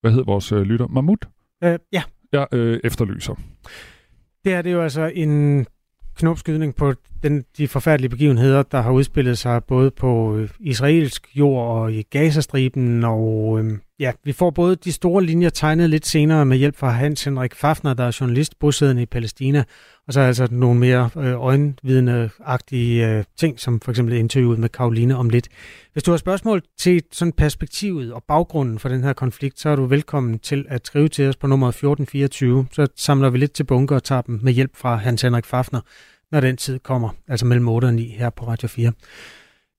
hvad 0.00 0.10
hedder 0.10 0.24
vores 0.24 0.52
øh, 0.52 0.62
lytter, 0.62 0.86
Mahmoud? 0.86 1.34
Øh, 1.64 1.78
ja. 1.92 2.02
Jeg 2.32 2.46
øh, 2.52 2.80
efterlyser. 2.84 3.34
Det 4.44 4.52
er 4.52 4.62
det 4.62 4.72
jo 4.72 4.82
altså 4.82 5.12
en 5.14 5.66
knopskydning 6.16 6.76
på 6.76 6.94
den, 7.24 7.44
de 7.58 7.68
forfærdelige 7.68 8.10
begivenheder, 8.10 8.62
der 8.62 8.80
har 8.80 8.90
udspillet 8.90 9.38
sig 9.38 9.64
både 9.64 9.90
på 9.90 10.36
øh, 10.36 10.48
israelsk 10.60 11.36
jord 11.36 11.68
og 11.68 11.92
i 11.92 12.02
Gazastriben, 12.02 13.04
og 13.04 13.58
øh, 13.60 13.78
ja, 14.00 14.12
vi 14.24 14.32
får 14.32 14.50
både 14.50 14.76
de 14.76 14.92
store 14.92 15.24
linjer 15.24 15.50
tegnet 15.50 15.90
lidt 15.90 16.06
senere 16.06 16.46
med 16.46 16.56
hjælp 16.56 16.76
fra 16.76 16.90
Hans 16.90 17.24
Henrik 17.24 17.54
Fafner, 17.54 17.94
der 17.94 18.04
er 18.04 18.16
journalist 18.20 18.58
bosiddende 18.58 19.02
i 19.02 19.06
Palæstina, 19.06 19.64
og 20.06 20.12
så 20.12 20.20
altså 20.20 20.48
nogle 20.50 20.80
mere 20.80 21.10
øh, 21.16 21.40
øjenvidende-agtige 21.40 23.08
øh, 23.08 23.24
ting, 23.38 23.60
som 23.60 23.80
for 23.80 23.90
eksempel 23.90 24.16
interviewet 24.16 24.58
med 24.58 24.68
Karoline 24.68 25.16
om 25.16 25.28
lidt. 25.28 25.48
Hvis 25.92 26.02
du 26.02 26.10
har 26.10 26.18
spørgsmål 26.18 26.62
til 26.78 27.02
sådan 27.12 27.32
perspektivet 27.32 28.12
og 28.12 28.22
baggrunden 28.28 28.78
for 28.78 28.88
den 28.88 29.04
her 29.04 29.12
konflikt, 29.12 29.60
så 29.60 29.68
er 29.68 29.76
du 29.76 29.84
velkommen 29.84 30.38
til 30.38 30.66
at 30.68 30.86
skrive 30.86 31.08
til 31.08 31.28
os 31.28 31.36
på 31.36 31.46
nummer 31.46 31.68
1424. 31.68 32.66
Så 32.72 32.86
samler 32.96 33.30
vi 33.30 33.38
lidt 33.38 33.52
til 33.52 33.64
bunker 33.64 33.96
og 33.96 34.04
tager 34.04 34.22
dem 34.22 34.40
med 34.42 34.52
hjælp 34.52 34.76
fra 34.76 34.96
Hans 34.96 35.22
Henrik 35.22 35.44
Fafner, 35.44 35.80
når 36.34 36.40
den 36.40 36.56
tid 36.56 36.78
kommer, 36.78 37.08
altså 37.28 37.46
mellem 37.46 37.68
8 37.68 37.86
og 37.86 37.94
9 37.94 38.08
her 38.08 38.30
på 38.30 38.46
Radio 38.46 38.68
4. 38.68 38.92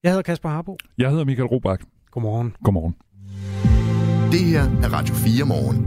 Jeg 0.03 0.11
hedder 0.11 0.21
Kasper 0.21 0.49
Harbo. 0.49 0.77
Jeg 0.97 1.09
hedder 1.09 1.25
Michael 1.25 1.47
Robach. 1.47 1.83
Godmorgen. 2.11 2.55
Godmorgen. 2.63 2.95
Det 4.31 4.39
her 4.39 4.61
er 4.61 4.93
Radio 4.93 5.15
4 5.15 5.45
morgen. 5.45 5.85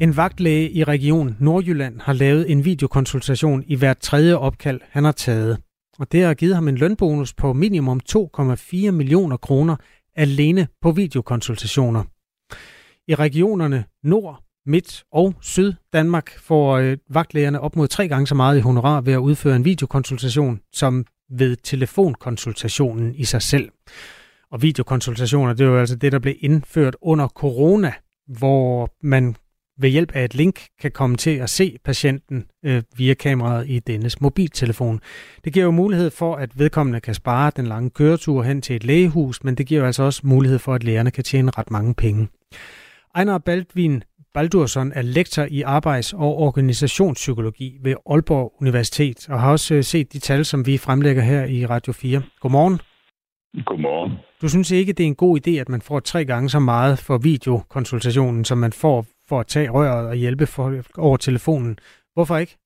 En 0.00 0.16
vagtlæge 0.16 0.70
i 0.70 0.84
Region 0.84 1.36
Nordjylland 1.40 2.00
har 2.00 2.12
lavet 2.12 2.50
en 2.50 2.64
videokonsultation 2.64 3.64
i 3.66 3.76
hvert 3.76 3.98
tredje 3.98 4.36
opkald, 4.36 4.80
han 4.90 5.04
har 5.04 5.12
taget. 5.12 5.58
Og 5.98 6.12
det 6.12 6.22
har 6.22 6.34
givet 6.34 6.54
ham 6.54 6.68
en 6.68 6.76
lønbonus 6.76 7.34
på 7.34 7.52
minimum 7.52 8.00
2,4 8.10 8.90
millioner 8.90 9.36
kroner 9.36 9.76
alene 10.16 10.68
på 10.80 10.90
videokonsultationer. 10.90 12.04
I 13.08 13.14
regionerne 13.14 13.84
Nord, 14.02 14.42
Midt 14.70 15.04
og 15.12 15.34
Syd 15.40 15.72
Danmark 15.92 16.38
får 16.38 16.76
øh, 16.76 16.96
vagtlægerne 17.08 17.60
op 17.60 17.76
mod 17.76 17.88
tre 17.88 18.08
gange 18.08 18.26
så 18.26 18.34
meget 18.34 18.58
i 18.58 18.60
honorar 18.60 19.00
ved 19.00 19.12
at 19.12 19.18
udføre 19.18 19.56
en 19.56 19.64
videokonsultation, 19.64 20.60
som 20.72 21.06
ved 21.30 21.56
telefonkonsultationen 21.56 23.14
i 23.14 23.24
sig 23.24 23.42
selv. 23.42 23.68
Og 24.50 24.62
videokonsultationer, 24.62 25.52
det 25.52 25.64
er 25.66 25.70
jo 25.70 25.78
altså 25.78 25.96
det, 25.96 26.12
der 26.12 26.18
blev 26.18 26.34
indført 26.40 26.96
under 27.02 27.28
corona, 27.28 27.92
hvor 28.38 28.90
man 29.02 29.36
ved 29.78 29.90
hjælp 29.90 30.12
af 30.12 30.24
et 30.24 30.34
link 30.34 30.66
kan 30.80 30.90
komme 30.90 31.16
til 31.16 31.30
at 31.30 31.50
se 31.50 31.76
patienten 31.84 32.46
øh, 32.64 32.82
via 32.96 33.14
kameraet 33.14 33.68
i 33.68 33.78
dennes 33.78 34.20
mobiltelefon. 34.20 35.00
Det 35.44 35.52
giver 35.52 35.64
jo 35.64 35.70
mulighed 35.70 36.10
for, 36.10 36.36
at 36.36 36.58
vedkommende 36.58 37.00
kan 37.00 37.14
spare 37.14 37.52
den 37.56 37.66
lange 37.66 37.90
køretur 37.90 38.42
hen 38.42 38.62
til 38.62 38.76
et 38.76 38.84
lægehus, 38.84 39.44
men 39.44 39.54
det 39.54 39.66
giver 39.66 39.86
altså 39.86 40.02
også 40.02 40.20
mulighed 40.24 40.58
for, 40.58 40.74
at 40.74 40.84
lægerne 40.84 41.10
kan 41.10 41.24
tjene 41.24 41.50
ret 41.58 41.70
mange 41.70 41.94
penge. 41.94 42.28
Ejner 43.14 43.38
Baldvin 43.38 44.02
Baldursson 44.34 44.92
er 44.94 45.02
lektor 45.02 45.44
i 45.50 45.62
arbejds- 45.62 46.12
og 46.12 46.32
organisationspsykologi 46.46 47.78
ved 47.84 47.94
Aalborg 48.10 48.52
Universitet, 48.60 49.28
og 49.30 49.40
har 49.40 49.52
også 49.52 49.74
øh, 49.74 49.82
set 49.82 50.12
de 50.12 50.18
tal, 50.18 50.44
som 50.44 50.66
vi 50.66 50.78
fremlægger 50.86 51.22
her 51.22 51.44
i 51.44 51.66
Radio 51.66 51.92
4. 51.92 52.22
Godmorgen. 52.40 52.78
Godmorgen. 53.64 54.12
Du 54.42 54.48
synes 54.48 54.70
ikke, 54.70 54.92
det 54.92 55.02
er 55.04 55.06
en 55.06 55.22
god 55.26 55.34
idé, 55.40 55.52
at 55.60 55.68
man 55.68 55.82
får 55.88 56.00
tre 56.00 56.24
gange 56.24 56.48
så 56.48 56.58
meget 56.58 56.98
for 57.06 57.18
videokonsultationen, 57.18 58.44
som 58.44 58.58
man 58.58 58.72
får 58.72 59.04
for 59.28 59.40
at 59.40 59.46
tage 59.46 59.70
røret 59.70 60.08
og 60.08 60.14
hjælpe 60.14 60.46
for, 60.46 60.64
over 60.98 61.16
telefonen. 61.16 61.78
Hvorfor 62.14 62.36
ikke? 62.36 62.56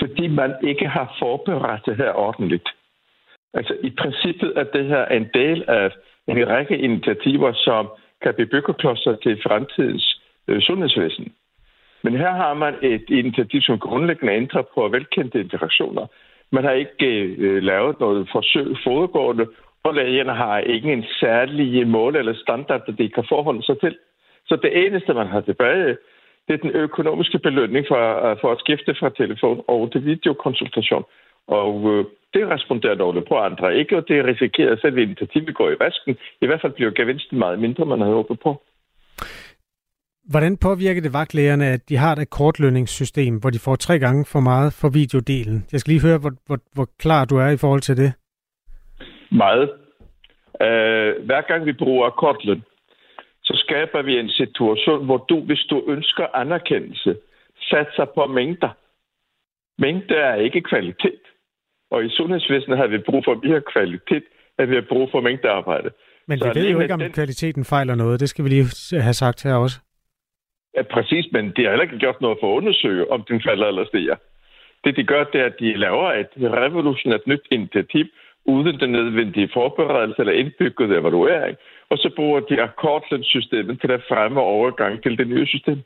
Fordi 0.00 0.26
man 0.26 0.50
ikke 0.62 0.88
har 0.88 1.16
forberedt 1.18 1.86
det 1.86 1.96
her 1.96 2.12
ordentligt. 2.12 2.68
Altså 3.54 3.74
i 3.82 3.90
princippet 4.00 4.52
er 4.56 4.64
det 4.64 4.86
her 4.86 5.04
en 5.06 5.26
del 5.34 5.64
af 5.68 5.90
en 6.28 6.48
række 6.48 6.78
initiativer, 6.78 7.52
som 7.52 7.88
kan 8.22 8.34
blive 8.34 8.48
byggeklodser 8.54 9.16
til 9.16 9.42
fremtidens 9.46 10.19
øh, 10.50 10.60
sundhedsvæsen. 10.60 11.32
Men 12.02 12.16
her 12.16 12.32
har 12.32 12.54
man 12.54 12.74
et 12.82 13.04
initiativ, 13.08 13.60
som 13.60 13.78
grundlæggende 13.78 14.32
ændrer 14.32 14.62
på 14.74 14.88
velkendte 14.88 15.40
interaktioner. 15.40 16.06
Man 16.52 16.64
har 16.64 16.72
ikke 16.72 17.06
øh, 17.38 17.62
lavet 17.62 18.00
noget 18.00 18.28
forsøg 18.32 18.76
foregående, 18.84 19.46
og 19.82 19.94
lægerne 19.94 20.34
har 20.34 20.58
ikke 20.58 20.92
en 20.92 21.04
særlig 21.20 21.88
mål 21.88 22.16
eller 22.16 22.34
standard, 22.34 22.86
der 22.86 22.92
de 22.92 23.08
kan 23.08 23.24
forholde 23.28 23.62
sig 23.62 23.80
til. 23.80 23.98
Så 24.46 24.56
det 24.56 24.86
eneste, 24.86 25.14
man 25.14 25.26
har 25.26 25.40
tilbage, 25.40 25.96
det 26.48 26.54
er 26.54 26.56
den 26.56 26.70
økonomiske 26.70 27.38
belønning 27.38 27.86
for, 27.88 28.30
øh, 28.30 28.36
for 28.40 28.52
at 28.52 28.60
skifte 28.60 28.94
fra 29.00 29.10
telefon 29.16 29.64
over 29.68 29.88
til 29.88 30.04
videokonsultation. 30.04 31.04
Og 31.46 31.74
øh, 31.92 32.04
det 32.34 32.50
responderer 32.50 32.94
dårligt 32.94 33.28
på 33.28 33.36
andre 33.38 33.76
ikke, 33.76 33.96
og 33.96 34.08
det 34.08 34.24
risikerer 34.24 34.72
at 34.72 34.98
initiativet 34.98 35.54
går 35.54 35.70
i 35.70 35.80
vasken. 35.80 36.16
I 36.40 36.46
hvert 36.46 36.60
fald 36.60 36.72
bliver 36.72 36.90
gevinsten 36.90 37.38
meget 37.38 37.58
mindre, 37.58 37.86
man 37.86 38.00
havde 38.00 38.14
håbet 38.14 38.40
på. 38.40 38.62
Hvordan 40.32 40.56
påvirker 40.56 41.02
det 41.02 41.12
vagtlægerne, 41.12 41.66
at 41.66 41.88
de 41.88 41.96
har 41.96 42.14
et 42.16 42.30
kortlønningssystem, 42.30 43.34
hvor 43.40 43.50
de 43.50 43.58
får 43.58 43.76
tre 43.76 43.98
gange 43.98 44.24
for 44.32 44.40
meget 44.40 44.72
for 44.80 44.88
videodelen? 44.88 45.66
Jeg 45.72 45.80
skal 45.80 45.92
lige 45.92 46.06
høre, 46.08 46.18
hvor, 46.18 46.32
hvor, 46.46 46.58
hvor 46.74 46.88
klar 46.98 47.24
du 47.24 47.36
er 47.36 47.48
i 47.48 47.56
forhold 47.56 47.80
til 47.80 47.96
det. 47.96 48.12
Meget. 49.30 49.70
Uh, 50.66 51.12
hver 51.26 51.42
gang 51.48 51.66
vi 51.66 51.72
bruger 51.72 52.10
kortløn, 52.10 52.62
så 53.42 53.54
skaber 53.64 54.02
vi 54.02 54.18
en 54.18 54.30
situation, 54.30 55.04
hvor 55.04 55.16
du, 55.16 55.40
hvis 55.40 55.62
du 55.70 55.84
ønsker 55.88 56.26
anerkendelse, 56.34 57.16
satser 57.70 58.06
på 58.14 58.26
mængder. 58.26 58.72
Mængder 59.78 60.20
er 60.32 60.34
ikke 60.34 60.60
kvalitet. 60.60 61.22
Og 61.90 62.04
i 62.04 62.08
sundhedsvæsenet 62.08 62.78
har 62.78 62.86
vi 62.86 62.98
brug 62.98 63.22
for 63.24 63.34
mere 63.46 63.62
kvalitet, 63.72 64.24
end 64.58 64.66
vi 64.68 64.74
har 64.74 64.86
brug 64.88 65.08
for 65.12 65.20
mængdearbejde. 65.20 65.90
Men 66.28 66.36
vi 66.36 66.40
så 66.40 66.52
ved 66.54 66.70
jo 66.70 66.80
ikke, 66.80 66.94
om 66.94 67.00
den... 67.00 67.12
kvaliteten 67.12 67.64
fejler 67.64 67.94
noget. 67.94 68.20
Det 68.20 68.28
skal 68.28 68.44
vi 68.44 68.48
lige 68.48 68.66
have 69.00 69.14
sagt 69.14 69.42
her 69.42 69.54
også. 69.54 69.80
Ja, 70.76 70.82
præcis, 70.82 71.26
men 71.32 71.44
de 71.56 71.62
har 71.62 71.70
heller 71.70 71.82
ikke 71.82 71.98
gjort 71.98 72.20
noget 72.20 72.38
for 72.40 72.52
at 72.52 72.56
undersøge, 72.60 73.10
om 73.10 73.24
den 73.28 73.42
falder 73.46 73.66
eller 73.66 73.84
stiger. 73.84 74.16
Det, 74.84 74.96
de 74.96 75.04
gør, 75.04 75.24
det 75.24 75.40
er, 75.40 75.46
at 75.46 75.56
de 75.60 75.76
laver 75.76 76.08
et 76.12 76.32
revolutionært 76.36 77.26
nyt 77.26 77.44
initiativ, 77.50 78.04
uden 78.44 78.80
den 78.80 78.90
nødvendige 78.92 79.50
forberedelse 79.52 80.20
eller 80.20 80.32
indbygget 80.32 80.98
evaluering, 80.98 81.56
og 81.90 81.98
så 81.98 82.10
bruger 82.16 82.40
de 82.40 82.62
akkordlønssystemet 82.62 83.80
til 83.80 83.90
at 83.90 84.02
fremme 84.08 84.40
overgang 84.40 85.02
til 85.02 85.18
det 85.18 85.28
nye 85.28 85.46
system. 85.46 85.78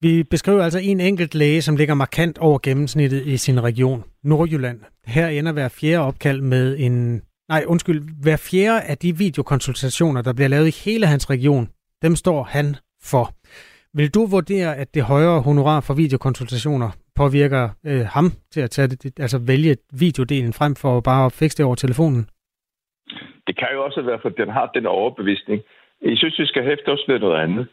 Vi 0.00 0.22
beskriver 0.22 0.62
altså 0.62 0.78
en 0.82 1.00
enkelt 1.00 1.34
læge, 1.34 1.62
som 1.62 1.76
ligger 1.76 1.94
markant 1.94 2.38
over 2.38 2.58
gennemsnittet 2.62 3.26
i 3.26 3.36
sin 3.36 3.64
region, 3.64 4.04
Nordjylland. 4.24 4.80
Her 5.06 5.28
ender 5.28 5.52
hver 5.52 5.68
fjerde 5.80 6.06
opkald 6.06 6.40
med 6.40 6.76
en... 6.78 7.22
Nej, 7.48 7.64
undskyld, 7.66 8.02
hver 8.22 8.36
fjerde 8.50 8.80
af 8.80 8.98
de 8.98 9.18
videokonsultationer, 9.18 10.22
der 10.22 10.32
bliver 10.32 10.48
lavet 10.48 10.68
i 10.68 10.90
hele 10.90 11.06
hans 11.06 11.30
region, 11.30 11.68
dem 12.02 12.16
står 12.16 12.42
han 12.42 12.76
for. 13.12 13.24
Vil 13.98 14.14
du 14.14 14.22
vurdere, 14.36 14.76
at 14.76 14.94
det 14.94 15.02
højere 15.02 15.40
honorar 15.40 15.80
for 15.86 15.94
videokonsultationer 15.94 16.90
påvirker 17.20 17.64
øh, 17.90 18.04
ham 18.16 18.26
til 18.52 18.60
at 18.60 18.70
tage 18.70 18.88
det, 18.88 19.20
altså 19.20 19.38
vælge 19.50 19.76
videodelen 20.04 20.52
frem 20.52 20.74
for 20.82 21.00
bare 21.00 21.26
at 21.26 21.32
fikse 21.40 21.56
det 21.58 21.66
over 21.66 21.74
telefonen? 21.74 22.22
Det 23.46 23.54
kan 23.58 23.68
jo 23.74 23.84
også 23.84 24.02
være, 24.02 24.18
for 24.22 24.28
den 24.28 24.48
har 24.48 24.70
den 24.74 24.86
overbevisning. 24.86 25.62
Jeg 26.02 26.16
synes, 26.16 26.38
vi 26.38 26.46
skal 26.46 26.64
hæfte 26.64 26.88
os 26.88 27.04
ved 27.08 27.18
noget 27.18 27.42
andet. 27.42 27.66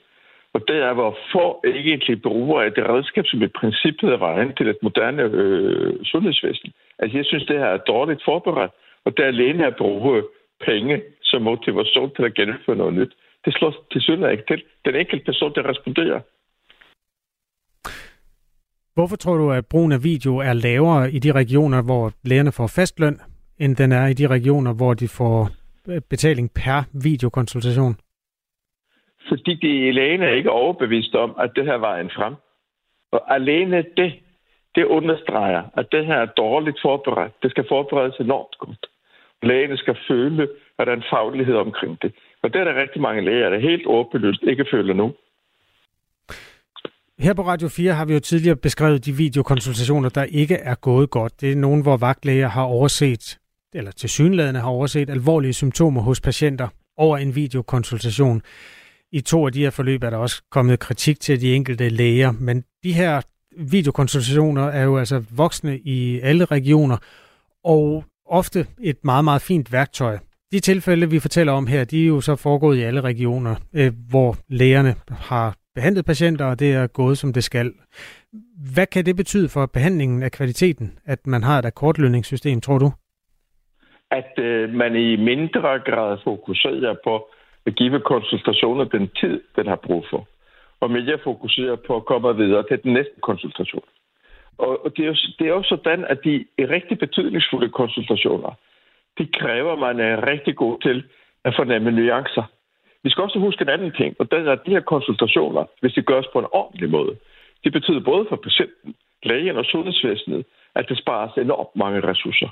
Og 0.53 0.61
det 0.67 0.77
er, 0.87 0.93
hvor 0.93 1.17
få 1.33 1.61
egentlig 1.65 2.21
bruger 2.21 2.61
af 2.61 2.71
det 2.73 2.89
redskab, 2.89 3.25
som 3.27 3.41
i 3.41 3.47
princippet 3.47 4.09
er 4.13 4.17
vejen 4.17 4.55
til 4.57 4.67
et 4.67 4.77
moderne 4.81 5.23
øh, 5.23 5.93
sundhedsvæsen. 6.03 6.71
Altså, 6.99 7.17
jeg 7.17 7.25
synes, 7.25 7.45
det 7.45 7.59
her 7.59 7.65
er 7.65 7.77
dårligt 7.77 8.21
forberedt. 8.25 8.71
Og 9.05 9.17
det 9.17 9.23
er 9.23 9.27
alene 9.27 9.67
at 9.67 9.75
bruge 9.75 10.23
penge 10.65 11.01
som 11.23 11.41
motivation 11.41 12.11
til 12.15 12.23
at 12.23 12.33
gennemføre 12.33 12.75
noget 12.75 12.93
nyt. 12.93 13.13
Det 13.45 13.53
slår 13.53 13.73
til 13.91 14.01
synligheden 14.01 14.31
ikke 14.37 14.47
til. 14.47 14.63
Den 14.85 14.95
enkelte 14.95 15.25
person, 15.25 15.53
der 15.55 15.69
responderer. 15.69 16.21
Hvorfor 18.93 19.15
tror 19.15 19.37
du, 19.37 19.51
at 19.51 19.65
brugen 19.65 19.91
af 19.91 20.03
video 20.03 20.37
er 20.37 20.53
lavere 20.53 21.11
i 21.11 21.19
de 21.19 21.31
regioner, 21.31 21.81
hvor 21.83 22.11
lægerne 22.23 22.51
får 22.51 22.67
fast 22.67 22.99
løn, 22.99 23.19
end 23.59 23.75
den 23.75 23.91
er 23.91 24.07
i 24.07 24.13
de 24.13 24.27
regioner, 24.27 24.73
hvor 24.73 24.93
de 24.93 25.07
får 25.07 25.49
øh, 25.87 26.01
betaling 26.09 26.51
per 26.53 26.83
videokonsultation? 27.03 27.95
Fordi 29.29 29.53
de 29.55 29.91
lægerne 29.91 30.25
er 30.25 30.33
ikke 30.33 30.49
overbevist 30.49 31.15
om, 31.15 31.35
at 31.39 31.51
det 31.55 31.65
her 31.65 31.75
var 31.75 31.97
en 31.97 32.09
frem. 32.09 32.35
Og 33.11 33.35
alene 33.35 33.85
det, 33.97 34.13
det 34.75 34.85
understreger, 34.85 35.63
at 35.77 35.87
det 35.91 36.05
her 36.05 36.15
er 36.15 36.25
dårligt 36.25 36.79
forberedt. 36.81 37.33
Det 37.43 37.51
skal 37.51 37.65
forberedes 37.67 38.15
enormt 38.19 38.57
godt. 38.59 38.85
Lægerne 39.43 39.77
skal 39.77 39.97
føle, 40.07 40.43
at 40.79 40.87
der 40.87 40.93
er 40.93 40.97
en 40.97 41.11
faglighed 41.13 41.55
omkring 41.55 42.01
det. 42.01 42.13
Og 42.43 42.53
det 42.53 42.59
er 42.61 42.63
der 42.63 42.81
rigtig 42.81 43.01
mange 43.01 43.21
læger, 43.21 43.49
der 43.49 43.59
helt 43.59 43.87
åbenlyst 43.87 44.43
ikke 44.43 44.65
føler 44.71 44.93
nu. 44.93 45.13
Her 47.19 47.33
på 47.33 47.41
Radio 47.41 47.67
4 47.67 47.93
har 47.93 48.05
vi 48.05 48.13
jo 48.13 48.19
tidligere 48.19 48.55
beskrevet 48.55 49.05
de 49.05 49.13
videokonsultationer, 49.13 50.09
der 50.09 50.23
ikke 50.23 50.55
er 50.55 50.75
gået 50.75 51.09
godt. 51.09 51.41
Det 51.41 51.51
er 51.51 51.55
nogen, 51.55 51.81
hvor 51.81 51.97
vagtlæger 51.97 52.47
har 52.47 52.63
overset, 52.63 53.39
eller 53.73 53.91
til 53.91 54.09
synlædende 54.09 54.59
har 54.59 54.69
overset 54.69 55.09
alvorlige 55.09 55.53
symptomer 55.53 56.01
hos 56.01 56.21
patienter 56.21 56.67
over 56.97 57.17
en 57.17 57.35
videokonsultation. 57.35 58.41
I 59.11 59.21
to 59.21 59.45
af 59.45 59.51
de 59.51 59.59
her 59.59 59.69
forløb 59.69 60.03
er 60.03 60.09
der 60.09 60.17
også 60.17 60.43
kommet 60.51 60.79
kritik 60.79 61.19
til 61.19 61.41
de 61.41 61.55
enkelte 61.55 61.89
læger, 61.89 62.31
men 62.31 62.63
de 62.83 62.93
her 62.93 63.21
videokonsultationer 63.57 64.63
er 64.63 64.83
jo 64.83 64.97
altså 64.97 65.23
voksne 65.35 65.79
i 65.79 66.19
alle 66.19 66.45
regioner, 66.45 66.97
og 67.63 68.05
ofte 68.25 68.67
et 68.81 68.97
meget, 69.03 69.23
meget 69.23 69.41
fint 69.41 69.71
værktøj. 69.71 70.17
De 70.51 70.59
tilfælde, 70.59 71.09
vi 71.09 71.19
fortæller 71.19 71.53
om 71.53 71.67
her, 71.67 71.83
de 71.83 72.03
er 72.03 72.07
jo 72.07 72.21
så 72.21 72.35
foregået 72.35 72.77
i 72.77 72.81
alle 72.81 73.01
regioner, 73.01 73.55
øh, 73.75 73.91
hvor 74.11 74.35
lægerne 74.49 74.93
har 75.31 75.55
behandlet 75.75 76.05
patienter, 76.05 76.45
og 76.45 76.59
det 76.59 76.73
er 76.73 76.87
gået, 76.87 77.17
som 77.17 77.33
det 77.33 77.43
skal. 77.43 77.73
Hvad 78.75 78.85
kan 78.85 79.05
det 79.05 79.15
betyde 79.15 79.49
for 79.49 79.65
behandlingen 79.65 80.23
af 80.23 80.31
kvaliteten, 80.31 80.99
at 81.05 81.19
man 81.27 81.43
har 81.43 81.59
et 81.59 81.65
akkordlønningssystem, 81.65 82.61
tror 82.61 82.77
du? 82.77 82.89
At 84.11 84.33
øh, 84.39 84.69
man 84.69 84.95
i 84.95 85.15
mindre 85.15 85.79
grad 85.89 86.17
fokuserer 86.23 86.95
på 87.03 87.27
at 87.65 87.75
give 87.75 87.99
konsultationer 87.99 88.83
den 88.83 89.09
tid, 89.19 89.41
den 89.55 89.67
har 89.67 89.79
brug 89.85 90.05
for. 90.09 90.27
Og 90.79 90.91
mere 90.91 91.19
fokuserer 91.23 91.75
på 91.87 91.95
at 91.95 92.05
komme 92.05 92.35
videre 92.35 92.63
til 92.67 92.83
den 92.83 92.93
næste 92.93 93.17
konsultation. 93.21 93.83
Og 94.57 94.93
det 94.97 95.03
er, 95.03 95.07
jo, 95.07 95.15
det 95.39 95.45
er 95.47 95.55
jo 95.59 95.63
sådan, 95.63 96.05
at 96.05 96.19
de 96.23 96.45
rigtig 96.59 96.99
betydningsfulde 96.99 97.69
konsultationer, 97.69 98.55
de 99.17 99.27
kræver, 99.39 99.75
man 99.75 99.99
er 99.99 100.27
rigtig 100.27 100.55
god 100.55 100.81
til 100.81 101.03
at 101.45 101.53
fornemme 101.55 101.91
nuancer. 101.91 102.43
Vi 103.03 103.09
skal 103.09 103.23
også 103.23 103.39
huske 103.39 103.61
en 103.61 103.69
anden 103.69 103.91
ting, 103.91 104.15
og 104.19 104.31
det 104.31 104.39
er, 104.39 104.51
at 104.51 104.65
de 104.65 104.71
her 104.71 104.79
konsultationer, 104.79 105.63
hvis 105.81 105.93
de 105.93 106.01
gøres 106.01 106.27
på 106.33 106.39
en 106.39 106.47
ordentlig 106.51 106.89
måde, 106.89 107.15
det 107.63 107.73
betyder 107.73 107.99
både 107.99 108.25
for 108.29 108.35
patienten, 108.35 108.95
lægen 109.23 109.57
og 109.57 109.65
sundhedsvæsenet, 109.65 110.45
at 110.75 110.85
det 110.89 110.97
spares 110.97 111.31
enormt 111.37 111.75
mange 111.75 111.99
ressourcer. 112.09 112.49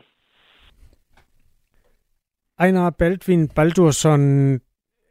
Ejnar 2.59 2.89
Baldvin 2.99 3.49
Baldursson, 3.55 4.53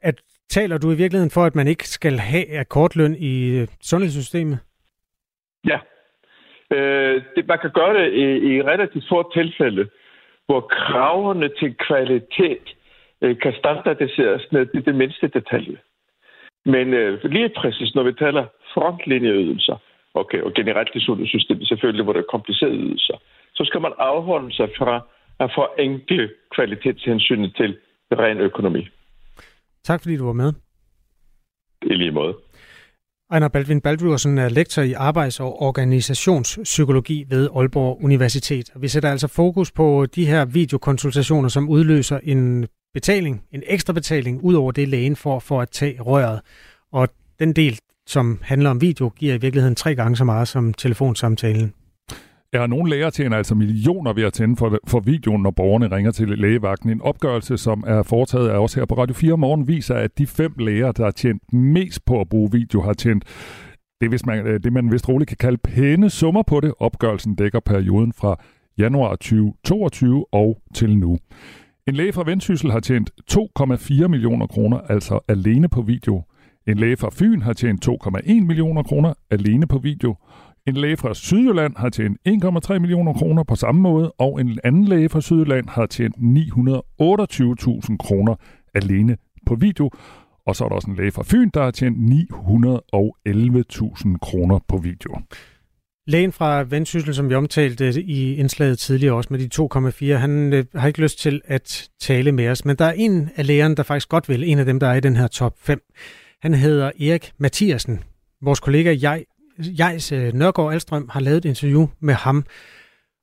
at 0.02 0.20
taler 0.48 0.78
du 0.78 0.90
i 0.90 0.96
virkeligheden 0.96 1.30
for, 1.30 1.44
at 1.44 1.54
man 1.54 1.68
ikke 1.68 1.88
skal 1.88 2.18
have 2.18 2.58
akkordløn 2.58 3.14
i 3.14 3.58
øh, 3.58 3.68
sundhedssystemet? 3.80 4.58
Ja. 5.64 5.78
Øh, 6.76 7.22
det, 7.36 7.46
man 7.48 7.58
kan 7.58 7.70
gøre 7.70 7.94
det 7.98 8.12
i, 8.12 8.24
i 8.50 8.62
relativt 8.62 9.04
få 9.08 9.32
tilfælde, 9.32 9.88
hvor 10.48 10.60
kravene 10.60 11.48
til 11.60 11.70
kvalitet 11.86 12.66
øh, 13.22 13.38
kan 13.42 13.52
standardiseres 13.62 14.42
ned 14.52 14.66
i 14.74 14.80
det 14.80 14.94
mindste 14.94 15.28
detalje. 15.28 15.78
Men 16.64 16.86
øh, 16.94 17.24
lige 17.24 17.50
præcis, 17.56 17.94
når 17.94 18.02
vi 18.02 18.12
taler 18.12 18.44
frontlinjeydelser, 18.74 19.76
okay, 20.14 20.40
og 20.40 20.52
generelt 20.52 20.90
i 20.94 21.00
sundhedssystemet 21.00 21.68
selvfølgelig, 21.68 22.04
hvor 22.04 22.12
der 22.12 22.20
er 22.20 22.34
komplicerede 22.34 22.76
ydelser, 22.76 23.16
så 23.54 23.64
skal 23.64 23.80
man 23.80 23.92
afholde 23.98 24.54
sig 24.54 24.68
fra 24.78 25.06
at 25.40 25.50
forenkle 25.54 26.30
kvalitetshensyn 26.54 27.50
til 27.50 27.78
ren 28.12 28.38
økonomi. 28.38 28.88
Tak 29.84 30.00
fordi 30.02 30.16
du 30.16 30.26
var 30.26 30.32
med. 30.32 30.52
I 31.82 31.94
lige 31.94 32.10
måde. 32.10 32.34
Ejner 33.30 33.48
Baldvin 33.48 33.80
Baldvigersen 33.80 34.38
er 34.38 34.48
lektor 34.48 34.82
i 34.82 34.92
arbejds- 34.92 35.40
og 35.40 35.62
organisationspsykologi 35.62 37.24
ved 37.28 37.48
Aalborg 37.56 38.04
Universitet. 38.04 38.70
Vi 38.76 38.88
sætter 38.88 39.10
altså 39.10 39.26
fokus 39.26 39.72
på 39.72 40.06
de 40.06 40.26
her 40.26 40.44
videokonsultationer, 40.44 41.48
som 41.48 41.68
udløser 41.68 42.20
en 42.22 42.66
betaling, 42.94 43.42
en 43.52 43.62
ekstra 43.66 43.92
betaling, 43.92 44.44
ud 44.44 44.54
over 44.54 44.72
det 44.72 44.88
lægen 44.88 45.16
får 45.16 45.38
for 45.38 45.60
at 45.60 45.70
tage 45.70 46.00
røret. 46.00 46.40
Og 46.92 47.08
den 47.38 47.52
del, 47.52 47.78
som 48.06 48.38
handler 48.42 48.70
om 48.70 48.80
video, 48.80 49.08
giver 49.08 49.34
i 49.34 49.38
virkeligheden 49.38 49.74
tre 49.74 49.94
gange 49.94 50.16
så 50.16 50.24
meget 50.24 50.48
som 50.48 50.74
telefonsamtalen. 50.74 51.74
Ja, 52.54 52.66
nogle 52.66 52.90
læger 52.90 53.10
tjener 53.10 53.36
altså 53.36 53.54
millioner 53.54 54.12
ved 54.12 54.22
at 54.22 54.32
tænde 54.32 54.56
for, 54.56 54.78
for 54.86 55.00
videoen, 55.00 55.42
når 55.42 55.50
borgerne 55.50 55.96
ringer 55.96 56.10
til 56.10 56.28
lægevagten. 56.28 56.90
En 56.90 57.02
opgørelse, 57.02 57.56
som 57.56 57.84
er 57.86 58.02
foretaget 58.02 58.48
af 58.48 58.58
os 58.58 58.74
her 58.74 58.84
på 58.84 58.94
Radio 58.94 59.14
4 59.14 59.36
morgen, 59.36 59.68
viser, 59.68 59.94
at 59.94 60.18
de 60.18 60.26
fem 60.26 60.54
læger, 60.58 60.92
der 60.92 61.04
har 61.04 61.10
tjent 61.10 61.52
mest 61.52 62.04
på 62.04 62.20
at 62.20 62.28
bruge 62.28 62.52
video, 62.52 62.80
har 62.80 62.92
tjent 62.92 63.24
det, 64.00 64.08
hvis 64.08 64.26
man, 64.26 64.46
øh, 64.46 64.60
det, 64.62 64.72
man 64.72 64.92
vist 64.92 65.08
roligt 65.08 65.28
kan 65.28 65.36
kalde 65.36 65.58
pæne 65.58 66.10
summer 66.10 66.42
på 66.42 66.60
det. 66.60 66.74
Opgørelsen 66.78 67.34
dækker 67.34 67.60
perioden 67.60 68.12
fra 68.12 68.40
januar 68.78 69.10
2022 69.10 70.26
og 70.32 70.62
til 70.74 70.98
nu. 70.98 71.18
En 71.86 71.94
læge 71.94 72.12
fra 72.12 72.22
Vendsyssel 72.26 72.70
har 72.70 72.80
tjent 72.80 73.10
2,4 73.32 74.08
millioner 74.08 74.46
kroner, 74.46 74.78
altså 74.78 75.20
alene 75.28 75.68
på 75.68 75.82
video. 75.82 76.22
En 76.66 76.78
læge 76.78 76.96
fra 76.96 77.10
Fyn 77.12 77.42
har 77.42 77.52
tjent 77.52 77.88
2,1 77.88 78.32
millioner 78.40 78.82
kroner 78.82 79.14
alene 79.30 79.66
på 79.66 79.78
video. 79.78 80.16
En 80.68 80.74
læge 80.74 80.96
fra 80.96 81.14
Sydjylland 81.14 81.76
har 81.76 81.88
tjent 81.88 82.18
1,3 82.28 82.78
millioner 82.78 83.12
kroner 83.12 83.42
på 83.42 83.56
samme 83.56 83.80
måde, 83.80 84.12
og 84.12 84.40
en 84.40 84.58
anden 84.64 84.84
læge 84.84 85.08
fra 85.08 85.20
Sydjylland 85.20 85.68
har 85.68 85.86
tjent 85.86 86.16
928.000 86.16 87.96
kroner 87.96 88.34
alene 88.74 89.16
på 89.46 89.54
video. 89.54 89.90
Og 90.46 90.56
så 90.56 90.64
er 90.64 90.68
der 90.68 90.76
også 90.76 90.90
en 90.90 90.96
læge 90.96 91.12
fra 91.12 91.22
Fyn, 91.26 91.50
der 91.54 91.62
har 91.62 91.70
tjent 91.70 91.96
911.000 91.96 94.18
kroner 94.18 94.58
på 94.68 94.78
video. 94.78 95.20
Lægen 96.06 96.32
fra 96.32 96.62
Vendsyssel, 96.62 97.14
som 97.14 97.30
vi 97.30 97.34
omtalte 97.34 98.02
i 98.02 98.34
indslaget 98.34 98.78
tidligere 98.78 99.14
også 99.14 99.28
med 99.30 99.38
de 99.38 100.14
2,4, 100.14 100.18
han 100.18 100.52
øh, 100.52 100.64
har 100.74 100.88
ikke 100.88 101.02
lyst 101.02 101.18
til 101.18 101.40
at 101.44 101.88
tale 102.00 102.32
med 102.32 102.48
os. 102.48 102.64
Men 102.64 102.76
der 102.76 102.84
er 102.84 102.94
en 102.96 103.30
af 103.36 103.46
lægerne, 103.46 103.74
der 103.74 103.82
faktisk 103.82 104.08
godt 104.08 104.28
vil, 104.28 104.44
en 104.44 104.58
af 104.58 104.64
dem, 104.64 104.80
der 104.80 104.86
er 104.86 104.94
i 104.94 105.00
den 105.00 105.16
her 105.16 105.26
top 105.26 105.54
5. 105.58 105.80
Han 106.42 106.54
hedder 106.54 106.86
Erik 106.86 107.32
Mathiasen. 107.38 108.00
Vores 108.42 108.60
kollega 108.60 108.96
jeg, 109.02 109.24
Jejs 109.78 110.12
øh, 110.12 110.32
Nørgaard 110.32 110.72
Alstrøm 110.72 111.08
har 111.08 111.20
lavet 111.20 111.36
et 111.36 111.44
interview 111.44 111.86
med 112.00 112.14
ham. 112.14 112.44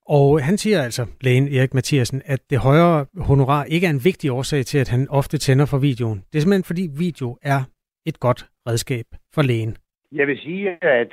Og 0.07 0.43
han 0.43 0.57
siger 0.57 0.81
altså, 0.81 1.05
lægen 1.21 1.47
Erik 1.47 1.73
Mathiasen, 1.73 2.21
at 2.25 2.49
det 2.49 2.59
højere 2.59 3.05
honorar 3.17 3.63
ikke 3.63 3.87
er 3.87 3.91
en 3.91 4.03
vigtig 4.03 4.31
årsag 4.31 4.65
til, 4.65 4.77
at 4.77 4.89
han 4.89 5.07
ofte 5.09 5.37
tænder 5.37 5.65
for 5.65 5.77
videoen. 5.77 6.23
Det 6.29 6.35
er 6.37 6.41
simpelthen 6.41 6.63
fordi 6.63 6.89
video 6.97 7.37
er 7.41 7.61
et 8.05 8.19
godt 8.19 8.45
redskab 8.67 9.05
for 9.33 9.41
lægen. 9.41 9.77
Jeg 10.11 10.27
vil 10.27 10.39
sige, 10.39 10.83
at 10.83 11.07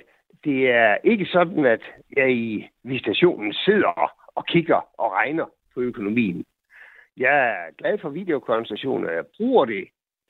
det 0.45 0.71
er 0.71 0.97
ikke 1.05 1.27
sådan, 1.27 1.65
at 1.65 1.81
jeg 2.17 2.33
i 2.33 2.69
visitationen 2.85 3.53
sidder 3.53 4.11
og 4.35 4.47
kigger 4.47 4.81
og 4.99 5.13
regner 5.13 5.47
på 5.75 5.81
økonomien. 5.81 6.45
Jeg 7.17 7.49
er 7.49 7.75
glad 7.79 7.99
for 7.99 8.09
videokonsultationer. 8.09 9.11
Jeg 9.11 9.25
bruger 9.37 9.65
det, 9.65 9.89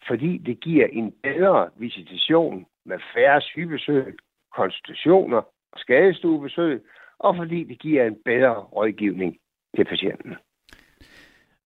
fordi 0.09 0.39
det 0.39 0.61
giver 0.61 0.87
en 0.87 1.13
bedre 1.23 1.71
visitation 1.77 2.67
med 2.85 2.99
færre 3.15 3.41
sygebesøg, 3.41 4.17
konsultationer 4.57 5.43
og 5.73 5.79
skadestuebesøg, 5.79 6.83
og 7.19 7.37
fordi 7.37 7.65
det 7.65 7.79
giver 7.79 8.07
en 8.07 8.17
bedre 8.25 8.55
rådgivning 8.55 9.37
til 9.77 9.85
patienten. 9.85 10.37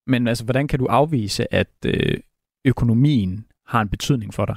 Men 0.07 0.29
altså, 0.29 0.45
hvordan 0.45 0.69
kan 0.69 0.79
du 0.79 0.87
afvise, 0.87 1.55
at 1.55 1.75
øh, 1.87 2.21
økonomien 2.65 3.47
har 3.67 3.81
en 3.81 3.89
betydning 3.89 4.35
for 4.35 4.45
dig? 4.45 4.57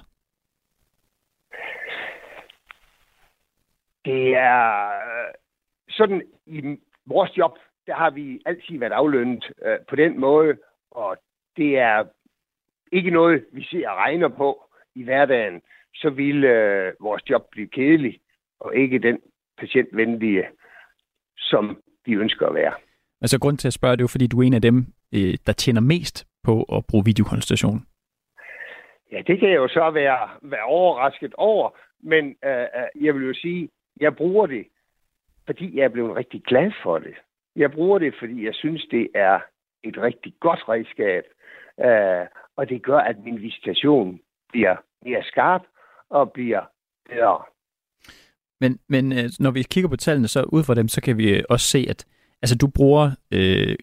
Det 4.06 4.36
er 4.36 4.88
øh, 4.88 5.34
sådan, 5.90 6.22
i 6.46 6.78
vores 7.06 7.38
job, 7.38 7.58
der 7.88 7.96
har 7.96 8.10
vi 8.10 8.42
altid 8.46 8.80
været 8.80 8.92
aflønnet 8.92 9.52
øh, 9.66 9.78
på 9.90 9.96
den 9.96 10.20
måde, 10.20 10.58
og 10.92 11.18
det 11.58 11.78
er 11.78 12.06
ikke 12.92 13.12
noget, 13.12 13.46
vi 13.52 13.64
ser 13.64 13.90
og 13.90 13.98
regner 13.98 14.28
på 14.28 14.70
i 14.96 15.04
hverdagen, 15.04 15.62
så 16.02 16.10
vil 16.10 16.43
øh, 16.43 16.93
vores 17.00 17.30
job 17.30 17.41
blive 17.52 17.68
kedelig, 17.68 18.20
og 18.60 18.76
ikke 18.76 19.00
den 19.00 19.18
patientvenlige, 19.58 20.43
som 21.38 21.82
de 22.06 22.14
ønsker 22.14 22.47
at 22.47 22.56
være. 22.56 22.74
Altså 23.22 23.39
grund 23.39 23.58
til 23.58 23.68
at 23.68 23.74
spørge, 23.74 23.91
det 23.91 24.02
er 24.02 24.04
jo 24.04 24.16
fordi, 24.16 24.28
du 24.28 24.39
er 24.39 24.47
en 24.47 24.54
af 24.54 24.62
dem, 24.62 24.78
øh, 25.16 25.34
der 25.45 25.54
tjener 25.54 25.82
mest 25.82 26.28
på 26.43 26.64
at 26.64 26.86
bruge 26.89 27.06
videokonsultation. 27.06 27.80
Ja, 29.12 29.22
det 29.28 29.39
kan 29.39 29.50
jeg 29.50 29.56
jo 29.56 29.68
så 29.68 29.91
være, 29.91 30.30
være 30.41 30.64
overrasket 30.64 31.34
over, 31.38 31.70
men 32.04 32.36
øh, 32.45 32.62
øh 32.62 33.06
jeg 33.06 33.16
vil 33.16 33.28
jo 33.28 33.34
sige, 33.34 33.70
jeg 34.00 34.16
bruger 34.16 34.45
det, 34.47 34.68
fordi 35.45 35.78
jeg 35.78 35.84
er 35.84 35.89
blevet 35.89 36.16
rigtig 36.16 36.43
glad 36.43 36.72
for 36.84 37.00
det. 37.00 37.16
Jeg 37.56 37.72
bruger 37.72 38.00
det, 38.00 38.16
fordi 38.20 38.45
jeg 38.45 38.56
synes, 38.56 38.86
det 38.91 39.08
er 39.16 39.39
et 39.84 39.97
rigtig 39.97 40.34
godt 40.39 40.70
redskab, 40.70 41.24
øh, 41.86 42.28
og 42.56 42.70
det 42.70 42.84
gør, 42.84 42.97
at 42.97 43.16
min 43.26 43.41
visitation 43.41 44.20
bliver 44.50 44.76
mere 45.06 45.24
skarp 45.24 45.62
og 46.10 46.32
bliver 46.32 46.62
bedre. 47.10 47.43
Men, 48.62 48.80
men 48.89 49.12
øh, 49.12 49.30
når 49.39 49.51
vi 49.51 49.64
kigger 49.64 49.89
på 49.89 49.95
tallene, 49.95 50.28
så 50.28 50.43
ud 50.43 50.64
fra 50.64 50.76
dem, 50.76 50.88
så 50.88 51.01
kan 51.01 51.18
vi 51.18 51.43
også 51.49 51.66
se, 51.66 51.86
at 51.89 52.05
altså, 52.41 52.55
du 52.57 52.68
bruger 52.68 53.12
øh, 53.34 53.76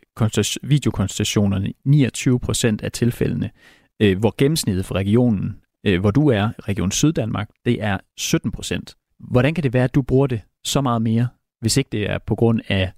videokonsultationerne 0.63 1.73
29 1.85 2.41
procent 2.41 2.83
af 2.83 2.93
tilfældene, 2.93 3.51
øh, 4.03 4.19
hvor 4.19 4.35
gennemsnittet 4.39 4.85
for 4.85 4.95
regionen, 4.95 5.63
øh, 5.87 6.01
hvor 6.01 6.11
du 6.11 6.29
er, 6.29 6.69
Region 6.69 6.91
Syddanmark, 6.91 7.49
det 7.65 7.83
er 7.83 7.99
17 8.17 8.53
procent. 8.53 8.97
Hvordan 9.19 9.55
kan 9.55 9.65
det 9.65 9.75
være, 9.75 9.85
at 9.85 9.95
du 9.95 10.03
bruger 10.03 10.27
det 10.27 10.43
så 10.65 10.81
meget 10.81 11.03
mere, 11.03 11.29
hvis 11.61 11.77
ikke 11.77 11.91
det 11.93 12.11
er 12.11 12.19
på 12.19 12.35
grund 12.35 12.61
af 12.69 12.93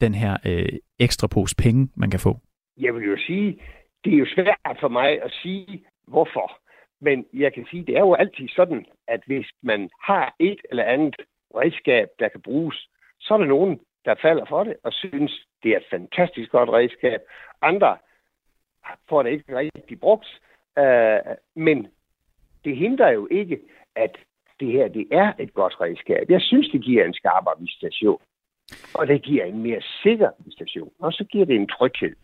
den 0.00 0.14
her 0.14 0.36
øh, 0.46 0.68
ekstra 0.98 1.26
pose 1.26 1.56
penge, 1.56 1.88
man 1.96 2.10
kan 2.10 2.20
få? 2.20 2.40
Jeg 2.76 2.94
vil 2.94 3.04
jo 3.04 3.16
sige, 3.26 3.60
det 4.04 4.14
er 4.14 4.18
jo 4.18 4.26
svært 4.34 4.76
for 4.80 4.88
mig 4.88 5.22
at 5.22 5.32
sige, 5.42 5.84
hvorfor. 6.08 6.63
Men 7.06 7.26
jeg 7.32 7.52
kan 7.52 7.66
sige, 7.70 7.84
det 7.86 7.96
er 7.96 8.00
jo 8.00 8.14
altid 8.14 8.48
sådan, 8.48 8.86
at 9.08 9.20
hvis 9.26 9.46
man 9.62 9.90
har 10.02 10.34
et 10.38 10.60
eller 10.70 10.84
andet 10.84 11.16
redskab, 11.54 12.08
der 12.18 12.28
kan 12.28 12.40
bruges, 12.40 12.88
så 13.20 13.34
er 13.34 13.38
der 13.38 13.46
nogen, 13.46 13.80
der 14.04 14.14
falder 14.22 14.44
for 14.48 14.64
det 14.64 14.76
og 14.82 14.92
synes, 14.92 15.46
det 15.62 15.70
er 15.72 15.76
et 15.76 15.90
fantastisk 15.90 16.50
godt 16.50 16.70
redskab. 16.70 17.20
Andre 17.62 17.96
får 19.08 19.22
det 19.22 19.30
ikke 19.30 19.56
rigtig 19.56 20.00
brugt. 20.00 20.40
Øh, 20.78 21.18
men 21.54 21.86
det 22.64 22.76
hindrer 22.76 23.10
jo 23.10 23.28
ikke, 23.30 23.58
at 23.96 24.16
det 24.60 24.72
her 24.72 24.88
det 24.88 25.06
er 25.10 25.32
et 25.38 25.54
godt 25.54 25.80
redskab. 25.80 26.30
Jeg 26.30 26.40
synes, 26.40 26.68
det 26.68 26.84
giver 26.84 27.04
en 27.04 27.14
skarpere 27.14 27.54
visitation. 27.58 28.20
Og 28.94 29.06
det 29.06 29.22
giver 29.22 29.44
en 29.44 29.62
mere 29.62 29.82
sikker 30.02 30.30
visitation. 30.38 30.92
Og 30.98 31.12
så 31.12 31.24
giver 31.24 31.44
det 31.44 31.56
en 31.56 31.68
tryghed. 31.68 32.16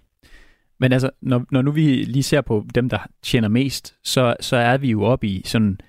Men 0.80 0.92
altså, 0.92 1.10
når, 1.20 1.44
når 1.50 1.62
nu 1.62 1.70
vi 1.70 1.80
lige 1.80 2.22
ser 2.22 2.40
på 2.40 2.64
dem, 2.74 2.88
der 2.88 2.98
tjener 3.22 3.48
mest, 3.48 3.96
så, 4.04 4.36
så 4.40 4.56
er 4.56 4.78
vi 4.78 4.90
jo 4.90 5.02
oppe 5.02 5.26
i 5.26 5.42
sådan 5.44 5.80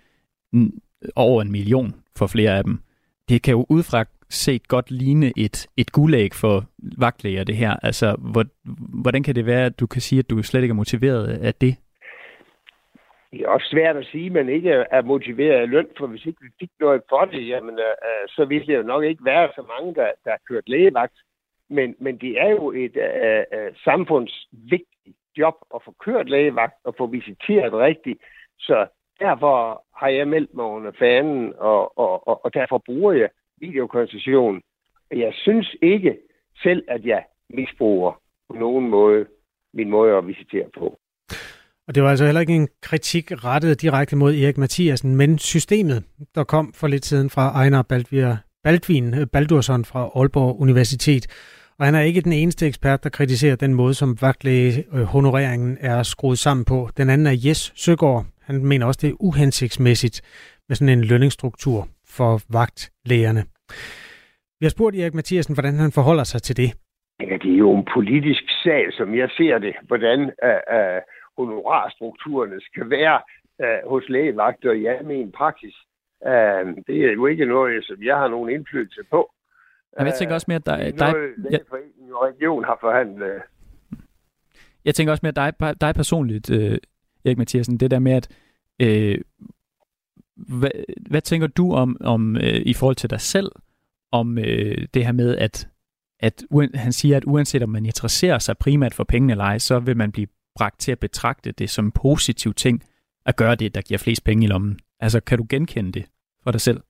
over 1.15 1.41
en 1.41 1.51
million 1.51 1.95
for 2.17 2.27
flere 2.27 2.57
af 2.57 2.63
dem. 2.63 2.79
Det 3.29 3.43
kan 3.43 3.51
jo 3.51 3.65
udefra 3.69 4.05
set 4.29 4.67
godt 4.67 4.91
ligne 4.91 5.31
et, 5.37 5.67
et 5.77 5.91
guldæg 5.91 6.33
for 6.33 6.63
vagtlæger, 6.99 7.43
det 7.43 7.55
her. 7.55 7.75
Altså, 7.83 8.15
hvor, 8.31 8.45
hvordan 9.01 9.23
kan 9.23 9.35
det 9.35 9.45
være, 9.45 9.65
at 9.65 9.79
du 9.79 9.87
kan 9.87 10.01
sige, 10.01 10.19
at 10.19 10.29
du 10.29 10.43
slet 10.43 10.61
ikke 10.61 10.73
er 10.73 10.83
motiveret 10.83 11.27
af 11.27 11.53
det? 11.53 11.75
Det 13.31 13.41
er 13.41 13.47
også 13.47 13.67
svært 13.71 13.97
at 13.97 14.05
sige, 14.11 14.25
at 14.25 14.31
man 14.31 14.49
ikke 14.49 14.69
er 14.69 15.01
motiveret 15.01 15.61
af 15.61 15.69
løn, 15.69 15.87
for 15.97 16.07
hvis 16.07 16.25
ikke 16.25 16.41
vi 16.41 16.49
fik 16.59 16.69
noget 16.79 17.01
for 17.09 17.25
det, 17.25 17.47
jamen, 17.47 17.79
øh, 17.79 17.95
øh 18.07 18.27
så 18.27 18.45
ville 18.45 18.67
det 18.67 18.77
jo 18.77 18.83
nok 18.83 19.03
ikke 19.03 19.25
være 19.25 19.49
så 19.55 19.63
mange, 19.73 19.95
der, 19.95 20.07
der 20.23 20.31
har 20.31 20.41
kørt 20.47 20.69
lægevagt. 20.69 21.17
Men, 21.72 21.95
men 21.99 22.17
det 22.17 22.41
er 22.41 22.49
jo 22.49 22.72
et 22.72 22.95
øh, 22.95 23.43
øh 23.53 23.72
samfundsvigtigt 23.84 25.17
job 25.38 25.55
at 25.76 25.82
få 25.86 25.95
kørt 26.05 26.30
lægevagt 26.30 26.78
og 26.84 26.95
få 26.97 27.05
visiteret 27.05 27.74
rigtigt. 27.74 28.19
Så 28.59 28.88
derfor 29.19 29.86
har 29.95 30.07
jeg 30.07 30.28
meldt 30.28 30.53
mig 30.53 30.65
under 30.65 30.91
fanen, 30.99 31.53
og, 31.57 31.97
og, 31.97 32.28
og, 32.28 32.45
og 32.45 32.53
derfor 32.53 32.78
bruger 32.86 33.13
jeg 33.13 33.30
videokonstruktion. 33.57 34.61
Jeg 35.11 35.34
synes 35.34 35.76
ikke 35.82 36.17
selv, 36.63 36.84
at 36.88 37.05
jeg 37.05 37.24
misbruger 37.49 38.22
på 38.49 38.55
nogen 38.55 38.89
måde 38.89 39.26
min 39.74 39.89
måde 39.89 40.17
at 40.17 40.28
visitere 40.28 40.69
på. 40.80 40.97
Og 41.88 41.95
det 41.95 42.03
var 42.03 42.09
altså 42.09 42.26
heller 42.26 42.41
ikke 42.41 42.55
en 42.55 42.69
kritik 42.82 43.32
rettet 43.32 43.82
direkte 43.82 44.15
mod 44.15 44.34
Erik 44.34 44.57
Mathiasen, 44.57 45.15
men 45.15 45.39
systemet, 45.39 46.03
der 46.36 46.43
kom 46.43 46.74
for 46.74 46.88
lidt 46.88 47.05
siden 47.05 47.30
fra 47.30 47.51
Ejner 47.51 47.82
Baldvir 47.82 48.36
Baldvin 48.63 49.28
Baldursson 49.34 49.86
fra 49.86 50.09
Aalborg 50.15 50.61
Universitet. 50.61 51.28
Og 51.82 51.88
han 51.88 51.95
er 51.95 52.01
ikke 52.01 52.21
den 52.21 52.34
eneste 52.34 52.67
ekspert, 52.67 53.03
der 53.03 53.09
kritiserer 53.09 53.55
den 53.55 53.73
måde, 53.73 53.93
som 53.93 54.17
vagtlægehonoreringen 54.21 55.71
øh, 55.71 55.89
er 55.89 56.03
skruet 56.03 56.38
sammen 56.38 56.65
på. 56.65 56.89
Den 56.97 57.09
anden 57.09 57.27
er 57.27 57.38
Jes 57.45 57.73
Søgaard. 57.75 58.25
Han 58.47 58.65
mener 58.65 58.86
også, 58.86 58.99
det 59.03 59.09
er 59.09 59.21
uhensigtsmæssigt 59.27 60.17
med 60.67 60.75
sådan 60.75 60.97
en 60.97 61.03
lønningsstruktur 61.03 61.88
for 62.17 62.32
vagtlægerne. 62.57 63.43
Vi 64.59 64.63
har 64.65 64.73
spurgt 64.75 64.95
Erik 64.95 65.13
Mathiasen, 65.13 65.55
hvordan 65.55 65.73
han 65.73 65.91
forholder 65.91 66.23
sig 66.23 66.41
til 66.41 66.57
det. 66.57 66.69
Ja, 67.19 67.36
det 67.43 67.51
er 67.53 67.61
jo 67.65 67.71
en 67.77 67.88
politisk 67.93 68.43
sag, 68.63 68.84
som 68.97 69.15
jeg 69.15 69.29
ser 69.38 69.57
det, 69.57 69.73
hvordan 69.88 70.19
uh, 70.19 70.61
uh, 70.77 70.99
honorarstrukturerne 71.38 72.59
skal 72.69 72.89
være 72.89 73.17
uh, 73.63 73.91
hos 73.91 74.09
lægevagter 74.09 74.71
i 74.71 74.86
almen 74.86 75.32
praksis. 75.32 75.75
Uh, 76.32 76.63
det 76.88 76.97
er 77.07 77.11
jo 77.19 77.25
ikke 77.25 77.45
noget, 77.45 77.86
som 77.86 77.97
jeg 78.03 78.17
har 78.17 78.27
nogen 78.27 78.49
indflydelse 78.49 79.03
på. 79.11 79.32
Jeg 79.99 80.13
tænker 80.19 80.35
også 80.35 80.45
mere, 80.47 80.55
at 80.55 80.65
dig... 80.65 80.93
dig 80.99 81.13
ja. 81.51 81.57
og 82.13 82.23
region 82.23 82.63
har 82.63 82.77
forhandlet. 82.81 83.41
Jeg 84.85 84.95
tænker 84.95 85.11
også 85.11 85.21
mere, 85.23 85.47
at 85.47 85.59
dig, 85.59 85.81
dig 85.81 85.95
personligt, 85.95 86.49
uh, 86.49 86.77
Erik 87.25 87.37
Mathiasen, 87.37 87.77
det 87.77 87.91
der 87.91 87.99
med, 87.99 88.11
at 88.11 88.27
uh, 88.83 89.21
hvad, 90.47 90.71
hvad 91.09 91.21
tænker 91.21 91.47
du 91.47 91.73
om, 91.73 91.97
om 92.01 92.37
øh, 92.37 92.61
i 92.65 92.73
forhold 92.73 92.95
til 92.95 93.09
dig 93.09 93.21
selv, 93.21 93.51
om 94.11 94.37
øh, 94.37 94.87
det 94.93 95.05
her 95.05 95.11
med, 95.11 95.37
at, 95.37 95.67
at 96.19 96.43
han 96.73 96.93
siger, 96.93 97.17
at 97.17 97.23
uanset 97.27 97.63
om 97.63 97.69
man 97.69 97.85
interesserer 97.85 98.39
sig 98.39 98.57
primært 98.57 98.93
for 98.93 99.03
pengene 99.03 99.33
eller 99.33 99.43
ej, 99.43 99.57
så 99.57 99.79
vil 99.79 99.97
man 99.97 100.11
blive 100.11 100.27
bragt 100.55 100.79
til 100.79 100.91
at 100.91 100.99
betragte 100.99 101.51
det 101.51 101.69
som 101.69 101.85
en 101.85 101.91
positiv 101.91 102.53
ting 102.53 102.83
at 103.25 103.35
gøre 103.35 103.55
det, 103.55 103.75
der 103.75 103.81
giver 103.81 103.97
flest 103.97 104.23
penge 104.23 104.43
i 104.43 104.47
lommen. 104.47 104.79
Altså, 104.99 105.19
kan 105.19 105.37
du 105.37 105.45
genkende 105.49 105.91
det 105.91 106.05
for 106.43 106.51
dig 106.51 106.61
selv? 106.61 106.81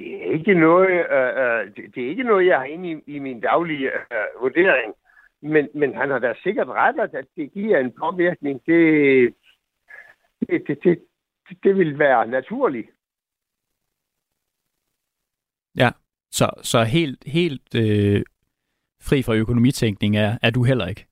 Det 0.00 0.14
er 0.14 0.32
ikke 0.32 0.54
noget, 0.54 0.90
øh, 0.90 1.32
øh, 1.42 1.76
det, 1.76 1.94
det 1.94 2.04
er 2.04 2.08
ikke 2.08 2.22
noget, 2.22 2.46
jeg 2.46 2.58
har 2.58 2.64
inde 2.64 2.90
i, 2.90 3.16
i 3.16 3.18
min 3.18 3.40
daglige 3.40 3.90
øh, 3.92 4.40
vurdering. 4.40 4.94
Men, 5.42 5.68
men 5.74 5.94
han 5.94 6.10
har 6.10 6.18
da 6.18 6.34
sikkert 6.42 6.68
ret, 6.68 7.14
at 7.14 7.26
det 7.36 7.52
giver 7.52 7.78
en 7.78 7.92
påvirkning. 7.92 8.66
Det, 8.66 9.34
det, 10.40 10.68
det, 10.68 10.78
det, 10.84 11.02
det 11.62 11.76
vil 11.76 11.98
være 11.98 12.26
naturligt. 12.26 12.90
Ja, 15.76 15.90
så, 16.30 16.50
så 16.62 16.82
helt, 16.82 17.24
helt 17.26 17.74
øh, 17.74 18.22
fri 19.02 19.22
fra 19.22 19.34
økonomitænkning 19.34 20.16
er, 20.16 20.38
er 20.42 20.50
du 20.50 20.62
heller 20.62 20.86
ikke? 20.86 21.06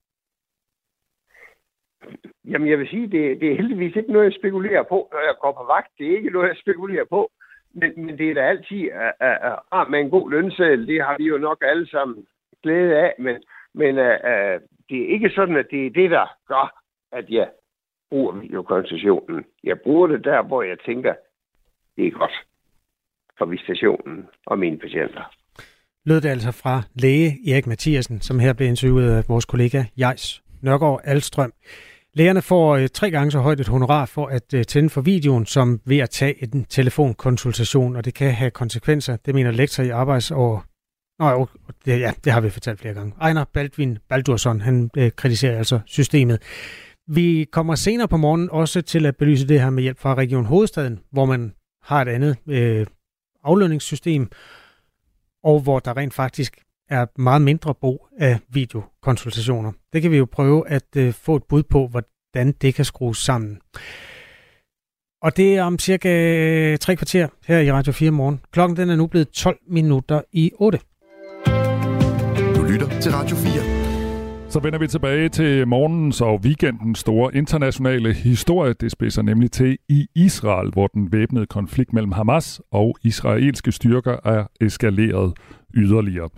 Jamen, 2.45 2.69
jeg 2.69 2.79
vil 2.79 2.89
sige, 2.89 3.07
det, 3.07 3.41
det 3.41 3.51
er 3.51 3.55
heldigvis 3.55 3.95
ikke 3.95 4.11
noget, 4.11 4.25
jeg 4.25 4.39
spekulerer 4.39 4.83
på, 4.83 5.09
når 5.11 5.19
jeg 5.19 5.35
går 5.41 5.51
på 5.51 5.63
vagt. 5.63 5.91
Det 5.97 6.07
er 6.07 6.17
ikke 6.17 6.29
noget, 6.29 6.47
jeg 6.47 6.57
spekulerer 6.57 7.05
på. 7.09 7.31
Men, 7.79 8.05
men 8.05 8.17
det 8.17 8.29
er 8.29 8.33
da 8.33 8.41
altid 8.41 8.89
at, 8.91 9.13
at, 9.19 9.37
at, 9.41 9.51
at 9.51 9.59
ah, 9.71 9.91
med 9.91 9.99
en 9.99 10.09
god 10.09 10.31
lønseddel, 10.31 10.87
Det 10.87 11.03
har 11.03 11.15
vi 11.17 11.23
jo 11.23 11.37
nok 11.37 11.57
alle 11.61 11.87
sammen 11.89 12.25
glæde 12.63 12.95
af. 12.95 13.13
Men, 13.19 13.35
men 13.73 13.97
at, 13.97 14.21
at 14.21 14.61
det 14.89 14.97
er 15.01 15.07
ikke 15.13 15.29
sådan, 15.29 15.55
at 15.55 15.67
det 15.71 15.85
er 15.85 15.89
det, 15.89 16.09
der 16.11 16.27
gør, 16.47 16.81
at 17.11 17.25
jeg 17.29 17.49
bruger 18.09 18.33
videokoncessionen. 18.33 19.45
Jeg 19.63 19.79
bruger 19.79 20.07
det 20.07 20.23
der, 20.23 20.41
hvor 20.41 20.63
jeg 20.63 20.77
tænker, 20.85 21.13
det 21.97 22.07
er 22.07 22.11
godt 22.11 22.45
for 23.37 23.45
visitationen 23.45 24.27
og 24.45 24.59
mine 24.59 24.77
patienter. 24.77 25.35
Lød 26.05 26.21
det 26.21 26.29
altså 26.29 26.51
fra 26.51 26.81
læge 26.95 27.29
Erik 27.51 27.67
Mathiasen, 27.67 28.21
som 28.21 28.39
her 28.39 28.53
blev 28.53 28.67
interviewet 28.67 29.11
af 29.17 29.23
vores 29.27 29.45
kollega 29.45 29.83
Jejs 29.99 30.41
Nørgaard 30.61 31.01
Alstrøm. 31.03 31.53
Lægerne 32.13 32.41
får 32.41 32.75
øh, 32.75 32.87
tre 32.93 33.11
gange 33.11 33.31
så 33.31 33.39
højt 33.39 33.59
et 33.59 33.67
honorar 33.67 34.05
for 34.05 34.27
at 34.27 34.53
øh, 34.53 34.65
tænde 34.65 34.89
for 34.89 35.01
videoen, 35.01 35.45
som 35.45 35.81
ved 35.85 35.97
at 35.97 36.09
tage 36.09 36.43
en 36.43 36.65
telefonkonsultation, 36.65 37.95
og 37.95 38.05
det 38.05 38.13
kan 38.13 38.33
have 38.33 38.51
konsekvenser. 38.51 39.15
Det 39.15 39.35
mener 39.35 39.51
lektor 39.51 39.83
i 39.83 39.89
arbejds- 39.89 40.31
og 40.31 40.63
Nå 41.19 41.29
jo, 41.29 41.47
det, 41.85 41.99
ja, 41.99 42.13
det 42.23 42.33
har 42.33 42.41
vi 42.41 42.49
fortalt 42.49 42.79
flere 42.79 42.93
gange. 42.93 43.13
Ejner 43.21 43.45
Baldvin 43.53 43.97
Baldursson, 44.09 44.61
han 44.61 44.89
øh, 44.97 45.11
kritiserer 45.11 45.57
altså 45.57 45.79
systemet. 45.85 46.41
Vi 47.07 47.47
kommer 47.51 47.75
senere 47.75 48.07
på 48.07 48.17
morgenen 48.17 48.49
også 48.49 48.81
til 48.81 49.05
at 49.05 49.17
belyse 49.17 49.47
det 49.47 49.61
her 49.61 49.69
med 49.69 49.83
hjælp 49.83 49.99
fra 49.99 50.15
Region 50.15 50.45
Hovedstaden, 50.45 50.99
hvor 51.11 51.25
man 51.25 51.53
har 51.83 52.01
et 52.01 52.07
andet 52.07 52.37
øh, 52.47 52.87
aflønningssystem, 53.43 54.31
og 55.43 55.59
hvor 55.59 55.79
der 55.79 55.97
rent 55.97 56.13
faktisk 56.13 56.57
er 56.89 57.05
meget 57.21 57.41
mindre 57.41 57.73
brug 57.73 58.07
af 58.19 58.39
videokonsultationer. 58.49 59.71
Det 59.93 60.01
kan 60.01 60.11
vi 60.11 60.17
jo 60.17 60.27
prøve 60.31 60.69
at 60.69 60.95
øh, 60.97 61.13
få 61.13 61.35
et 61.35 61.43
bud 61.43 61.63
på, 61.63 61.87
hvordan 61.87 62.51
det 62.61 62.75
kan 62.75 62.85
skrues 62.85 63.17
sammen. 63.17 63.59
Og 65.21 65.37
det 65.37 65.57
er 65.57 65.63
om 65.63 65.79
cirka 65.79 66.77
tre 66.77 66.95
kvarter 66.95 67.27
her 67.47 67.59
i 67.59 67.71
Radio 67.71 67.93
4 67.93 68.11
morgen. 68.11 68.41
Klokken 68.51 68.77
den 68.77 68.89
er 68.89 68.95
nu 68.95 69.07
blevet 69.07 69.29
12 69.29 69.57
minutter 69.67 70.21
i 70.31 70.51
8. 70.55 70.79
Du 72.55 72.63
lytter 72.63 72.99
til 73.01 73.11
Radio 73.11 73.35
4. 73.35 73.79
Så 74.49 74.59
vender 74.59 74.79
vi 74.79 74.87
tilbage 74.87 75.29
til 75.29 75.67
morgens 75.67 76.21
og 76.21 76.39
weekendens 76.43 76.99
store 76.99 77.35
internationale 77.35 78.13
historie. 78.13 78.73
Det 78.73 78.91
spidser 78.91 79.21
nemlig 79.21 79.51
til 79.51 79.77
i 79.89 80.07
Israel, 80.15 80.69
hvor 80.71 80.87
den 80.87 81.11
væbnede 81.11 81.45
konflikt 81.45 81.93
mellem 81.93 82.11
Hamas 82.11 82.61
og 82.71 82.97
israelske 83.03 83.71
styrker 83.71 84.17
er 84.25 84.45
eskaleret 84.61 85.33
yderligere. 85.75 86.29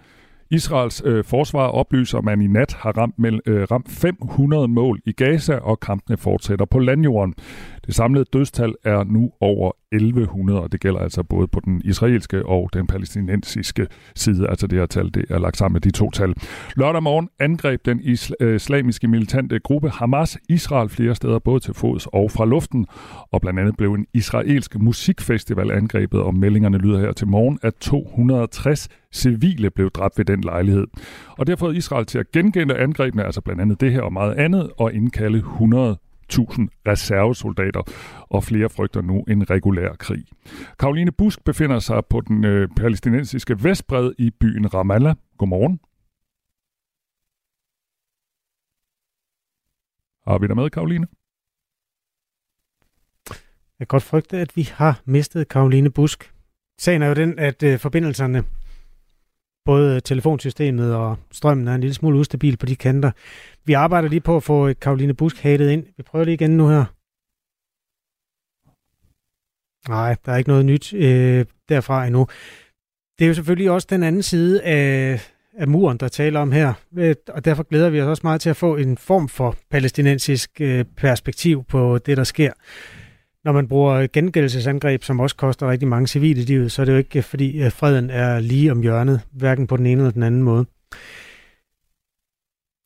Israels 0.51 1.01
øh, 1.05 1.23
forsvar 1.23 1.67
oplyser, 1.67 2.17
at 2.17 2.23
man 2.23 2.41
i 2.41 2.47
nat 2.47 2.73
har 2.79 2.91
ramt, 2.97 3.15
mell- 3.19 3.39
øh, 3.45 3.67
ramt 3.71 3.89
500 3.89 4.67
mål 4.67 4.99
i 5.05 5.11
Gaza, 5.11 5.55
og 5.55 5.79
kampene 5.79 6.17
fortsætter 6.17 6.65
på 6.65 6.79
landjorden. 6.79 7.33
Det 7.85 7.95
samlede 7.95 8.25
dødstal 8.33 8.75
er 8.83 9.03
nu 9.03 9.31
over 9.39 9.71
1100, 9.91 10.61
og 10.61 10.71
det 10.71 10.79
gælder 10.79 10.99
altså 10.99 11.23
både 11.23 11.47
på 11.47 11.59
den 11.65 11.81
israelske 11.85 12.45
og 12.45 12.69
den 12.73 12.87
palæstinensiske 12.87 13.87
side. 14.15 14.49
Altså 14.49 14.67
det 14.67 14.79
her 14.79 14.85
tal, 14.85 15.13
det 15.13 15.25
er 15.29 15.39
lagt 15.39 15.57
sammen 15.57 15.73
med 15.73 15.81
de 15.81 15.91
to 15.91 16.11
tal. 16.11 16.33
Lørdag 16.75 17.03
morgen 17.03 17.29
angreb 17.39 17.85
den 17.85 18.01
øh, 18.39 18.55
islamiske 18.55 19.07
militante 19.07 19.59
gruppe 19.59 19.89
Hamas 19.89 20.37
Israel 20.49 20.89
flere 20.89 21.15
steder, 21.15 21.39
både 21.39 21.59
til 21.59 21.73
fods 21.73 22.07
og 22.13 22.31
fra 22.31 22.45
luften. 22.45 22.87
Og 23.31 23.41
blandt 23.41 23.59
andet 23.59 23.77
blev 23.77 23.93
en 23.93 24.05
israelsk 24.13 24.79
musikfestival 24.79 25.71
angrebet, 25.71 26.21
og 26.21 26.35
meldingerne 26.35 26.77
lyder 26.77 26.99
her 26.99 27.11
til 27.11 27.27
morgen, 27.27 27.59
at 27.61 27.73
260 27.75 28.89
civile 29.13 29.69
blev 29.69 29.91
dræbt 29.91 30.17
ved 30.17 30.25
den 30.25 30.41
lejlighed. 30.41 30.87
Og 31.37 31.47
det 31.47 31.49
har 31.49 31.57
fået 31.57 31.77
Israel 31.77 32.05
til 32.05 32.19
at 32.19 32.31
gengælde 32.31 32.77
angrebene, 32.77 33.23
altså 33.23 33.41
blandt 33.41 33.61
andet 33.61 33.81
det 33.81 33.91
her 33.91 34.01
og 34.01 34.13
meget 34.13 34.33
andet, 34.33 34.69
og 34.77 34.93
indkalde 34.93 35.37
100 35.37 35.97
reservesoldater, 36.87 37.81
og 38.29 38.43
flere 38.43 38.69
frygter 38.69 39.01
nu 39.01 39.23
en 39.27 39.49
regulær 39.49 39.93
krig. 39.93 40.25
Karoline 40.79 41.11
Busk 41.11 41.43
befinder 41.43 41.79
sig 41.79 42.05
på 42.09 42.21
den 42.21 42.45
øh, 42.45 42.69
palæstinensiske 42.77 43.63
vestbred 43.63 44.11
i 44.17 44.31
byen 44.39 44.73
Ramallah. 44.73 45.15
Godmorgen. 45.37 45.79
Har 50.27 50.37
vi 50.37 50.47
dig 50.47 50.55
med, 50.55 50.69
Karoline? 50.69 51.07
Jeg 53.79 53.87
kan 53.87 53.93
godt 53.95 54.03
frygte, 54.03 54.37
at 54.37 54.55
vi 54.55 54.61
har 54.61 55.01
mistet 55.05 55.47
Karoline 55.47 55.89
Busk. 55.89 56.33
Sagen 56.79 57.01
er 57.01 57.07
jo 57.07 57.13
den, 57.13 57.39
at 57.39 57.63
øh, 57.63 57.79
forbindelserne 57.79 58.43
både 59.65 59.99
telefonsystemet 59.99 60.95
og 60.95 61.17
strømmen 61.31 61.67
er 61.67 61.75
en 61.75 61.81
lille 61.81 61.93
smule 61.93 62.19
ustabil 62.19 62.57
på 62.57 62.65
de 62.65 62.75
kanter. 62.75 63.11
Vi 63.65 63.73
arbejder 63.73 64.09
lige 64.09 64.21
på 64.21 64.35
at 64.35 64.43
få 64.43 64.67
øh, 64.67 64.75
Karoline 64.81 65.13
Busk 65.13 65.37
halet 65.37 65.71
ind. 65.71 65.85
Vi 65.97 66.03
prøver 66.03 66.25
lige 66.25 66.33
igen 66.33 66.57
nu 66.57 66.67
her. 66.67 66.85
Nej, 69.89 70.15
der 70.25 70.31
er 70.31 70.37
ikke 70.37 70.49
noget 70.49 70.65
nyt 70.65 70.93
øh, 70.93 71.45
derfra 71.69 72.05
endnu. 72.05 72.27
Det 73.19 73.25
er 73.25 73.27
jo 73.27 73.33
selvfølgelig 73.33 73.71
også 73.71 73.87
den 73.91 74.03
anden 74.03 74.23
side 74.23 74.63
af, 74.63 75.21
af 75.57 75.67
muren, 75.67 75.97
der 75.97 76.07
taler 76.07 76.39
om 76.39 76.51
her, 76.51 76.73
øh, 76.97 77.15
og 77.29 77.45
derfor 77.45 77.63
glæder 77.63 77.89
vi 77.89 78.01
os 78.01 78.07
også 78.07 78.21
meget 78.23 78.41
til 78.41 78.49
at 78.49 78.55
få 78.55 78.75
en 78.75 78.97
form 78.97 79.29
for 79.29 79.55
palæstinensisk 79.71 80.61
øh, 80.61 80.85
perspektiv 80.97 81.63
på 81.63 81.97
det, 81.97 82.17
der 82.17 82.23
sker 82.23 82.53
når 83.43 83.51
man 83.51 83.67
bruger 83.67 84.07
gengældelsesangreb, 84.07 85.03
som 85.03 85.19
også 85.19 85.35
koster 85.35 85.69
rigtig 85.71 85.87
mange 85.87 86.07
civile 86.07 86.41
livet, 86.41 86.71
så 86.71 86.81
er 86.81 86.85
det 86.85 86.93
jo 86.93 86.97
ikke, 86.97 87.21
fordi 87.21 87.61
øh, 87.61 87.71
freden 87.71 88.09
er 88.09 88.39
lige 88.39 88.71
om 88.71 88.81
hjørnet, 88.81 89.21
hverken 89.31 89.67
på 89.67 89.77
den 89.77 89.85
ene 89.85 90.01
eller 90.01 90.11
den 90.11 90.23
anden 90.23 90.43
måde. 90.43 90.65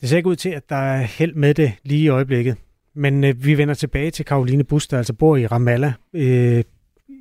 Det 0.01 0.09
ser 0.09 0.17
ikke 0.17 0.29
ud 0.29 0.35
til, 0.35 0.49
at 0.49 0.69
der 0.69 0.75
er 0.75 1.01
held 1.01 1.33
med 1.33 1.53
det 1.53 1.73
lige 1.83 2.03
i 2.03 2.07
øjeblikket. 2.07 2.57
Men 2.95 3.23
øh, 3.23 3.45
vi 3.45 3.57
vender 3.57 3.73
tilbage 3.73 4.11
til 4.11 4.25
Karoline 4.25 4.63
Bus, 4.63 4.87
der 4.87 4.97
altså 4.97 5.13
bor 5.13 5.37
i 5.37 5.47
Ramallah 5.47 5.93
øh, 6.13 6.63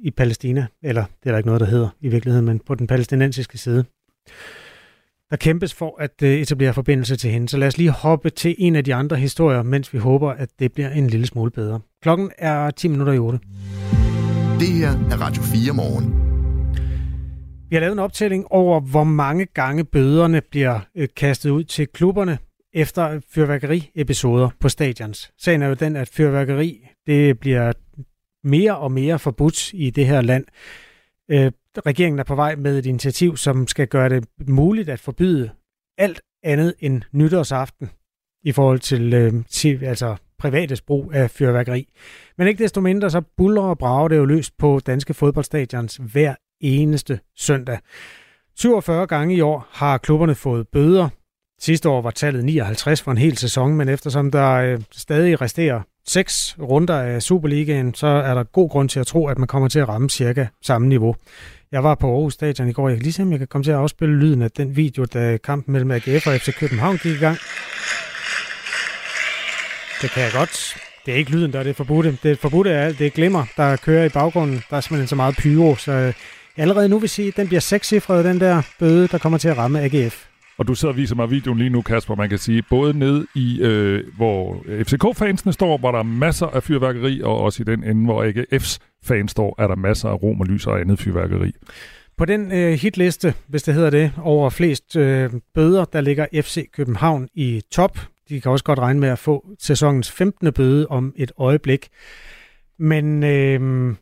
i 0.03 0.11
Palæstina. 0.11 0.67
Eller 0.83 1.05
det 1.05 1.29
er 1.29 1.31
der 1.31 1.37
ikke 1.37 1.49
noget, 1.49 1.61
der 1.61 1.67
hedder 1.67 1.89
i 2.01 2.09
virkeligheden, 2.09 2.47
men 2.47 2.59
på 2.59 2.75
den 2.75 2.87
palæstinensiske 2.87 3.59
side. 3.59 3.85
Der 5.31 5.37
kæmpes 5.37 5.75
for 5.75 6.01
at 6.01 6.23
øh, 6.23 6.31
etablere 6.31 6.75
forbindelse 6.75 7.17
til 7.17 7.31
hende. 7.31 7.49
Så 7.49 7.57
lad 7.57 7.69
os 7.69 7.79
lige 7.79 7.91
hoppe 7.91 8.31
til 8.31 8.55
en 8.59 8.77
af 8.77 8.85
de 8.85 8.95
andre 8.95 9.17
historier, 9.17 9.63
mens 9.63 9.93
vi 9.93 9.99
håber, 9.99 10.31
at 10.31 10.49
det 10.59 10.73
bliver 10.73 10.91
en 10.91 11.07
lille 11.07 11.27
smule 11.27 11.51
bedre. 11.51 11.81
Klokken 12.05 12.31
er 12.39 12.71
10 12.71 12.89
minutter 12.89 13.13
i 13.13 13.19
8. 13.19 13.39
Det 14.61 14.69
her 14.69 14.89
er 14.89 15.21
Radio 15.21 15.43
4 15.43 15.73
morgen. 15.73 16.15
Vi 17.71 17.77
har 17.77 17.81
lavet 17.81 17.93
en 17.93 17.99
optælling 17.99 18.47
over, 18.51 18.81
hvor 18.81 19.05
mange 19.05 19.47
gange 19.47 19.85
bøderne 19.85 20.41
bliver 20.41 20.81
øh, 20.95 21.09
kastet 21.17 21.51
ud 21.51 21.65
til 21.65 21.87
klubberne 21.87 22.39
efter 22.73 23.21
fyrværkeriepisoder 23.35 24.49
på 24.61 24.69
stadions. 24.69 25.33
Sagen 25.39 25.63
er 25.63 25.69
jo 25.69 25.75
den, 25.75 25.97
at 25.97 26.09
fyrværkeri 26.09 26.87
det 27.07 27.39
bliver 27.39 27.73
mere 28.43 28.77
og 28.77 28.93
mere 28.93 29.19
forbudt 29.19 29.73
i 29.73 29.91
det 29.91 30.07
her 30.07 30.21
land. 30.21 30.45
Øh, 31.31 31.53
regeringen 31.87 32.19
er 32.19 32.25
på 32.25 32.35
vej 32.35 32.57
med 32.57 32.79
et 32.79 32.87
initiativ, 32.87 33.37
som 33.37 33.67
skal 33.67 33.89
gøre 33.89 34.09
det 34.09 34.25
muligt 34.49 34.89
at 34.89 35.01
forbyde 35.01 35.51
alt 35.99 36.21
andet 36.43 36.75
end 36.81 37.03
nytårsaften 37.13 37.91
i 38.43 38.53
forhold 38.53 38.79
til, 38.79 39.15
øh, 39.15 39.33
til 39.49 39.85
altså 39.85 40.17
privates 40.45 40.83
brug 40.83 41.13
af 41.15 41.31
fyrværkeri. 41.31 41.89
Men 42.39 42.49
ikke 42.49 42.63
desto 42.63 42.81
mindre, 42.81 43.11
så 43.11 43.23
buller 43.37 43.63
og 43.63 43.79
brager 43.79 44.09
det 44.09 44.17
jo 44.17 44.25
løst 44.25 44.59
på 44.59 44.81
danske 44.87 45.15
fodboldstadions 45.15 45.97
hver 45.97 46.35
eneste 46.61 47.21
søndag. 47.37 47.79
47 48.57 49.07
gange 49.07 49.35
i 49.35 49.41
år 49.41 49.69
har 49.73 49.99
klubberne 49.99 50.35
fået 50.35 50.69
bøder 50.73 51.09
Sidste 51.61 51.89
år 51.89 52.03
var 52.03 52.11
tallet 52.11 52.45
59 52.45 53.03
for 53.03 53.11
en 53.11 53.19
hel 53.19 53.39
sæson, 53.39 53.77
men 53.77 53.89
eftersom 53.89 54.31
der 54.31 54.53
øh, 54.53 54.81
stadig 54.93 55.41
resterer 55.41 55.81
seks 56.07 56.57
runder 56.61 56.95
af 56.95 57.23
Superligaen, 57.23 57.95
så 57.95 58.07
er 58.07 58.35
der 58.35 58.43
god 58.43 58.71
grund 58.71 58.89
til 58.89 59.01
at 59.01 59.07
tro, 59.07 59.27
at 59.27 59.39
man 59.39 59.47
kommer 59.47 59.69
til 59.69 59.79
at 59.79 59.89
ramme 59.89 60.11
cirka 60.11 60.47
samme 60.63 60.89
niveau. 60.89 61.17
Jeg 61.73 61.85
var 61.85 61.95
på 61.95 62.07
Aarhus 62.07 62.35
Stadion 62.35 62.69
i 62.69 62.73
går. 62.73 62.89
Jeg 62.89 62.97
kan 62.97 63.03
lige 63.03 63.13
se, 63.13 63.23
om 63.23 63.31
jeg 63.31 63.39
kan 63.39 63.49
komme 63.49 63.65
til 63.65 63.71
at 63.71 63.77
afspille 63.77 64.17
lyden 64.17 64.43
af 64.43 64.51
den 64.51 64.77
video, 64.77 65.05
da 65.05 65.37
kampen 65.37 65.73
mellem 65.73 65.91
AGF 65.91 66.27
og 66.27 66.35
FC 66.35 66.59
København 66.59 66.97
gik 66.97 67.13
i 67.13 67.19
gang. 67.19 67.39
Det 70.05 70.13
kan 70.13 70.23
jeg 70.23 70.33
godt. 70.33 70.77
Det 71.07 71.15
er 71.15 71.19
ikke 71.19 71.31
lyden, 71.31 71.53
der 71.53 71.59
er 71.59 71.63
det 71.63 71.77
forbudte. 71.77 72.19
Det 72.23 72.39
forbudte 72.39 72.71
er 72.71 72.85
alt 72.85 72.99
det 72.99 73.13
glimmer, 73.13 73.45
der 73.57 73.77
kører 73.77 74.05
i 74.05 74.09
baggrunden. 74.09 74.63
Der 74.71 74.77
er 74.77 74.81
simpelthen 74.81 75.09
så 75.09 75.17
meget 75.17 75.37
pyro, 75.37 75.77
så 75.77 75.93
jeg 75.93 76.15
allerede 76.57 76.89
nu 76.89 76.99
vil 76.99 77.09
sige, 77.09 77.29
at 77.29 77.37
den 77.37 77.47
bliver 77.47 77.61
sekscifret, 77.61 78.25
den 78.25 78.41
der 78.41 78.63
bøde, 78.79 79.09
der 79.09 79.19
kommer 79.19 79.39
til 79.39 79.49
at 79.49 79.59
ramme 79.59 79.81
AGF. 79.81 80.27
Og 80.59 80.69
du 80.69 80.75
sidder 80.75 80.93
og 80.93 80.97
viser 80.97 81.15
mig 81.15 81.31
videoen 81.31 81.59
lige 81.59 81.71
nu, 81.71 81.83
Kasper, 81.83 82.15
man 82.15 82.29
kan 82.29 82.39
sige, 82.39 82.63
både 82.71 82.99
ned 82.99 83.27
i, 83.35 83.61
øh, 83.61 84.03
hvor 84.17 84.65
FCK-fansene 84.69 85.53
står, 85.53 85.79
hvor 85.79 85.91
der 85.91 85.99
er 85.99 86.03
masser 86.03 86.47
af 86.47 86.63
fyrværkeri, 86.63 87.23
og 87.23 87.41
også 87.41 87.63
i 87.63 87.65
den 87.65 87.85
ende, 87.85 88.05
hvor 88.05 88.25
AGF's 88.25 88.79
fans 89.05 89.31
står, 89.31 89.63
er 89.63 89.67
der 89.67 89.77
masser 89.77 90.09
af 90.09 90.23
rom 90.23 90.41
og 90.41 90.47
lys 90.47 90.67
og 90.67 90.81
andet 90.81 90.99
fyrværkeri. 90.99 91.53
På 92.19 92.25
den 92.25 92.53
øh, 92.53 92.73
hitliste, 92.73 93.35
hvis 93.49 93.63
det 93.63 93.75
hedder 93.75 93.91
det, 93.91 94.13
over 94.23 94.51
flest 94.51 94.97
øh, 94.97 95.31
bøder, 95.55 95.85
der 95.85 96.01
ligger 96.01 96.27
FC 96.43 96.71
København 96.73 97.29
i 97.35 97.63
top. 97.73 97.99
De 98.29 98.41
kan 98.41 98.51
også 98.51 98.65
godt 98.65 98.79
regne 98.79 99.01
med 99.01 99.09
at 99.09 99.19
få 99.19 99.47
sæsonens 99.59 100.11
15. 100.11 100.53
bøde 100.53 100.87
om 100.87 101.13
et 101.17 101.33
øjeblik. 101.39 101.89
Men 102.79 103.23
øh, 103.23 103.97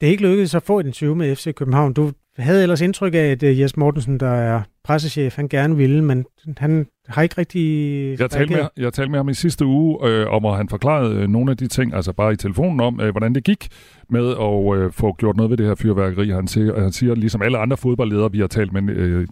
det 0.00 0.06
er 0.06 0.10
ikke 0.10 0.22
lykkedes 0.22 0.54
at 0.54 0.62
få 0.62 0.82
den 0.82 0.92
20 0.92 1.16
med 1.16 1.36
FC 1.36 1.54
København. 1.54 1.92
Du 1.92 2.12
havde 2.38 2.62
ellers 2.62 2.80
indtryk 2.80 3.14
af, 3.14 3.18
at 3.18 3.42
uh, 3.42 3.60
Jes 3.60 3.76
Mortensen, 3.76 4.20
der 4.20 4.30
er 4.30 4.62
pressechef, 4.84 5.36
han 5.36 5.48
gerne 5.48 5.76
ville, 5.76 6.04
men 6.04 6.24
han 6.58 6.86
har 7.08 7.22
ikke 7.22 7.34
rigtig... 7.38 8.20
Jeg 8.20 8.30
talte, 8.30 8.54
med, 8.54 8.68
jeg 8.76 8.92
talte 8.92 9.10
med 9.10 9.18
ham 9.18 9.28
i 9.28 9.34
sidste 9.34 9.66
uge 9.66 10.08
øh, 10.08 10.26
om, 10.28 10.44
at 10.44 10.56
han 10.56 10.68
forklarede 10.68 11.14
øh, 11.14 11.28
nogle 11.28 11.50
af 11.50 11.56
de 11.56 11.66
ting, 11.66 11.94
altså 11.94 12.12
bare 12.12 12.32
i 12.32 12.36
telefonen 12.36 12.80
om, 12.80 13.00
øh, 13.00 13.10
hvordan 13.10 13.34
det 13.34 13.44
gik 13.44 13.68
med 14.10 14.30
at 14.30 14.78
øh, 14.78 14.92
få 14.92 15.16
gjort 15.18 15.36
noget 15.36 15.50
ved 15.50 15.56
det 15.56 15.66
her 15.66 15.74
fyrværkeri. 15.74 16.30
Han 16.30 16.48
siger, 16.48 16.80
han 16.80 16.92
siger, 16.92 17.14
ligesom 17.14 17.42
alle 17.42 17.58
andre 17.58 17.76
fodboldledere, 17.76 18.32
vi 18.32 18.38
har 18.38 18.46
talt 18.46 18.72
med 18.72 18.94
øh, 18.94 19.26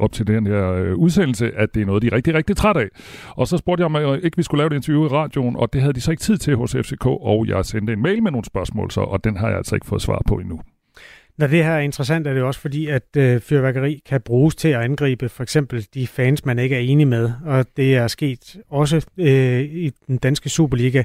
op 0.00 0.12
til 0.12 0.26
den 0.26 0.46
her 0.46 0.72
øh, 0.72 0.94
udsendelse, 0.96 1.50
at 1.56 1.74
det 1.74 1.82
er 1.82 1.86
noget, 1.86 2.02
de 2.02 2.06
er 2.06 2.12
rigtig, 2.12 2.34
rigtig 2.34 2.56
træt 2.56 2.76
af. 2.76 2.88
Og 3.28 3.48
så 3.48 3.56
spurgte 3.56 3.80
jeg, 3.80 3.86
om 3.86 3.96
øh, 3.96 4.18
ikke 4.22 4.36
vi 4.36 4.42
skulle 4.42 4.58
lave 4.58 4.66
et 4.66 4.76
interview 4.76 5.04
i 5.04 5.08
radioen, 5.08 5.56
og 5.56 5.72
det 5.72 5.80
havde 5.80 5.92
de 5.92 6.00
så 6.00 6.10
ikke 6.10 6.22
tid 6.22 6.36
til 6.36 6.56
hos 6.56 6.72
FCK, 6.72 7.06
og 7.06 7.46
jeg 7.48 7.64
sendte 7.64 7.92
en 7.92 8.02
mail 8.02 8.22
med 8.22 8.30
nogle 8.30 8.44
spørgsmål, 8.44 8.90
så, 8.90 9.00
og 9.00 9.24
den 9.24 9.36
har 9.36 9.48
jeg 9.48 9.56
altså 9.56 9.74
ikke 9.74 9.86
fået 9.86 10.02
svar 10.02 10.22
på 10.28 10.34
endnu. 10.34 10.60
Når 11.40 11.46
det 11.46 11.64
her 11.64 11.72
er 11.72 11.80
interessant, 11.80 12.26
er 12.26 12.34
det 12.34 12.42
også 12.42 12.60
fordi, 12.60 12.86
at 12.86 13.16
øh, 13.16 13.40
fyrværkeri 13.40 14.02
kan 14.06 14.20
bruges 14.20 14.54
til 14.54 14.68
at 14.68 14.80
angribe 14.80 15.28
for 15.28 15.42
eksempel 15.42 15.86
de 15.94 16.06
fans, 16.06 16.44
man 16.44 16.58
ikke 16.58 16.76
er 16.76 16.80
enig 16.80 17.08
med, 17.08 17.32
og 17.46 17.66
det 17.76 17.96
er 17.96 18.06
sket 18.06 18.56
også 18.70 19.06
øh, 19.18 19.60
i 19.60 19.90
den 20.06 20.18
danske 20.18 20.48
Superliga. 20.48 21.02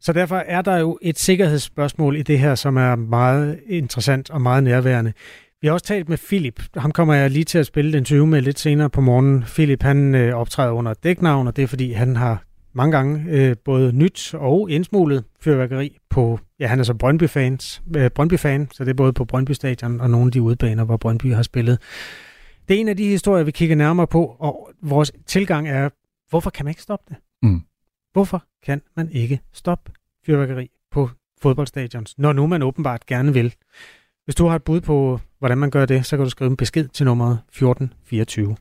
Så 0.00 0.12
derfor 0.12 0.36
er 0.36 0.62
der 0.62 0.76
jo 0.76 0.98
et 1.02 1.18
sikkerhedsspørgsmål 1.18 2.16
i 2.16 2.22
det 2.22 2.38
her, 2.38 2.54
som 2.54 2.76
er 2.76 2.94
meget 2.94 3.60
interessant 3.68 4.30
og 4.30 4.42
meget 4.42 4.64
nærværende. 4.64 5.12
Vi 5.60 5.66
har 5.66 5.74
også 5.74 5.86
talt 5.86 6.08
med 6.08 6.18
Philip. 6.26 6.62
Ham 6.76 6.92
kommer 6.92 7.14
jeg 7.14 7.30
lige 7.30 7.44
til 7.44 7.58
at 7.58 7.66
spille 7.66 7.92
den 7.92 8.04
20 8.04 8.26
med 8.26 8.42
lidt 8.42 8.58
senere 8.58 8.90
på 8.90 9.00
morgen. 9.00 9.44
Philip 9.46 9.82
han 9.82 10.14
øh, 10.14 10.34
optræder 10.34 10.72
under 10.72 10.90
et 10.90 11.04
dæknavn, 11.04 11.46
og 11.46 11.56
det 11.56 11.62
er 11.62 11.68
fordi, 11.68 11.92
han 11.92 12.16
har 12.16 12.45
mange 12.76 12.96
gange 12.96 13.24
øh, 13.28 13.56
både 13.64 13.92
nyt 13.92 14.34
og 14.34 14.70
indsmuglet 14.70 15.24
fyrværkeri 15.40 15.98
på, 16.10 16.40
ja 16.60 16.66
han 16.66 16.80
er 16.80 16.84
så 16.84 16.94
Brøndby-fans, 16.94 17.82
øh, 17.96 18.10
Brøndby-fan, 18.10 18.68
så 18.72 18.84
det 18.84 18.90
er 18.90 18.94
både 18.94 19.12
på 19.12 19.24
Brøndby 19.24 19.52
Stadion 19.52 20.00
og 20.00 20.10
nogle 20.10 20.26
af 20.26 20.32
de 20.32 20.42
udbaner, 20.42 20.84
hvor 20.84 20.96
Brøndby 20.96 21.34
har 21.34 21.42
spillet. 21.42 21.78
Det 22.68 22.76
er 22.76 22.80
en 22.80 22.88
af 22.88 22.96
de 22.96 23.04
historier, 23.04 23.44
vi 23.44 23.50
kigger 23.50 23.76
nærmere 23.76 24.06
på, 24.06 24.36
og 24.38 24.70
vores 24.82 25.12
tilgang 25.26 25.68
er, 25.68 25.88
hvorfor 26.30 26.50
kan 26.50 26.64
man 26.64 26.70
ikke 26.70 26.82
stoppe 26.82 27.04
det? 27.08 27.16
Mm. 27.42 27.62
Hvorfor 28.12 28.44
kan 28.64 28.82
man 28.96 29.10
ikke 29.10 29.40
stoppe 29.52 29.92
fyrværkeri 30.26 30.70
på 30.90 31.10
fodboldstadions, 31.42 32.18
når 32.18 32.32
nu 32.32 32.46
man 32.46 32.62
åbenbart 32.62 33.06
gerne 33.06 33.32
vil? 33.32 33.54
Hvis 34.24 34.34
du 34.34 34.46
har 34.46 34.56
et 34.56 34.62
bud 34.62 34.80
på, 34.80 35.20
hvordan 35.38 35.58
man 35.58 35.70
gør 35.70 35.86
det, 35.86 36.06
så 36.06 36.16
kan 36.16 36.24
du 36.24 36.30
skrive 36.30 36.50
en 36.50 36.56
besked 36.56 36.88
til 36.88 37.06
nummeret 37.06 37.38
1424. 37.48 38.56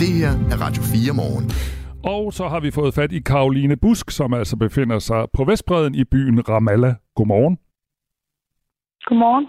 Det 0.00 0.08
her 0.08 0.30
er 0.30 0.60
Radio 0.60 0.82
4 0.82 1.14
morgen. 1.14 1.79
Og 2.04 2.32
så 2.32 2.48
har 2.48 2.60
vi 2.60 2.70
fået 2.70 2.94
fat 2.94 3.12
i 3.12 3.18
Karoline 3.18 3.76
Busk, 3.76 4.10
som 4.10 4.34
altså 4.34 4.56
befinder 4.56 4.98
sig 4.98 5.26
på 5.32 5.44
Vestbreden 5.44 5.94
i 5.94 6.04
byen 6.04 6.48
Ramallah. 6.48 6.94
Godmorgen. 7.14 7.58
Godmorgen. 9.04 9.46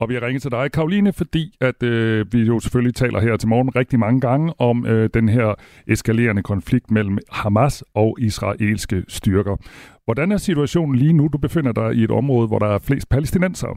Og 0.00 0.08
vi 0.08 0.14
har 0.14 0.22
ringet 0.26 0.42
til 0.42 0.50
dig, 0.50 0.72
Karoline, 0.72 1.12
fordi 1.12 1.44
at 1.60 1.82
øh, 1.82 2.26
vi 2.32 2.38
jo 2.38 2.60
selvfølgelig 2.60 2.94
taler 2.94 3.20
her 3.20 3.36
til 3.36 3.48
morgen 3.48 3.76
rigtig 3.76 3.98
mange 3.98 4.20
gange 4.20 4.52
om 4.58 4.86
øh, 4.86 5.10
den 5.14 5.28
her 5.28 5.54
eskalerende 5.86 6.42
konflikt 6.42 6.90
mellem 6.90 7.18
Hamas 7.32 7.84
og 7.94 8.16
israelske 8.20 9.04
styrker. 9.08 9.56
Hvordan 10.04 10.32
er 10.32 10.36
situationen 10.36 10.96
lige 10.96 11.12
nu? 11.12 11.28
Du 11.32 11.38
befinder 11.38 11.72
dig 11.72 11.94
i 11.94 12.04
et 12.04 12.10
område, 12.10 12.48
hvor 12.48 12.58
der 12.58 12.66
er 12.66 12.78
flest 12.88 13.08
palæstinenser. 13.10 13.68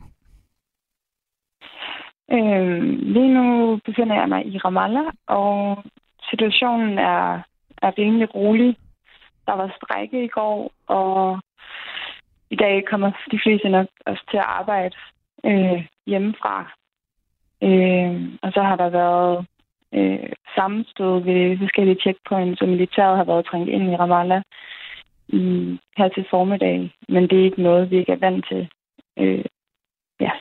Øh, 2.31 2.83
lige 3.15 3.33
nu 3.33 3.79
befinder 3.85 4.15
jeg 4.15 4.29
mig 4.29 4.45
i 4.45 4.57
Ramallah, 4.57 5.13
og 5.27 5.83
situationen 6.29 6.97
er 6.97 7.43
er 7.81 7.97
rimelig 7.97 8.35
rolig. 8.35 8.77
Der 9.47 9.53
var 9.53 9.77
strække 9.77 10.23
i 10.23 10.27
går, 10.27 10.71
og 10.87 11.39
i 12.49 12.55
dag 12.55 12.85
kommer 12.85 13.11
de 13.31 13.39
fleste 13.43 13.69
nok 13.69 13.87
også 14.05 14.23
til 14.31 14.37
at 14.37 14.49
arbejde 14.59 14.95
øh, 15.45 15.85
hjemmefra. 16.07 16.71
Øh, 17.63 18.37
og 18.41 18.51
så 18.51 18.61
har 18.61 18.75
der 18.75 18.89
været 18.89 19.45
øh, 19.93 20.29
sammenstød 20.55 21.19
ved 21.23 21.57
forskellige 21.57 22.01
checkpoints, 22.01 22.61
og 22.61 22.67
militæret 22.67 23.17
har 23.17 23.23
været 23.23 23.45
trængt 23.45 23.69
ind 23.69 23.91
i 23.91 23.95
Ramallah 23.95 24.41
i, 25.27 25.41
her 25.97 26.09
til 26.09 26.25
formiddag. 26.29 26.95
Men 27.09 27.23
det 27.23 27.39
er 27.39 27.43
ikke 27.43 27.61
noget, 27.61 27.91
vi 27.91 27.97
ikke 27.97 28.11
er 28.11 28.23
vant 28.27 28.45
til. 28.51 28.69
Øh, 29.19 29.45
ja. 30.19 30.31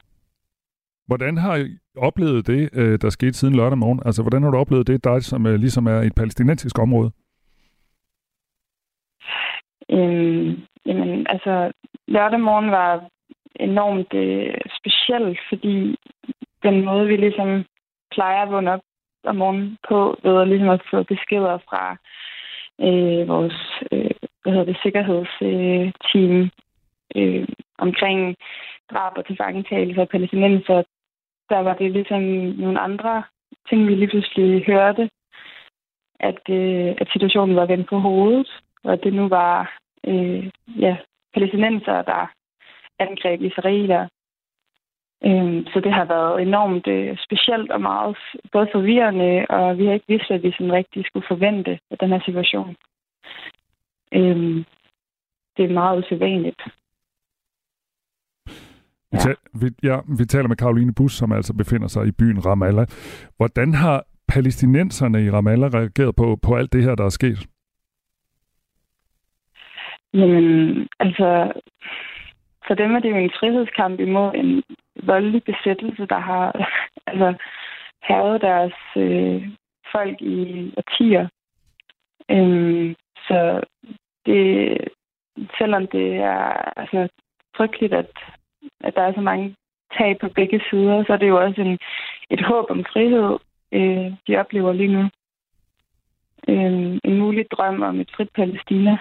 Hvordan 1.07 1.37
har 1.37 1.57
I 1.57 1.69
oplevet 1.97 2.47
det, 2.47 2.71
øh, 2.73 2.99
der 3.01 3.11
skete 3.11 3.33
siden 3.33 3.57
lørdag 3.57 3.79
morgen? 3.79 4.01
Altså, 4.07 4.23
hvordan 4.23 4.43
har 4.43 4.51
du 4.51 4.59
oplevet 4.59 4.87
det, 4.87 5.05
dig 5.05 5.23
som 5.23 5.47
øh, 5.47 5.55
ligesom 5.55 5.87
er 5.87 6.01
et 6.01 6.15
palæstinensisk 6.15 6.79
område? 6.79 7.11
Øhm, 9.91 10.63
jamen, 10.87 11.27
altså, 11.29 11.73
lørdag 12.09 12.41
morgen 12.41 12.71
var 12.71 13.09
enormt 13.55 14.15
øh, 14.15 14.55
speciel, 14.79 15.39
fordi 15.49 15.97
den 16.63 16.85
måde, 16.85 17.07
vi 17.07 17.17
ligesom 17.17 17.65
plejer 18.11 18.43
at 18.43 18.51
vågne 18.51 18.73
op 18.73 18.81
om 19.25 19.37
morgenen 19.37 19.79
på, 19.89 20.19
ved 20.23 20.41
at 20.41 20.49
ligesom 20.49 20.69
at 20.69 20.83
få 20.91 21.03
beskeder 21.03 21.59
fra 21.69 21.97
øh, 22.81 23.29
vores 23.29 23.83
øh, 23.93 24.11
hvad 24.43 24.53
hedder 24.53 24.73
det, 24.73 24.83
sikkerhedsteam 24.83 26.51
øh, 27.17 27.49
omkring 27.79 28.37
drab 28.91 29.13
og 29.17 29.27
tilfangetagelse 29.27 30.01
af 30.01 30.09
palæstinenser, 30.09 30.83
der 31.49 31.59
var 31.59 31.75
det 31.75 31.91
ligesom 31.93 32.23
nogle 32.63 32.81
andre 32.81 33.23
ting, 33.69 33.87
vi 33.87 33.95
lige 33.95 34.09
pludselig 34.09 34.65
hørte, 34.67 35.11
at, 36.21 36.41
øh, 36.51 36.95
at 37.01 37.09
situationen 37.13 37.57
var 37.57 37.67
vendt 37.67 37.89
på 37.89 37.99
hovedet 37.99 38.49
og 38.85 39.05
det 39.05 39.13
nu 39.15 39.29
var 39.29 39.79
øh, 40.07 40.51
ja, 40.79 40.97
palæstinenser, 41.35 42.03
der 42.03 42.33
angreb 42.99 43.41
israeler. 43.43 44.09
Øhm, 45.25 45.67
så 45.73 45.81
det 45.81 45.93
har 45.93 46.05
været 46.05 46.43
enormt 46.43 46.87
øh, 46.87 47.17
specielt 47.27 47.71
og 47.71 47.81
meget 47.81 48.17
både 48.53 48.69
forvirrende, 48.73 49.47
og 49.49 49.79
vi 49.79 49.87
har 49.87 49.93
ikke 49.93 50.09
vidst, 50.09 50.31
at 50.31 50.43
vi 50.43 50.53
sådan 50.53 50.73
rigtig 50.73 51.07
skulle 51.07 51.27
forvente 51.29 51.79
af 51.91 51.99
den 51.99 52.09
her 52.09 52.21
situation. 52.25 52.77
Øhm, 54.13 54.65
det 55.57 55.65
er 55.65 55.73
meget 55.73 55.99
usædvanligt. 55.99 56.63
Ja. 59.13 59.35
Vi, 59.61 59.69
ja, 59.83 59.97
vi 60.19 60.25
taler 60.25 60.49
med 60.49 60.57
Karoline 60.57 60.95
Bus, 60.95 61.13
som 61.13 61.33
altså 61.33 61.55
befinder 61.55 61.89
sig 61.89 62.07
i 62.07 62.13
byen 62.13 62.47
Ramallah. 62.47 62.87
Hvordan 63.37 63.75
har 63.75 64.05
palæstinenserne 64.29 65.25
i 65.25 65.31
Ramallah 65.31 65.75
reageret 65.75 66.17
på, 66.17 66.39
på 66.43 66.57
alt 66.57 66.73
det 66.73 66.83
her, 66.83 66.95
der 66.95 67.05
er 67.05 67.09
sket? 67.09 67.47
Jamen, 70.15 70.89
altså, 71.01 71.53
for 72.67 72.75
dem 72.75 72.95
er 72.95 73.01
det 73.01 73.11
jo 73.11 73.17
en 73.17 73.31
frihedskamp 73.41 74.01
imod 74.01 74.35
en 74.35 74.63
voldelig 75.03 75.43
besættelse, 75.45 76.07
der 76.07 76.19
har 76.19 76.69
altså, 77.11 77.35
havet 78.03 78.41
deres 78.41 78.75
øh, 78.97 79.49
folk 79.93 80.23
i 80.23 80.73
årtier. 80.77 81.29
Øhm, 82.31 82.95
så 83.29 83.61
det, 84.27 84.79
selvom 85.59 85.87
det 85.87 86.17
er 86.17 86.73
altså, 86.81 87.09
frygteligt, 87.57 87.95
at, 87.95 88.11
at 88.81 88.95
der 88.95 89.03
er 89.03 89.15
så 89.15 89.21
mange 89.21 89.55
tab 89.99 90.19
på 90.21 90.29
begge 90.29 90.61
sider, 90.71 91.05
så 91.05 91.13
er 91.13 91.17
det 91.17 91.29
jo 91.29 91.45
også 91.45 91.61
en, 91.61 91.79
et 92.31 92.41
håb 92.45 92.67
om 92.71 92.85
frihed, 92.93 93.39
øh, 93.73 94.13
de 94.27 94.37
oplever 94.37 94.73
lige 94.73 94.93
nu. 94.93 95.05
Øh, 96.49 96.99
en 97.05 97.19
mulig 97.19 97.47
drøm 97.51 97.83
om 97.83 98.01
et 98.01 98.11
frit 98.17 98.31
Palæstina. 98.35 98.99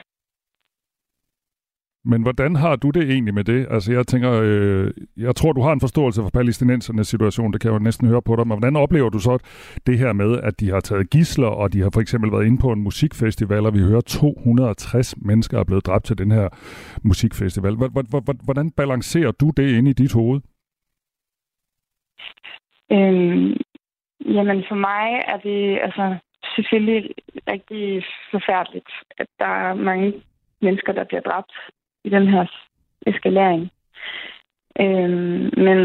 Men 2.12 2.22
hvordan 2.22 2.56
har 2.56 2.76
du 2.76 2.90
det 2.90 3.04
egentlig 3.12 3.34
med 3.34 3.44
det? 3.44 3.68
Altså 3.70 3.94
jeg 3.94 4.08
tænker, 4.08 4.32
øh, 4.44 4.92
jeg 5.18 5.36
tror, 5.36 5.52
du 5.54 5.62
har 5.62 5.72
en 5.72 5.80
forståelse 5.80 6.22
for 6.22 6.30
palæstinensernes 6.30 7.08
situation, 7.08 7.54
det 7.54 7.62
kan 7.62 7.72
jeg 7.72 7.80
jo 7.80 7.84
næsten 7.84 8.08
høre 8.08 8.22
på 8.22 8.36
dig, 8.36 8.48
men 8.48 8.58
hvordan 8.58 8.76
oplever 8.76 9.10
du 9.10 9.20
så 9.20 9.38
det 9.88 10.00
her 10.00 10.14
med, 10.14 10.40
at 10.44 10.60
de 10.60 10.70
har 10.70 10.80
taget 10.80 11.10
gisler, 11.10 11.48
og 11.48 11.74
de 11.74 11.82
har 11.82 11.90
for 11.94 12.02
eksempel 12.02 12.32
været 12.32 12.46
inde 12.46 12.62
på 12.62 12.72
en 12.72 12.84
musikfestival, 12.84 13.66
og 13.66 13.74
vi 13.74 13.80
hører 13.80 14.02
260 14.02 15.16
mennesker 15.18 15.60
er 15.60 15.64
blevet 15.64 15.86
dræbt 15.86 16.06
til 16.06 16.18
den 16.18 16.32
her 16.32 16.48
musikfestival. 17.04 17.74
Hvordan 18.44 18.72
balancerer 18.72 19.32
du 19.32 19.52
det 19.58 19.78
ind 19.78 19.88
i 19.88 19.94
dit 19.94 20.14
hoved? 20.14 20.42
Øhm, 22.92 23.54
jamen 24.36 24.64
for 24.70 24.76
mig 24.76 25.08
er 25.28 25.38
det 25.38 25.80
altså 25.84 26.16
selvfølgelig 26.56 27.16
rigtig 27.48 28.04
forfærdeligt, 28.32 28.90
at 29.18 29.28
der 29.40 29.52
er 29.66 29.74
mange 29.74 30.14
mennesker, 30.62 30.92
der 30.94 31.04
bliver 31.04 31.22
dræbt 31.22 31.52
i 32.08 32.10
den 32.10 32.28
her 32.28 32.46
eskalering. 33.08 33.72
Øhm, 34.82 35.50
men 35.66 35.80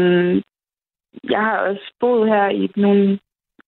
jeg 1.29 1.41
har 1.47 1.57
også 1.57 1.85
boet 1.99 2.29
her 2.29 2.49
i 2.49 2.71
nogle 2.75 3.19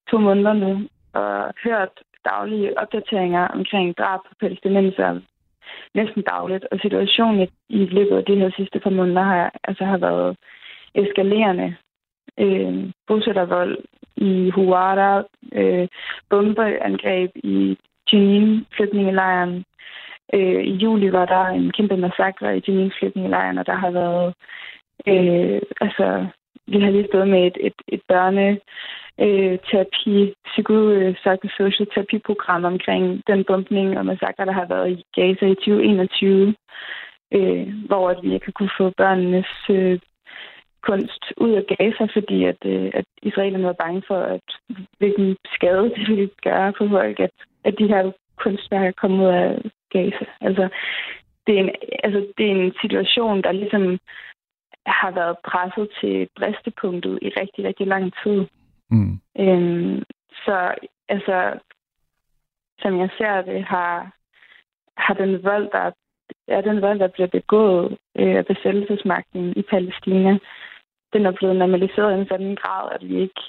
to 0.10 0.18
måneder 0.18 0.54
nu 0.54 0.72
og 1.14 1.54
hørt 1.64 1.94
daglige 2.26 2.80
opdateringer 2.82 3.48
omkring 3.48 3.98
drab 3.98 4.20
på 4.28 4.34
palæstinenser 4.40 5.20
næsten 5.96 6.22
dagligt. 6.22 6.66
Og 6.72 6.80
situationen 6.80 7.48
i 7.70 7.86
løbet 7.86 8.18
af 8.18 8.26
de 8.26 8.36
her 8.36 8.52
sidste 8.58 8.80
par 8.80 8.90
måneder 8.90 9.24
har, 9.24 9.52
altså 9.64 9.86
har 9.86 9.98
været 9.98 10.38
eskalerende. 10.96 11.76
Øh, 12.40 12.92
bosættervold 13.08 13.78
i 14.16 14.50
Huwara, 14.50 15.24
øh, 15.54 15.88
bombeangreb 16.30 17.32
i 17.36 17.78
Jenin, 18.14 18.66
flygtningelejren, 18.76 19.66
Øh, 20.34 20.64
I 20.64 20.74
juli 20.76 21.12
var 21.12 21.26
der 21.26 21.46
en 21.46 21.72
kæmpe 21.72 21.98
massakre 21.98 22.58
i 22.58 22.64
Jenin 22.68 22.92
flygtningelejren, 23.00 23.58
og 23.58 23.66
der 23.66 23.76
har 23.76 23.92
været... 23.92 24.34
Øh, 25.08 25.62
altså, 25.82 26.28
vi 26.68 26.80
har 26.80 26.92
lige 26.92 27.08
stået 27.08 27.28
med 27.28 27.48
et, 27.48 27.58
et, 27.60 27.74
et 27.88 28.02
børne 28.08 28.60
øh, 29.20 29.60
terapi, 29.68 30.34
psykosocial 30.46 31.88
terapiprogram 31.94 32.66
omkring 32.66 33.22
den 33.28 33.44
bumpning 33.48 33.98
og 33.98 34.06
massakre, 34.06 34.46
der 34.46 34.52
har 34.52 34.66
været 34.66 34.90
i 34.92 35.04
Gaza 35.16 35.46
i 35.46 35.56
2021, 35.56 36.56
øh, 37.34 37.68
hvor 37.88 38.10
at 38.10 38.18
vi 38.24 38.34
ikke 38.34 38.46
har 38.46 38.52
kunne 38.52 38.78
få 38.78 38.92
børnenes 38.98 39.52
øh, 39.70 40.00
kunst 40.82 41.24
ud 41.38 41.52
af 41.52 41.64
Gaza, 41.78 42.06
fordi 42.14 42.44
at, 42.44 42.62
øh, 42.66 42.92
at 42.94 43.06
israelerne 43.22 43.66
var 43.66 43.82
bange 43.84 44.02
for, 44.08 44.20
at 44.36 44.48
hvilken 44.98 45.38
skade 45.56 45.92
det 45.96 46.10
ville 46.10 46.30
gøre 46.44 46.74
på 46.78 46.88
folk, 46.90 47.20
at, 47.20 47.36
at 47.64 47.74
de 47.80 47.88
her 47.88 48.12
kunstværker 48.38 48.92
kom 48.92 49.20
ud 49.20 49.26
af 49.26 49.62
Gaza. 49.90 50.26
Altså, 50.42 50.70
det 51.48 51.56
er, 51.56 51.60
en, 51.64 51.72
altså, 52.04 52.28
det 52.38 52.46
er 52.46 52.56
en 52.56 52.74
situation, 52.82 53.42
der 53.42 53.52
ligesom 53.52 54.00
har 54.86 55.12
været 55.12 55.38
presset 55.44 55.90
til 56.00 56.28
bristepunktet 56.36 57.20
i 57.22 57.30
rigtig, 57.30 57.66
rigtig 57.66 57.88
lang 57.88 58.14
tid. 58.24 58.46
Mm. 58.90 59.20
Øhm, 59.40 60.04
så 60.46 60.76
altså, 61.10 61.60
som 62.80 63.00
jeg 63.00 63.10
ser 63.18 63.42
det, 63.42 63.64
har, 63.64 64.12
har 64.98 65.14
den 65.14 65.44
vold, 65.44 65.72
der 65.72 65.92
er 66.48 66.62
den 66.62 66.82
vold, 66.82 67.00
der 67.00 67.08
bliver 67.08 67.28
begået 67.28 67.98
øh, 68.20 68.36
af 68.36 68.46
besættelsesmagten 68.46 69.54
i 69.58 69.62
Palæstina, 69.62 70.38
den 71.14 71.26
er 71.26 71.32
blevet 71.32 71.56
normaliseret 71.56 72.18
i 72.18 72.20
en 72.20 72.28
sådan 72.28 72.56
grad, 72.56 72.92
at 72.96 73.08
vi 73.10 73.16
ikke 73.22 73.42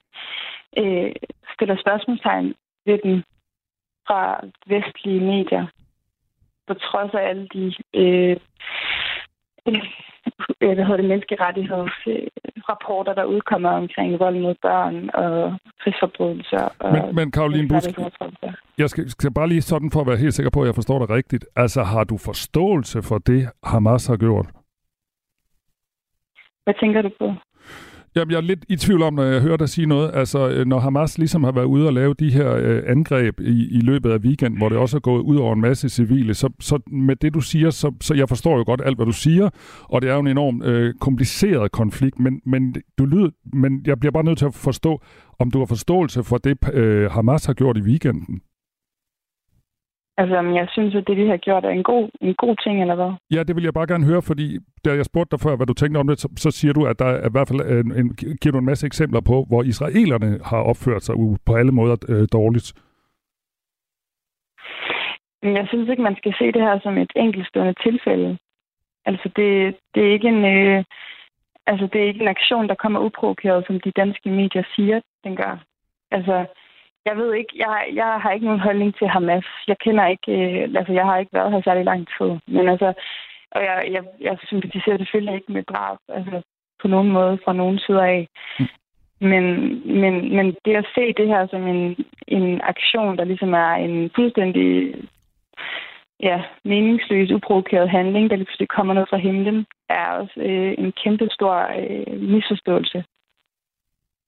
øh, 0.78 1.12
stiller 1.54 1.76
spørgsmålstegn 1.80 2.54
ved 2.86 2.98
den 3.02 3.24
fra 4.06 4.40
vestlige 4.66 5.20
medier 5.20 5.66
på 6.66 6.74
trods 6.74 7.14
af 7.14 7.28
alle 7.28 7.48
de 7.54 7.74
øh, 7.94 8.36
øh, 9.68 9.82
hvad 10.58 10.84
hedder 10.84 10.96
det, 10.96 11.04
menneskerettighedsrapporter, 11.04 13.14
der 13.14 13.24
udkommer 13.24 13.70
omkring 13.70 14.18
vold 14.18 14.40
mod 14.40 14.54
børn 14.62 15.10
og 15.14 15.58
krigsforbrydelser. 15.80 16.68
Men, 16.92 17.14
men 17.14 17.30
Karoline 17.30 17.68
Busk, 17.68 17.90
jeg 18.78 18.90
skal, 18.90 19.10
skal 19.10 19.34
bare 19.34 19.48
lige 19.48 19.62
sådan 19.62 19.90
for 19.90 20.00
at 20.00 20.06
være 20.06 20.16
helt 20.16 20.34
sikker 20.34 20.50
på, 20.50 20.62
at 20.62 20.66
jeg 20.66 20.74
forstår 20.74 20.98
dig 20.98 21.10
rigtigt. 21.10 21.46
Altså, 21.56 21.82
har 21.82 22.04
du 22.04 22.18
forståelse 22.18 23.02
for 23.02 23.18
det, 23.18 23.50
Hamas 23.64 24.06
har 24.06 24.16
gjort? 24.16 24.46
Hvad 26.64 26.74
tænker 26.80 27.02
du 27.02 27.10
på? 27.18 27.34
Jamen, 28.16 28.30
jeg 28.30 28.36
er 28.36 28.40
lidt 28.40 28.64
i 28.68 28.76
tvivl 28.76 29.02
om, 29.02 29.14
når 29.14 29.22
jeg 29.22 29.40
hører 29.40 29.56
dig 29.56 29.68
sige 29.68 29.86
noget. 29.86 30.10
Altså, 30.14 30.48
øh, 30.48 30.66
når 30.66 30.78
Hamas 30.78 31.18
ligesom 31.18 31.44
har 31.44 31.52
været 31.52 31.64
ude 31.64 31.86
og 31.86 31.92
lave 31.92 32.14
de 32.14 32.30
her 32.30 32.52
øh, 32.52 32.82
angreb 32.86 33.40
i, 33.40 33.68
i 33.70 33.80
løbet 33.80 34.10
af 34.10 34.18
weekend, 34.18 34.56
hvor 34.56 34.68
det 34.68 34.78
også 34.78 34.96
er 34.96 35.00
gået 35.00 35.22
ud 35.22 35.36
over 35.36 35.54
en 35.54 35.60
masse 35.60 35.88
civile, 35.88 36.34
så, 36.34 36.50
så 36.60 36.78
med 36.86 37.16
det, 37.16 37.34
du 37.34 37.40
siger, 37.40 37.70
så, 37.70 37.92
så 38.00 38.14
jeg 38.14 38.28
forstår 38.28 38.56
jo 38.56 38.64
godt 38.66 38.82
alt, 38.84 38.96
hvad 38.96 39.06
du 39.06 39.12
siger, 39.12 39.50
og 39.82 40.02
det 40.02 40.10
er 40.10 40.14
jo 40.14 40.20
en 40.20 40.26
enorm 40.26 40.62
øh, 40.62 40.94
kompliceret 41.00 41.72
konflikt, 41.72 42.18
men, 42.20 42.40
men, 42.46 42.74
du 42.98 43.04
lyder, 43.04 43.30
men 43.52 43.82
jeg 43.86 44.00
bliver 44.00 44.12
bare 44.12 44.24
nødt 44.24 44.38
til 44.38 44.46
at 44.46 44.54
forstå, 44.54 45.02
om 45.38 45.50
du 45.50 45.58
har 45.58 45.66
forståelse 45.66 46.24
for 46.24 46.38
det, 46.38 46.58
øh, 46.72 47.10
Hamas 47.10 47.44
har 47.44 47.54
gjort 47.54 47.76
i 47.76 47.80
weekenden. 47.80 48.40
Altså, 50.18 50.36
jeg 50.60 50.68
synes, 50.70 50.94
at 50.94 51.06
det, 51.06 51.16
de 51.16 51.26
har 51.28 51.36
gjort, 51.36 51.64
er 51.64 51.70
en 51.70 51.82
god, 51.82 52.10
en 52.20 52.34
god 52.34 52.56
ting, 52.64 52.80
eller 52.80 52.94
hvad? 52.94 53.12
Ja, 53.30 53.42
det 53.42 53.56
vil 53.56 53.64
jeg 53.64 53.74
bare 53.74 53.86
gerne 53.86 54.06
høre, 54.06 54.22
fordi 54.22 54.58
da 54.84 54.90
jeg 54.94 55.04
spurgte 55.04 55.30
dig 55.30 55.40
før, 55.40 55.56
hvad 55.56 55.66
du 55.66 55.74
tænkte 55.74 55.98
om 55.98 56.08
det, 56.08 56.20
så, 56.20 56.28
så 56.36 56.50
siger 56.50 56.72
du, 56.72 56.86
at 56.86 56.98
der 56.98 57.06
er 57.06 57.28
i 57.28 57.32
hvert 57.32 57.48
fald 57.48 57.60
en, 57.60 57.92
en, 58.00 58.08
giver 58.40 58.52
du 58.52 58.58
en 58.58 58.70
masse 58.72 58.86
eksempler 58.86 59.20
på, 59.20 59.44
hvor 59.48 59.62
israelerne 59.62 60.38
har 60.44 60.62
opført 60.70 61.02
sig 61.02 61.14
på 61.46 61.54
alle 61.54 61.72
måder 61.72 61.96
øh, 62.08 62.28
dårligt. 62.32 62.72
Jeg 65.42 65.66
synes 65.68 65.88
ikke, 65.88 66.02
man 66.02 66.16
skal 66.16 66.34
se 66.38 66.52
det 66.52 66.62
her 66.62 66.78
som 66.82 66.98
et 66.98 67.12
enkeltstående 67.16 67.74
tilfælde. 67.86 68.38
Altså, 69.04 69.30
det, 69.36 69.76
det 69.94 70.06
er 70.06 70.12
ikke 70.12 70.28
en... 70.28 70.44
Øh, 70.44 70.84
altså, 71.66 71.88
det 71.92 72.00
er 72.00 72.06
ikke 72.06 72.22
en 72.22 72.34
aktion, 72.36 72.68
der 72.68 72.74
kommer 72.74 73.00
uprovokeret, 73.00 73.66
som 73.66 73.80
de 73.80 73.90
danske 73.90 74.30
medier 74.30 74.62
siger, 74.76 75.00
den 75.24 75.36
gør. 75.36 75.64
Altså, 76.10 76.46
jeg 77.06 77.16
ved 77.16 77.34
ikke, 77.34 77.52
jeg, 77.56 77.88
jeg 77.94 78.10
har 78.22 78.30
ikke 78.30 78.46
nogen 78.46 78.60
holdning 78.60 78.94
til 78.98 79.08
Hamas. 79.08 79.46
Jeg 79.68 79.78
kender 79.78 80.06
ikke, 80.06 80.32
øh, 80.32 80.68
altså 80.78 80.92
jeg 80.92 81.04
har 81.04 81.18
ikke 81.18 81.32
været 81.32 81.52
her 81.52 81.62
særlig 81.64 81.84
lang 81.84 82.08
tid. 82.18 82.30
Men 82.46 82.68
altså, 82.68 82.92
og 83.50 83.60
jeg, 83.62 83.88
jeg, 83.94 84.02
jeg 84.20 84.38
sympatiserer 84.44 84.98
selvfølgelig 84.98 85.34
ikke 85.34 85.52
med 85.52 85.62
drab, 85.62 85.98
altså 86.08 86.42
på 86.82 86.88
nogen 86.88 87.10
måde 87.12 87.38
fra 87.44 87.52
nogen 87.52 87.78
side 87.78 88.02
af. 88.02 88.28
Men, 89.20 89.44
men, 90.00 90.36
men 90.36 90.56
det 90.64 90.76
at 90.76 90.86
se 90.94 91.12
det 91.12 91.26
her 91.28 91.46
som 91.46 91.66
en, 91.66 91.96
en 92.28 92.60
aktion, 92.60 93.16
der 93.18 93.24
ligesom 93.24 93.54
er 93.54 93.72
en 93.86 94.10
fuldstændig 94.16 94.94
ja, 96.20 96.42
meningsløs, 96.64 97.30
uprovokeret 97.30 97.90
handling, 97.90 98.30
der 98.30 98.36
lige 98.36 98.66
kommer 98.66 98.94
ned 98.94 99.06
fra 99.10 99.16
himlen, 99.16 99.66
er 99.88 100.06
også 100.06 100.40
øh, 100.40 100.74
en 100.78 100.92
kæmpe 100.92 101.28
stor 101.30 101.54
øh, 101.78 102.20
misforståelse. 102.20 103.04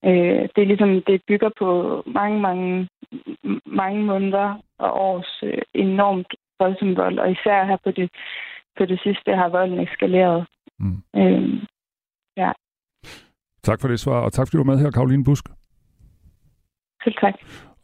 Øh, 0.05 0.43
det 0.55 0.61
er 0.63 0.71
ligesom, 0.73 1.03
det 1.07 1.23
bygger 1.29 1.51
på 1.59 2.03
mange, 2.07 2.41
mange, 2.41 2.89
mange 3.67 4.03
måneder 4.05 4.63
og 4.79 4.91
års 5.01 5.43
øh, 5.43 5.63
enormt 5.75 6.35
voldsom 6.61 6.97
vold, 6.97 7.19
og 7.19 7.31
især 7.31 7.65
her 7.65 7.77
på 7.85 7.91
det, 7.91 8.11
på 8.79 8.85
det 8.85 9.01
sidste 9.03 9.37
har 9.37 9.49
volden 9.49 9.81
eskaleret. 9.81 10.47
Mm. 10.79 11.03
Øh, 11.17 11.63
ja. 12.37 12.53
Tak 13.63 13.81
for 13.81 13.89
det 13.89 14.01
svar, 14.01 14.21
og 14.21 14.33
tak 14.33 14.47
fordi 14.47 14.57
du 14.57 14.65
var 14.65 14.73
med 14.73 14.83
her, 14.83 14.91
Karoline 14.91 15.25
Busk. 15.25 15.45
Selv 17.05 17.15
tak. 17.21 17.35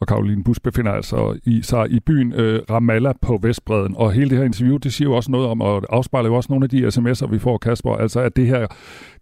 Og 0.04 0.08
Karoline 0.08 0.44
Bus 0.44 0.60
befinder 0.60 0.92
altså 0.92 1.38
i, 1.44 1.62
sig 1.62 1.90
i 1.90 2.00
byen 2.00 2.32
øh, 2.32 2.62
Ramallah 2.70 3.14
på 3.22 3.38
Vestbreden. 3.42 3.96
Og 3.96 4.12
hele 4.12 4.30
det 4.30 4.38
her 4.38 4.44
interview, 4.44 4.76
det 4.76 4.92
siger 4.92 5.08
jo 5.08 5.16
også 5.16 5.30
noget 5.30 5.46
om, 5.46 5.60
og 5.60 5.82
afspejler 5.88 6.28
jo 6.28 6.34
også 6.34 6.52
nogle 6.52 6.64
af 6.64 6.68
de 6.68 6.86
sms'er, 6.86 7.26
vi 7.26 7.38
får, 7.38 7.58
Kasper. 7.58 7.96
Altså, 7.96 8.20
at 8.20 8.36
det 8.36 8.46
her 8.46 8.66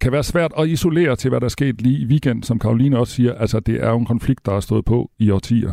kan 0.00 0.12
være 0.12 0.22
svært 0.22 0.52
at 0.58 0.68
isolere 0.68 1.16
til, 1.16 1.28
hvad 1.28 1.40
der 1.40 1.44
er 1.44 1.48
sket 1.48 1.82
lige 1.82 1.98
i 1.98 2.06
weekend, 2.06 2.42
som 2.42 2.58
Karoline 2.58 2.98
også 2.98 3.14
siger. 3.14 3.34
Altså, 3.34 3.60
det 3.60 3.74
er 3.84 3.90
jo 3.90 3.98
en 3.98 4.06
konflikt, 4.06 4.46
der 4.46 4.52
har 4.52 4.60
stået 4.60 4.84
på 4.84 5.10
i 5.18 5.30
årtier. 5.30 5.72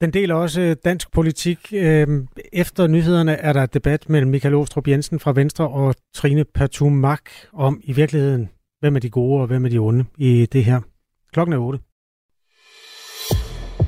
Den 0.00 0.12
deler 0.12 0.34
også 0.34 0.60
øh, 0.60 0.76
dansk 0.84 1.12
politik. 1.12 1.58
Øhm, 1.72 2.28
efter 2.52 2.86
nyhederne 2.86 3.32
er 3.32 3.52
der 3.52 3.66
debat 3.66 4.08
mellem 4.08 4.30
Michael 4.30 4.54
Åstrup 4.54 4.88
Jensen 4.88 5.20
fra 5.20 5.32
Venstre 5.32 5.68
og 5.68 5.94
Trine 6.14 6.44
Pertumak 6.44 7.30
om 7.52 7.80
i 7.84 7.92
virkeligheden, 7.92 8.48
hvem 8.80 8.96
er 8.96 9.00
de 9.00 9.10
gode 9.10 9.40
og 9.40 9.46
hvem 9.46 9.64
er 9.64 9.68
de 9.68 9.78
onde 9.78 10.04
i 10.18 10.46
det 10.52 10.64
her. 10.64 10.80
Klokken 11.32 11.52
er 11.52 11.58
8. 11.58 11.78